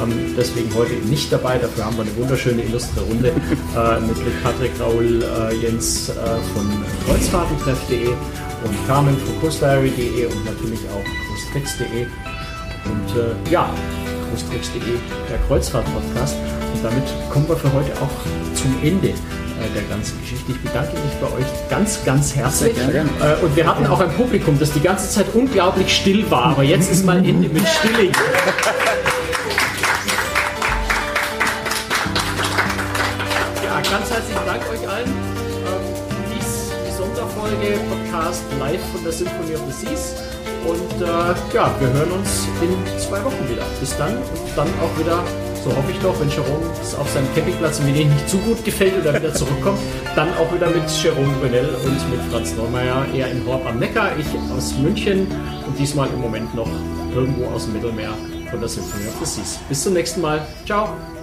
Ähm, 0.02 0.36
deswegen 0.36 0.74
heute 0.76 0.93
nicht 1.08 1.32
dabei. 1.32 1.58
Dafür 1.58 1.86
haben 1.86 1.98
wir 1.98 2.04
eine 2.04 2.15
wunderschöne 2.17 2.63
illustre 2.63 3.02
Runde 3.02 3.30
äh, 3.30 4.00
mit, 4.02 4.43
Patrick, 4.43 4.71
Raul, 4.80 5.24
äh, 5.24 5.56
Jens 5.56 6.10
äh, 6.10 6.13
von 6.54 6.67
Kreuzfahrtentreff.de 7.06 8.08
und 8.08 8.88
Carmen 8.88 9.15
von 9.17 9.39
coastdiary.de 9.41 10.26
und 10.26 10.45
natürlich 10.45 10.80
auch 10.89 11.04
coasttricks.de. 11.30 12.08
Und 12.86 13.19
äh, 13.19 13.52
ja, 13.52 13.69
coasttricks.de, 14.32 14.98
der 15.30 15.38
Kreuzfahrt-Podcast. 15.48 16.36
Und 16.74 16.84
damit 16.84 17.04
kommen 17.30 17.48
wir 17.48 17.58
für 17.58 17.72
heute 17.74 17.92
auch 18.02 18.56
zum 18.56 18.76
Ende 18.84 19.10
äh, 19.10 19.14
der 19.74 19.84
ganzen 19.84 20.20
Geschichte. 20.22 20.52
Ich 20.52 20.62
bedanke 20.62 20.94
mich 20.94 21.14
bei 21.22 21.28
euch 21.28 21.46
ganz, 21.70 22.04
ganz 22.04 22.36
herzlich. 22.36 22.76
Äh, 22.78 23.44
und 23.44 23.56
wir 23.56 23.66
hatten 23.66 23.86
auch 23.88 24.00
ein 24.02 24.12
Publikum, 24.14 24.60
das 24.60 24.72
die 24.74 24.82
ganze 24.82 25.10
Zeit 25.10 25.28
unglaublich 25.34 25.96
still 25.96 26.30
war, 26.30 26.48
aber 26.48 26.64
jetzt 26.64 26.92
ist 26.92 27.06
mal 27.06 27.18
Ende 27.18 27.48
mit 27.48 27.66
Stille. 27.68 28.12
Ja, 33.64 33.76
ganz 33.82 34.12
herzlichen 34.12 34.46
Dank 34.46 34.62
euch 34.70 34.90
allen. 34.90 35.08
Ähm, 35.08 36.34
dies 36.36 36.72
die 36.86 36.92
Sonderfolge 36.98 37.80
Podcast 37.90 38.44
live 38.60 38.82
von 38.92 39.04
der 39.04 39.14
Symphony 39.14 39.56
of 39.56 39.62
the 39.70 39.86
Seas. 39.86 40.16
Und 40.67 41.01
äh, 41.01 41.56
ja, 41.56 41.71
wir 41.80 41.93
hören 41.93 42.12
uns 42.12 42.47
in 42.62 42.99
zwei 42.99 43.23
Wochen 43.23 43.49
wieder. 43.49 43.63
Bis 43.80 43.95
dann 43.97 44.17
und 44.17 44.56
dann 44.56 44.67
auch 44.82 44.99
wieder, 44.99 45.23
so 45.63 45.69
hoffe 45.69 45.91
ich 45.91 45.99
doch, 45.99 46.19
wenn 46.19 46.30
Jerome 46.30 46.65
auf 46.99 47.10
seinem 47.10 47.28
Campingplatz 47.36 47.80
mir 47.82 47.91
nicht 47.91 48.30
zu 48.30 48.38
gut 48.39 48.63
gefällt 48.65 48.93
oder 49.01 49.13
wieder 49.13 49.34
zurückkommt, 49.34 49.80
dann 50.15 50.30
auch 50.38 50.54
wieder 50.54 50.69
mit 50.69 50.89
Jerome 51.04 51.34
Brunel 51.39 51.69
und 51.86 52.12
mit 52.12 52.21
Franz 52.32 52.56
Neumeier 52.56 53.06
eher 53.13 53.30
in 53.32 53.45
Horb 53.45 53.65
am 53.65 53.80
Neckar, 53.80 54.12
ich 54.17 54.28
aus 54.56 54.73
München 54.78 55.28
und 55.67 55.78
diesmal 55.78 56.08
im 56.10 56.21
Moment 56.21 56.54
noch 56.56 56.69
irgendwo 57.13 57.45
aus 57.47 57.65
dem 57.65 57.73
Mittelmeer 57.73 58.13
von 58.49 58.60
der 58.60 58.69
Symphony 58.69 59.08
of 59.08 59.19
the 59.19 59.25
Seas. 59.25 59.60
Bis 59.69 59.84
zum 59.84 59.93
nächsten 59.93 60.21
Mal. 60.21 60.45
Ciao! 60.65 61.14